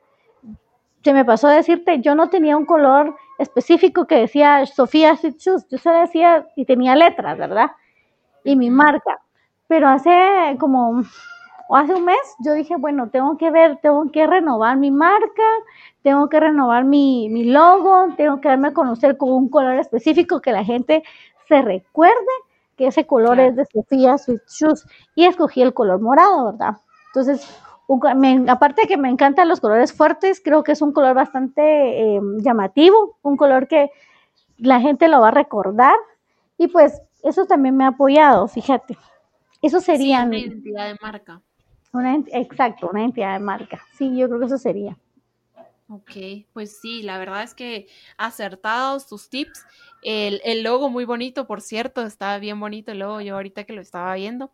Se 1.04 1.14
me 1.14 1.24
pasó 1.24 1.48
decirte, 1.48 2.02
yo 2.02 2.16
no 2.16 2.30
tenía 2.30 2.58
un 2.58 2.66
color 2.66 3.16
específico 3.38 4.06
que 4.06 4.20
decía 4.20 4.66
Sofía 4.66 5.16
Shoes, 5.16 5.68
yo 5.70 5.78
solo 5.78 6.00
decía 6.02 6.48
y 6.56 6.66
tenía 6.66 6.96
letras, 6.96 7.38
¿verdad? 7.38 7.72
Y 8.44 8.56
mi 8.56 8.70
marca. 8.70 9.22
Pero 9.68 9.88
hace 9.90 10.12
como 10.60 11.04
hace 11.70 11.96
un 11.96 12.06
mes 12.06 12.36
yo 12.40 12.54
dije, 12.54 12.76
bueno, 12.78 13.10
tengo 13.10 13.38
que 13.38 13.50
ver, 13.50 13.80
tengo 13.82 14.12
que 14.12 14.28
renovar 14.28 14.78
mi 14.78 14.92
marca, 14.92 15.44
tengo 16.04 16.30
que 16.30 16.40
renovar 16.40 16.86
mi, 16.86 17.30
mi 17.30 17.46
logo, 17.46 18.14
tengo 18.16 18.40
que 18.40 18.50
darme 18.50 18.70
a 18.70 18.74
conocer 18.74 19.18
con 19.18 19.32
un 19.32 19.50
color 19.50 19.80
específico 19.80 20.42
que 20.42 20.52
la 20.52 20.64
gente 20.64 21.04
se 21.48 21.62
recuerde 21.62 22.14
que 22.78 22.88
ese 22.88 23.08
color 23.08 23.40
es 23.40 23.56
de 23.56 23.66
Sofía 23.66 24.18
Sweet 24.18 24.42
Shoes 24.48 24.86
y 25.16 25.26
escogí 25.26 25.62
el 25.62 25.74
color 25.74 26.02
morado, 26.02 26.52
¿verdad? 26.52 26.78
Entonces, 27.08 27.58
aparte 28.48 28.82
de 28.82 28.88
que 28.88 28.98
me 28.98 29.10
encantan 29.10 29.48
los 29.48 29.60
colores 29.60 29.94
fuertes, 29.94 30.42
creo 30.44 30.64
que 30.64 30.72
es 30.72 30.82
un 30.82 30.92
color 30.92 31.14
bastante 31.14 32.16
em, 32.16 32.40
llamativo, 32.40 33.18
un 33.22 33.38
color 33.38 33.68
que 33.68 33.92
la 34.58 34.80
gente 34.80 35.08
lo 35.08 35.22
va 35.22 35.30
a 35.30 35.32
recordar 35.32 35.96
y 36.58 36.68
pues 36.68 37.02
eso 37.24 37.46
también 37.46 37.76
me 37.76 37.84
ha 37.84 37.90
apoyado, 37.90 38.48
fíjate. 38.48 38.98
Eso 39.62 39.82
sería... 39.82 40.24
una 40.24 40.38
identidad 40.38 40.88
de 40.88 40.98
marca. 41.02 41.42
Una, 41.92 42.16
exacto, 42.16 42.90
una 42.90 43.02
identidad 43.02 43.34
de 43.34 43.40
marca. 43.40 43.82
Sí, 43.98 44.16
yo 44.16 44.28
creo 44.28 44.40
que 44.40 44.46
eso 44.46 44.58
sería. 44.58 44.98
Ok, 45.88 46.12
pues 46.52 46.80
sí, 46.80 47.04
la 47.04 47.18
verdad 47.18 47.44
es 47.44 47.54
que 47.54 47.88
acertados 48.18 49.08
tus 49.08 49.30
tips. 49.30 49.66
El, 50.02 50.42
el, 50.44 50.64
logo 50.64 50.90
muy 50.90 51.06
bonito, 51.06 51.48
por 51.48 51.62
cierto, 51.62 52.04
está 52.04 52.38
bien 52.40 52.60
bonito 52.60 52.92
el 52.92 53.00
logo, 53.00 53.22
yo 53.22 53.36
ahorita 53.36 53.64
que 53.64 53.74
lo 53.74 53.82
estaba 53.82 54.14
viendo. 54.16 54.52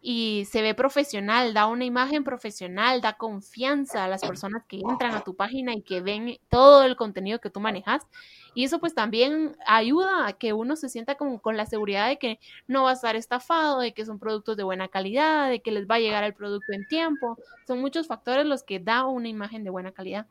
Y 0.00 0.46
se 0.50 0.62
ve 0.62 0.74
profesional, 0.74 1.52
da 1.52 1.66
una 1.66 1.84
imagen 1.84 2.22
profesional, 2.22 3.00
da 3.00 3.14
confianza 3.14 4.04
a 4.04 4.08
las 4.08 4.20
personas 4.20 4.62
que 4.68 4.80
entran 4.80 5.14
a 5.14 5.24
tu 5.24 5.34
página 5.34 5.74
y 5.74 5.82
que 5.82 6.00
ven 6.00 6.38
todo 6.48 6.84
el 6.84 6.96
contenido 6.96 7.40
que 7.40 7.50
tú 7.50 7.60
manejas. 7.60 8.06
Y 8.54 8.64
eso 8.64 8.78
pues 8.78 8.94
también 8.94 9.56
ayuda 9.66 10.26
a 10.26 10.32
que 10.32 10.52
uno 10.52 10.76
se 10.76 10.88
sienta 10.88 11.16
como 11.16 11.40
con 11.40 11.56
la 11.56 11.66
seguridad 11.66 12.08
de 12.08 12.18
que 12.18 12.38
no 12.66 12.84
va 12.84 12.90
a 12.90 12.94
estar 12.94 13.16
estafado, 13.16 13.80
de 13.80 13.92
que 13.92 14.06
son 14.06 14.18
productos 14.18 14.56
de 14.56 14.62
buena 14.62 14.88
calidad, 14.88 15.50
de 15.50 15.60
que 15.60 15.72
les 15.72 15.86
va 15.86 15.96
a 15.96 16.00
llegar 16.00 16.24
el 16.24 16.34
producto 16.34 16.72
en 16.72 16.86
tiempo. 16.86 17.36
Son 17.66 17.80
muchos 17.80 18.06
factores 18.06 18.46
los 18.46 18.62
que 18.62 18.78
da 18.80 19.04
una 19.04 19.28
imagen 19.28 19.64
de 19.64 19.70
buena 19.70 19.92
calidad. 19.92 20.26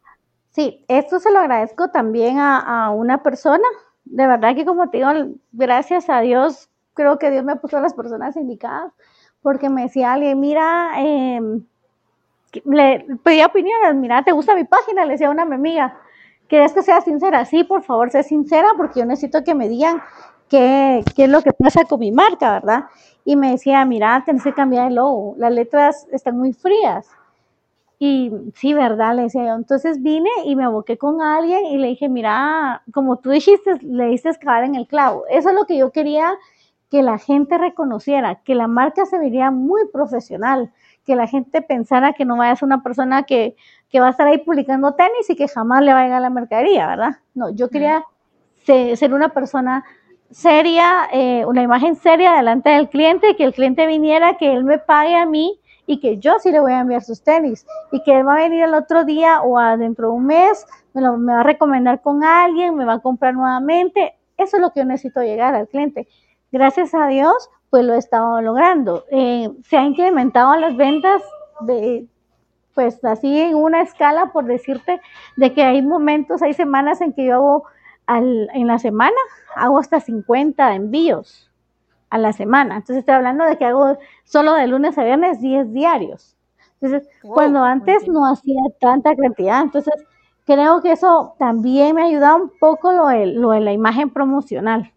Sí, 0.56 0.86
esto 0.88 1.20
se 1.20 1.32
lo 1.32 1.40
agradezco 1.40 1.90
también 1.90 2.40
a, 2.40 2.90
una 2.90 3.22
persona. 3.22 3.68
De 4.06 4.26
verdad 4.26 4.56
que 4.56 4.66
como 4.66 4.90
te 4.90 4.98
digo, 4.98 5.10
gracias 5.52 6.10
a 6.10 6.22
Dios, 6.22 6.70
creo 6.94 7.20
que 7.20 7.30
Dios 7.30 7.44
me 7.44 7.58
puso 7.58 7.78
a 7.78 7.82
las 7.82 7.94
personas 7.94 8.38
indicadas, 8.38 8.94
porque 9.46 9.70
me 9.70 9.84
decía 9.84 10.14
alguien, 10.14 10.40
mira, 10.40 10.94
em, 10.98 11.64
le 12.64 13.06
pedía 13.22 13.46
opiniones, 13.46 13.94
mira, 13.94 14.24
¿te 14.24 14.32
gusta 14.32 14.56
mi 14.56 14.64
página? 14.64 15.06
Le 15.06 15.12
decía 15.12 15.28
a 15.28 15.30
una 15.30 15.44
amiga, 15.44 16.00
¿quieres 16.50 16.74
que 16.74 16.82
sea 16.82 17.00
sincera? 17.02 17.46
Sí, 17.46 17.64
por 17.64 17.84
favor, 17.84 18.10
sé 18.10 18.24
sincera, 18.24 18.70
porque 18.76 19.02
yo 19.02 19.06
necesito 19.06 19.44
que 19.44 19.54
me 19.54 19.70
digan 19.70 20.02
qué, 20.50 21.04
es 21.16 21.30
lo 21.30 21.44
que 21.44 21.54
pasa 21.54 21.86
con 21.86 22.00
mi 22.00 22.12
marca, 22.12 22.54
¿verdad? 22.54 22.86
Y 23.24 23.36
me 23.36 23.52
decía, 23.52 23.86
mira, 23.86 24.24
tienes 24.26 24.44
que 24.44 24.52
cambiar 24.52 24.88
el 24.88 24.96
logo, 24.96 25.36
las 25.38 25.54
letras 25.54 26.08
están 26.12 26.40
muy 26.40 26.52
frías. 26.52 27.08
Y 28.00 28.32
sí, 28.56 28.74
¿verdad? 28.74 29.16
Le 29.16 29.24
decía 29.24 29.46
yo. 29.46 29.54
Entonces 29.54 30.02
vine 30.02 30.30
y 30.46 30.56
me 30.56 30.64
aboqué 30.64 30.98
con 30.98 31.22
alguien 31.22 31.68
y 31.68 31.78
le 31.78 31.90
dije, 31.90 32.10
mira, 32.10 32.82
como 32.92 33.18
tú 33.18 33.30
dijiste, 33.30 33.78
le 33.84 34.08
diste 34.08 34.30
escalar 34.30 34.64
en 34.64 34.74
el 34.74 34.88
clavo. 34.88 35.26
Eso 35.30 35.50
es 35.50 35.56
lo 35.56 35.66
que 35.66 35.78
yo 35.78 35.92
quería 35.92 36.34
que 36.96 37.04
la 37.04 37.18
gente 37.18 37.58
reconociera, 37.58 38.36
que 38.36 38.56
la 38.56 38.70
marca 38.70 39.06
se 39.06 39.20
vería 39.20 39.52
muy 39.52 39.82
profesional, 39.92 40.72
que 41.04 41.18
la 41.18 41.28
gente 41.28 41.62
pensara 41.62 42.14
que 42.14 42.24
no 42.24 42.38
vaya 42.38 42.54
a 42.54 42.56
ser 42.56 42.68
una 42.68 42.84
persona 42.84 43.24
que, 43.24 43.58
que 43.90 44.00
va 44.00 44.08
a 44.08 44.12
estar 44.12 44.26
ahí 44.26 44.38
publicando 44.38 44.94
tenis 44.94 45.30
y 45.30 45.36
que 45.36 45.50
jamás 45.50 45.84
le 45.84 45.92
va 45.92 46.00
a 46.00 46.04
llegar 46.06 46.22
la 46.22 46.30
mercadería, 46.30 46.88
¿verdad? 46.88 47.18
No, 47.34 47.50
yo 47.50 47.70
quería 47.70 48.06
ser 48.64 49.14
una 49.14 49.28
persona 49.28 49.84
seria, 50.32 51.10
eh, 51.12 51.44
una 51.46 51.64
imagen 51.64 51.98
seria 51.98 52.32
delante 52.32 52.70
del 52.70 52.88
cliente, 52.88 53.36
que 53.36 53.44
el 53.44 53.54
cliente 53.54 53.88
viniera, 53.88 54.38
que 54.38 54.54
él 54.54 54.64
me 54.64 54.80
pague 54.80 55.18
a 55.18 55.26
mí 55.26 55.60
y 55.88 56.00
que 56.00 56.18
yo 56.18 56.40
sí 56.40 56.50
le 56.50 56.62
voy 56.62 56.72
a 56.72 56.80
enviar 56.80 57.04
sus 57.04 57.22
tenis 57.22 57.68
y 57.92 58.02
que 58.04 58.20
él 58.20 58.26
va 58.26 58.36
a 58.36 58.40
venir 58.40 58.64
el 58.64 58.74
otro 58.74 59.04
día 59.04 59.42
o 59.42 59.60
dentro 59.78 60.12
de 60.12 60.14
un 60.14 60.28
mes, 60.28 60.66
me, 60.94 61.02
lo, 61.02 61.18
me 61.18 61.34
va 61.34 61.42
a 61.42 61.44
recomendar 61.44 62.02
con 62.02 62.24
alguien, 62.24 62.74
me 62.74 62.86
va 62.86 62.94
a 62.94 63.00
comprar 63.00 63.34
nuevamente. 63.34 64.16
Eso 64.38 64.56
es 64.56 64.62
lo 64.62 64.72
que 64.72 64.80
yo 64.80 64.86
necesito 64.86 65.22
llegar 65.22 65.56
al 65.56 65.68
cliente. 65.68 66.08
Gracias 66.56 66.94
a 66.94 67.08
Dios, 67.08 67.50
pues 67.70 67.84
lo 67.84 67.96
he 67.96 67.98
estado 67.98 68.40
logrando. 68.40 69.04
Eh, 69.12 69.50
se 69.66 69.76
han 69.76 69.88
incrementado 69.88 70.56
las 70.56 70.78
ventas 70.78 71.22
de, 71.60 72.08
pues 72.74 73.04
así 73.04 73.42
en 73.42 73.56
una 73.58 73.82
escala, 73.82 74.32
por 74.32 74.46
decirte, 74.46 75.02
de 75.36 75.54
que 75.54 75.64
hay 75.64 75.82
momentos, 75.82 76.42
hay 76.42 76.54
semanas 76.54 77.02
en 77.02 77.12
que 77.12 77.26
yo 77.26 77.36
hago 77.36 77.64
al, 78.08 78.50
en 78.54 78.68
la 78.68 78.80
semana, 78.80 79.18
hago 79.58 79.80
hasta 79.80 80.00
50 80.00 80.76
envíos 80.76 81.52
a 82.10 82.18
la 82.18 82.32
semana. 82.32 82.78
Entonces 82.78 83.00
estoy 83.00 83.16
hablando 83.16 83.44
de 83.44 83.58
que 83.58 83.66
hago 83.66 83.98
solo 84.24 84.54
de 84.54 84.68
lunes 84.68 84.98
a 84.98 85.04
viernes 85.04 85.42
10 85.42 85.74
diarios. 85.74 86.38
Entonces, 86.80 87.10
cuando 87.22 87.66
antes 87.66 88.08
no 88.08 88.26
hacía 88.32 88.62
tanta 88.80 89.14
cantidad, 89.14 89.62
entonces 89.62 89.94
creo 90.46 90.82
que 90.82 90.94
eso 90.94 91.36
también 91.38 91.96
me 91.96 92.04
ha 92.04 92.06
ayudado 92.06 92.38
un 92.38 92.52
poco 92.62 92.94
lo 92.94 93.12
lo 93.12 93.50
de 93.52 93.60
la 93.60 93.74
imagen 93.74 94.10
promocional. 94.10 94.94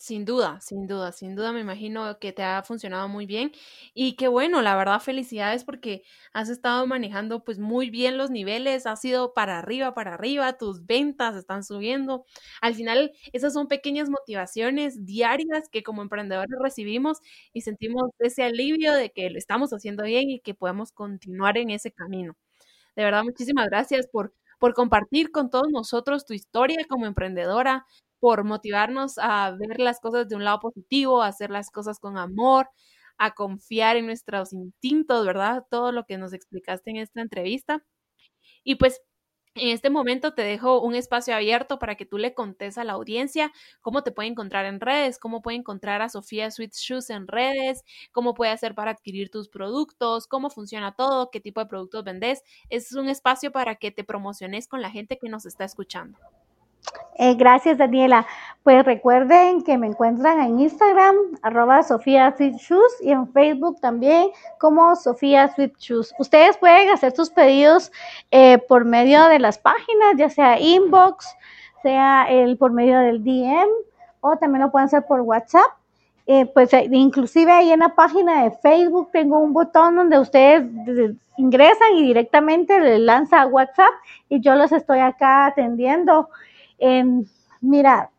Sin 0.00 0.24
duda, 0.24 0.60
sin 0.60 0.86
duda, 0.86 1.10
sin 1.10 1.34
duda 1.34 1.50
me 1.50 1.58
imagino 1.60 2.20
que 2.20 2.32
te 2.32 2.44
ha 2.44 2.62
funcionado 2.62 3.08
muy 3.08 3.26
bien 3.26 3.50
y 3.94 4.14
qué 4.14 4.28
bueno, 4.28 4.62
la 4.62 4.76
verdad 4.76 5.00
felicidades 5.00 5.64
porque 5.64 6.04
has 6.32 6.48
estado 6.50 6.86
manejando 6.86 7.42
pues 7.42 7.58
muy 7.58 7.90
bien 7.90 8.16
los 8.16 8.30
niveles, 8.30 8.86
has 8.86 9.04
ido 9.04 9.34
para 9.34 9.58
arriba, 9.58 9.94
para 9.94 10.14
arriba, 10.14 10.52
tus 10.56 10.86
ventas 10.86 11.34
están 11.34 11.64
subiendo. 11.64 12.24
Al 12.60 12.76
final 12.76 13.10
esas 13.32 13.52
son 13.52 13.66
pequeñas 13.66 14.08
motivaciones 14.08 15.04
diarias 15.04 15.68
que 15.68 15.82
como 15.82 16.02
emprendedores 16.02 16.56
recibimos 16.62 17.18
y 17.52 17.62
sentimos 17.62 18.10
ese 18.20 18.44
alivio 18.44 18.92
de 18.94 19.10
que 19.10 19.28
lo 19.30 19.36
estamos 19.36 19.72
haciendo 19.72 20.04
bien 20.04 20.30
y 20.30 20.38
que 20.38 20.54
podemos 20.54 20.92
continuar 20.92 21.58
en 21.58 21.70
ese 21.70 21.90
camino. 21.90 22.36
De 22.96 23.04
verdad, 23.04 23.24
muchísimas 23.24 23.68
gracias 23.68 24.06
por 24.08 24.34
por 24.60 24.74
compartir 24.74 25.30
con 25.30 25.50
todos 25.50 25.68
nosotros 25.70 26.26
tu 26.26 26.34
historia 26.34 26.78
como 26.88 27.06
emprendedora, 27.06 27.86
por 28.20 28.44
motivarnos 28.44 29.18
a 29.18 29.52
ver 29.58 29.80
las 29.80 30.00
cosas 30.00 30.28
de 30.28 30.36
un 30.36 30.44
lado 30.44 30.60
positivo, 30.60 31.22
a 31.22 31.28
hacer 31.28 31.50
las 31.50 31.70
cosas 31.70 31.98
con 32.00 32.18
amor, 32.18 32.68
a 33.18 33.32
confiar 33.34 33.96
en 33.96 34.06
nuestros 34.06 34.52
instintos, 34.52 35.26
¿verdad? 35.26 35.64
Todo 35.70 35.92
lo 35.92 36.04
que 36.04 36.18
nos 36.18 36.32
explicaste 36.32 36.90
en 36.90 36.96
esta 36.98 37.20
entrevista. 37.20 37.84
Y 38.64 38.76
pues 38.76 39.02
en 39.54 39.70
este 39.70 39.90
momento 39.90 40.34
te 40.34 40.42
dejo 40.42 40.80
un 40.80 40.94
espacio 40.94 41.34
abierto 41.34 41.78
para 41.78 41.96
que 41.96 42.06
tú 42.06 42.18
le 42.18 42.34
contes 42.34 42.78
a 42.78 42.84
la 42.84 42.92
audiencia 42.94 43.52
cómo 43.80 44.02
te 44.04 44.12
puede 44.12 44.28
encontrar 44.28 44.66
en 44.66 44.80
redes, 44.80 45.18
cómo 45.18 45.42
puede 45.42 45.56
encontrar 45.56 46.00
a 46.02 46.08
Sofía 46.08 46.50
Sweet 46.50 46.74
Shoes 46.74 47.10
en 47.10 47.26
redes, 47.26 47.82
cómo 48.12 48.34
puede 48.34 48.52
hacer 48.52 48.74
para 48.74 48.92
adquirir 48.92 49.30
tus 49.30 49.48
productos, 49.48 50.26
cómo 50.28 50.50
funciona 50.50 50.94
todo, 50.94 51.30
qué 51.30 51.40
tipo 51.40 51.60
de 51.60 51.66
productos 51.66 52.04
vendes. 52.04 52.42
Es 52.70 52.92
un 52.92 53.08
espacio 53.08 53.50
para 53.52 53.76
que 53.76 53.90
te 53.90 54.04
promociones 54.04 54.68
con 54.68 54.80
la 54.82 54.90
gente 54.90 55.18
que 55.18 55.28
nos 55.28 55.44
está 55.46 55.64
escuchando. 55.64 56.18
Eh, 57.18 57.34
gracias, 57.34 57.78
Daniela. 57.78 58.26
Pues 58.62 58.84
recuerden 58.84 59.62
que 59.62 59.76
me 59.76 59.88
encuentran 59.88 60.40
en 60.40 60.60
Instagram, 60.60 61.16
arroba 61.42 61.82
Sofía 61.82 62.34
y 62.38 63.10
en 63.10 63.32
Facebook 63.32 63.80
también 63.80 64.30
como 64.60 64.94
Sofía 64.94 65.52
Sweet 65.54 65.76
Shoes. 65.78 66.14
Ustedes 66.18 66.56
pueden 66.58 66.90
hacer 66.90 67.12
sus 67.12 67.30
pedidos 67.30 67.90
eh, 68.30 68.58
por 68.58 68.84
medio 68.84 69.24
de 69.28 69.38
las 69.40 69.58
páginas, 69.58 70.14
ya 70.16 70.30
sea 70.30 70.60
inbox, 70.60 71.26
sea 71.82 72.26
el 72.30 72.56
por 72.56 72.72
medio 72.72 72.98
del 73.00 73.24
DM, 73.24 73.68
o 74.20 74.36
también 74.36 74.62
lo 74.62 74.70
pueden 74.70 74.86
hacer 74.86 75.04
por 75.06 75.22
WhatsApp. 75.22 75.72
Eh, 76.26 76.44
pues 76.44 76.72
eh, 76.74 76.88
inclusive 76.92 77.50
ahí 77.50 77.70
en 77.72 77.80
la 77.80 77.94
página 77.94 78.44
de 78.44 78.50
Facebook 78.50 79.08
tengo 79.12 79.38
un 79.38 79.54
botón 79.54 79.96
donde 79.96 80.18
ustedes 80.18 80.62
ingresan 81.38 81.96
y 81.96 82.02
directamente 82.02 82.78
le 82.78 82.98
lanza 82.98 83.40
a 83.40 83.46
WhatsApp 83.46 83.94
y 84.28 84.40
yo 84.40 84.54
los 84.54 84.70
estoy 84.72 84.98
acá 84.98 85.46
atendiendo. 85.46 86.28
Mira, 87.60 88.10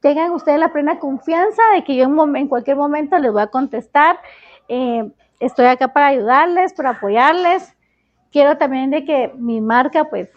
tengan 0.00 0.32
ustedes 0.32 0.60
la 0.60 0.72
plena 0.72 0.98
confianza 0.98 1.62
de 1.74 1.84
que 1.84 1.96
yo 1.96 2.04
en, 2.04 2.48
cualquier 2.48 2.76
momento 2.76 3.18
les 3.18 3.32
voy 3.32 3.42
a 3.42 3.48
contestar. 3.48 4.18
Eh, 4.68 5.10
estoy 5.40 5.66
acá 5.66 5.92
para 5.92 6.08
ayudarles, 6.08 6.72
para 6.74 6.90
apoyarles. 6.90 7.74
Quiero 8.30 8.58
también 8.58 8.90
de 8.90 9.04
que 9.04 9.32
mi 9.36 9.60
marca 9.60 10.04
pues 10.04 10.30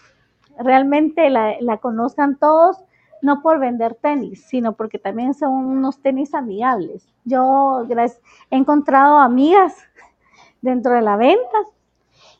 realmente 0.57 1.29
la, 1.29 1.55
la 1.61 1.77
conozcan 1.77 2.37
todos 2.37 2.77
no 3.21 3.41
por 3.41 3.59
vender 3.59 3.95
tenis, 3.95 4.45
sino 4.47 4.73
porque 4.73 4.97
también 4.99 5.33
son 5.33 5.51
unos 5.51 6.01
tenis 6.01 6.33
amigables. 6.33 7.07
Yo 7.25 7.85
he 7.89 8.55
encontrado 8.55 9.17
amigas 9.17 9.75
dentro 10.61 10.93
de 10.93 11.01
la 11.01 11.17
venta 11.17 11.57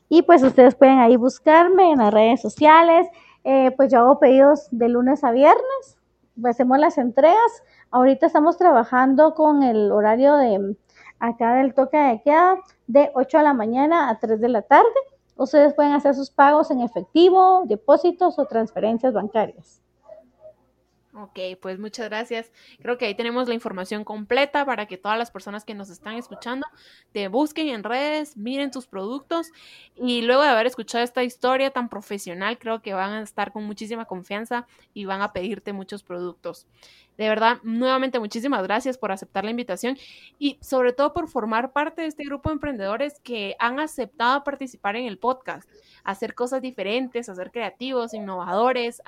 y 0.08 0.22
pues 0.22 0.42
ustedes 0.42 0.74
pueden 0.74 0.98
ahí 0.98 1.16
buscarme 1.16 1.92
en 1.92 1.98
las 1.98 2.12
redes 2.12 2.40
sociales. 2.40 3.06
Eh, 3.44 3.70
pues 3.76 3.90
yo 3.90 4.00
hago 4.00 4.18
pedidos 4.18 4.68
de 4.70 4.88
lunes 4.88 5.24
a 5.24 5.30
viernes, 5.30 5.98
hacemos 6.44 6.78
las 6.78 6.98
entregas. 6.98 7.62
Ahorita 7.90 8.26
estamos 8.26 8.56
trabajando 8.56 9.34
con 9.34 9.62
el 9.62 9.90
horario 9.92 10.36
de 10.36 10.76
acá 11.18 11.54
del 11.54 11.74
toque 11.74 11.96
de 11.96 12.22
queda 12.22 12.58
de 12.86 13.10
8 13.14 13.38
de 13.38 13.44
la 13.44 13.54
mañana 13.54 14.10
a 14.10 14.18
3 14.18 14.40
de 14.40 14.48
la 14.48 14.62
tarde. 14.62 14.88
Ustedes 15.36 15.74
pueden 15.74 15.92
hacer 15.92 16.14
sus 16.14 16.30
pagos 16.30 16.70
en 16.70 16.80
efectivo, 16.80 17.62
depósitos 17.66 18.38
o 18.38 18.46
transferencias 18.46 19.12
bancarias. 19.12 19.79
Ok, 21.12 21.40
pues 21.60 21.80
muchas 21.80 22.08
gracias. 22.08 22.52
Creo 22.80 22.96
que 22.96 23.04
ahí 23.04 23.16
tenemos 23.16 23.48
la 23.48 23.54
información 23.54 24.04
completa 24.04 24.64
para 24.64 24.86
que 24.86 24.96
todas 24.96 25.18
las 25.18 25.32
personas 25.32 25.64
que 25.64 25.74
nos 25.74 25.90
están 25.90 26.14
escuchando 26.14 26.68
te 27.10 27.26
busquen 27.26 27.68
en 27.68 27.82
redes, 27.82 28.36
miren 28.36 28.70
tus 28.70 28.86
productos 28.86 29.50
y 29.96 30.22
luego 30.22 30.42
de 30.42 30.50
haber 30.50 30.68
escuchado 30.68 31.02
esta 31.02 31.24
historia 31.24 31.72
tan 31.72 31.88
profesional, 31.88 32.58
creo 32.60 32.80
que 32.80 32.94
van 32.94 33.10
a 33.10 33.22
estar 33.22 33.50
con 33.50 33.64
muchísima 33.64 34.04
confianza 34.04 34.68
y 34.94 35.04
van 35.04 35.20
a 35.20 35.32
pedirte 35.32 35.72
muchos 35.72 36.04
productos. 36.04 36.68
De 37.18 37.28
verdad, 37.28 37.58
nuevamente 37.64 38.20
muchísimas 38.20 38.62
gracias 38.62 38.96
por 38.96 39.10
aceptar 39.10 39.44
la 39.44 39.50
invitación 39.50 39.98
y 40.38 40.58
sobre 40.62 40.92
todo 40.92 41.12
por 41.12 41.28
formar 41.28 41.72
parte 41.72 42.02
de 42.02 42.08
este 42.08 42.24
grupo 42.24 42.48
de 42.48 42.54
emprendedores 42.54 43.18
que 43.20 43.56
han 43.58 43.80
aceptado 43.80 44.44
participar 44.44 44.94
en 44.94 45.06
el 45.06 45.18
podcast, 45.18 45.68
hacer 46.04 46.34
cosas 46.34 46.62
diferentes, 46.62 47.28
hacer 47.28 47.50
creativos, 47.50 48.14
innovadores. 48.14 49.02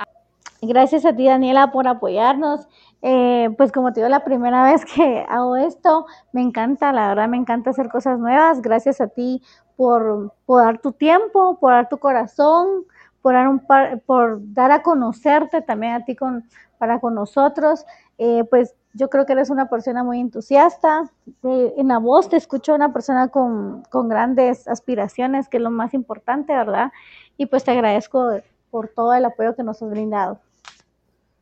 Gracias 0.65 1.05
a 1.05 1.13
ti, 1.17 1.27
Daniela, 1.27 1.73
por 1.73 1.89
apoyarnos. 1.89 2.69
Eh, 3.03 3.51
pues 3.59 3.73
como 3.73 3.93
te 3.93 3.99
digo, 3.99 4.09
la 4.09 4.23
primera 4.23 4.63
vez 4.71 4.85
que 4.85 5.27
hago 5.29 5.57
esto, 5.57 6.07
me 6.33 6.41
encanta, 6.41 6.93
la 6.93 7.09
verdad 7.09 7.29
me 7.29 7.37
encanta 7.37 7.71
hacer 7.71 7.89
cosas 7.89 8.21
nuevas. 8.21 8.63
Gracias 8.63 9.01
a 9.01 9.09
ti 9.09 9.43
por, 9.77 10.33
dar 10.47 10.79
tu 10.81 10.93
tiempo, 10.93 11.59
por 11.59 11.73
dar 11.73 11.89
tu 11.89 11.99
corazón, 11.99 12.85
por 13.23 13.35
dar, 13.35 13.49
un 13.49 13.61
por 14.07 14.39
dar 14.55 14.71
a 14.71 14.83
conocerte 14.85 15.63
también 15.63 15.95
a 15.95 16.05
ti 16.05 16.15
con, 16.15 16.45
para 16.79 17.01
con 17.01 17.17
nosotros. 17.17 17.85
Eh, 18.19 18.45
pues 18.49 18.77
yo 18.95 19.11
creo 19.11 19.27
que 19.27 19.33
eres 19.33 19.51
una 19.51 19.69
persona 19.69 20.05
muy 20.05 20.21
entusiasta. 20.21 21.11
Eh, 21.43 21.75
en 21.77 21.89
la 21.89 21.99
voz 21.99 22.29
te 22.29 22.37
escucho 22.37 22.73
una 22.73 22.93
persona 22.93 23.29
con, 23.29 23.83
con 23.91 24.09
grandes 24.09 24.69
aspiraciones, 24.69 25.49
que 25.49 25.57
es 25.57 25.63
lo 25.63 25.73
más 25.73 25.93
importante, 25.93 26.55
¿verdad? 26.55 26.93
Y 27.37 27.47
pues 27.47 27.65
te 27.65 27.73
agradezco 27.73 28.31
por 28.71 28.89
todo 28.89 29.13
el 29.15 29.25
apoyo 29.25 29.57
que 29.57 29.65
nos 29.65 29.83
has 29.83 29.91
brindado. 29.91 30.39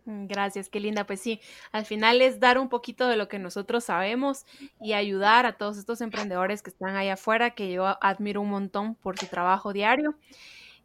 Mm, 0.04 0.26
gracias, 0.26 0.68
qué 0.68 0.80
linda. 0.80 1.06
Pues 1.06 1.20
sí, 1.20 1.40
al 1.72 1.84
final 1.84 2.22
es 2.22 2.40
dar 2.40 2.58
un 2.58 2.68
poquito 2.68 3.08
de 3.08 3.16
lo 3.16 3.28
que 3.28 3.38
nosotros 3.38 3.84
sabemos 3.84 4.44
y 4.80 4.92
ayudar 4.94 5.46
a 5.46 5.56
todos 5.56 5.78
estos 5.78 6.00
emprendedores 6.00 6.62
que 6.62 6.70
están 6.70 6.96
ahí 6.96 7.08
afuera, 7.08 7.50
que 7.50 7.72
yo 7.72 7.86
admiro 8.02 8.40
un 8.40 8.50
montón 8.50 8.94
por 8.94 9.18
su 9.18 9.26
trabajo 9.26 9.72
diario. 9.72 10.16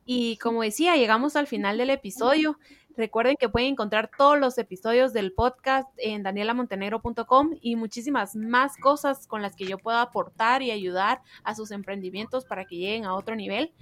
Y 0.05 0.38
como 0.38 0.61
decía, 0.61 0.95
llegamos 0.95 1.36
al 1.36 1.47
final 1.47 1.78
del 1.78 1.89
episodio. 1.89 2.59
Recuerden 2.97 3.36
que 3.38 3.49
pueden 3.49 3.70
encontrar 3.70 4.09
todos 4.16 4.39
los 4.39 4.57
episodios 4.57 5.11
del 5.11 5.34
podcast 5.34 5.89
en 5.97 6.24
danielamontenegro.com 6.24 7.57
y 7.59 7.76
muchísimas 7.76 8.36
más 8.36 8.78
cosas 8.78 9.28
con 9.28 9.41
las 9.41 9.55
que 9.55 9.66
yo 9.66 9.78
pueda 9.78 10.01
aportar 10.01 10.61
y 10.61 10.72
ayudar 10.72 11.22
a 11.43 11.55
sus 11.55 11.72
emprendimientos 11.72 12.45
para 12.45 12.66
que 12.66 12.78
lleguen 12.78 13.03
a 13.05 13.16
otro 13.16 13.36
nivel. 13.36 13.74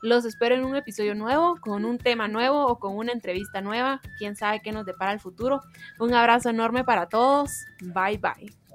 Los 0.00 0.24
espero 0.24 0.54
en 0.54 0.64
un 0.64 0.76
episodio 0.76 1.14
nuevo, 1.14 1.56
con 1.60 1.84
un 1.84 1.98
tema 1.98 2.28
nuevo 2.28 2.66
o 2.66 2.78
con 2.78 2.96
una 2.96 3.12
entrevista 3.12 3.60
nueva. 3.60 4.00
Quién 4.16 4.36
sabe 4.36 4.60
qué 4.62 4.70
nos 4.72 4.86
depara 4.86 5.12
el 5.12 5.20
futuro. 5.20 5.60
Un 5.98 6.14
abrazo 6.14 6.50
enorme 6.50 6.84
para 6.84 7.08
todos. 7.08 7.50
Bye 7.80 8.18
bye. 8.18 8.67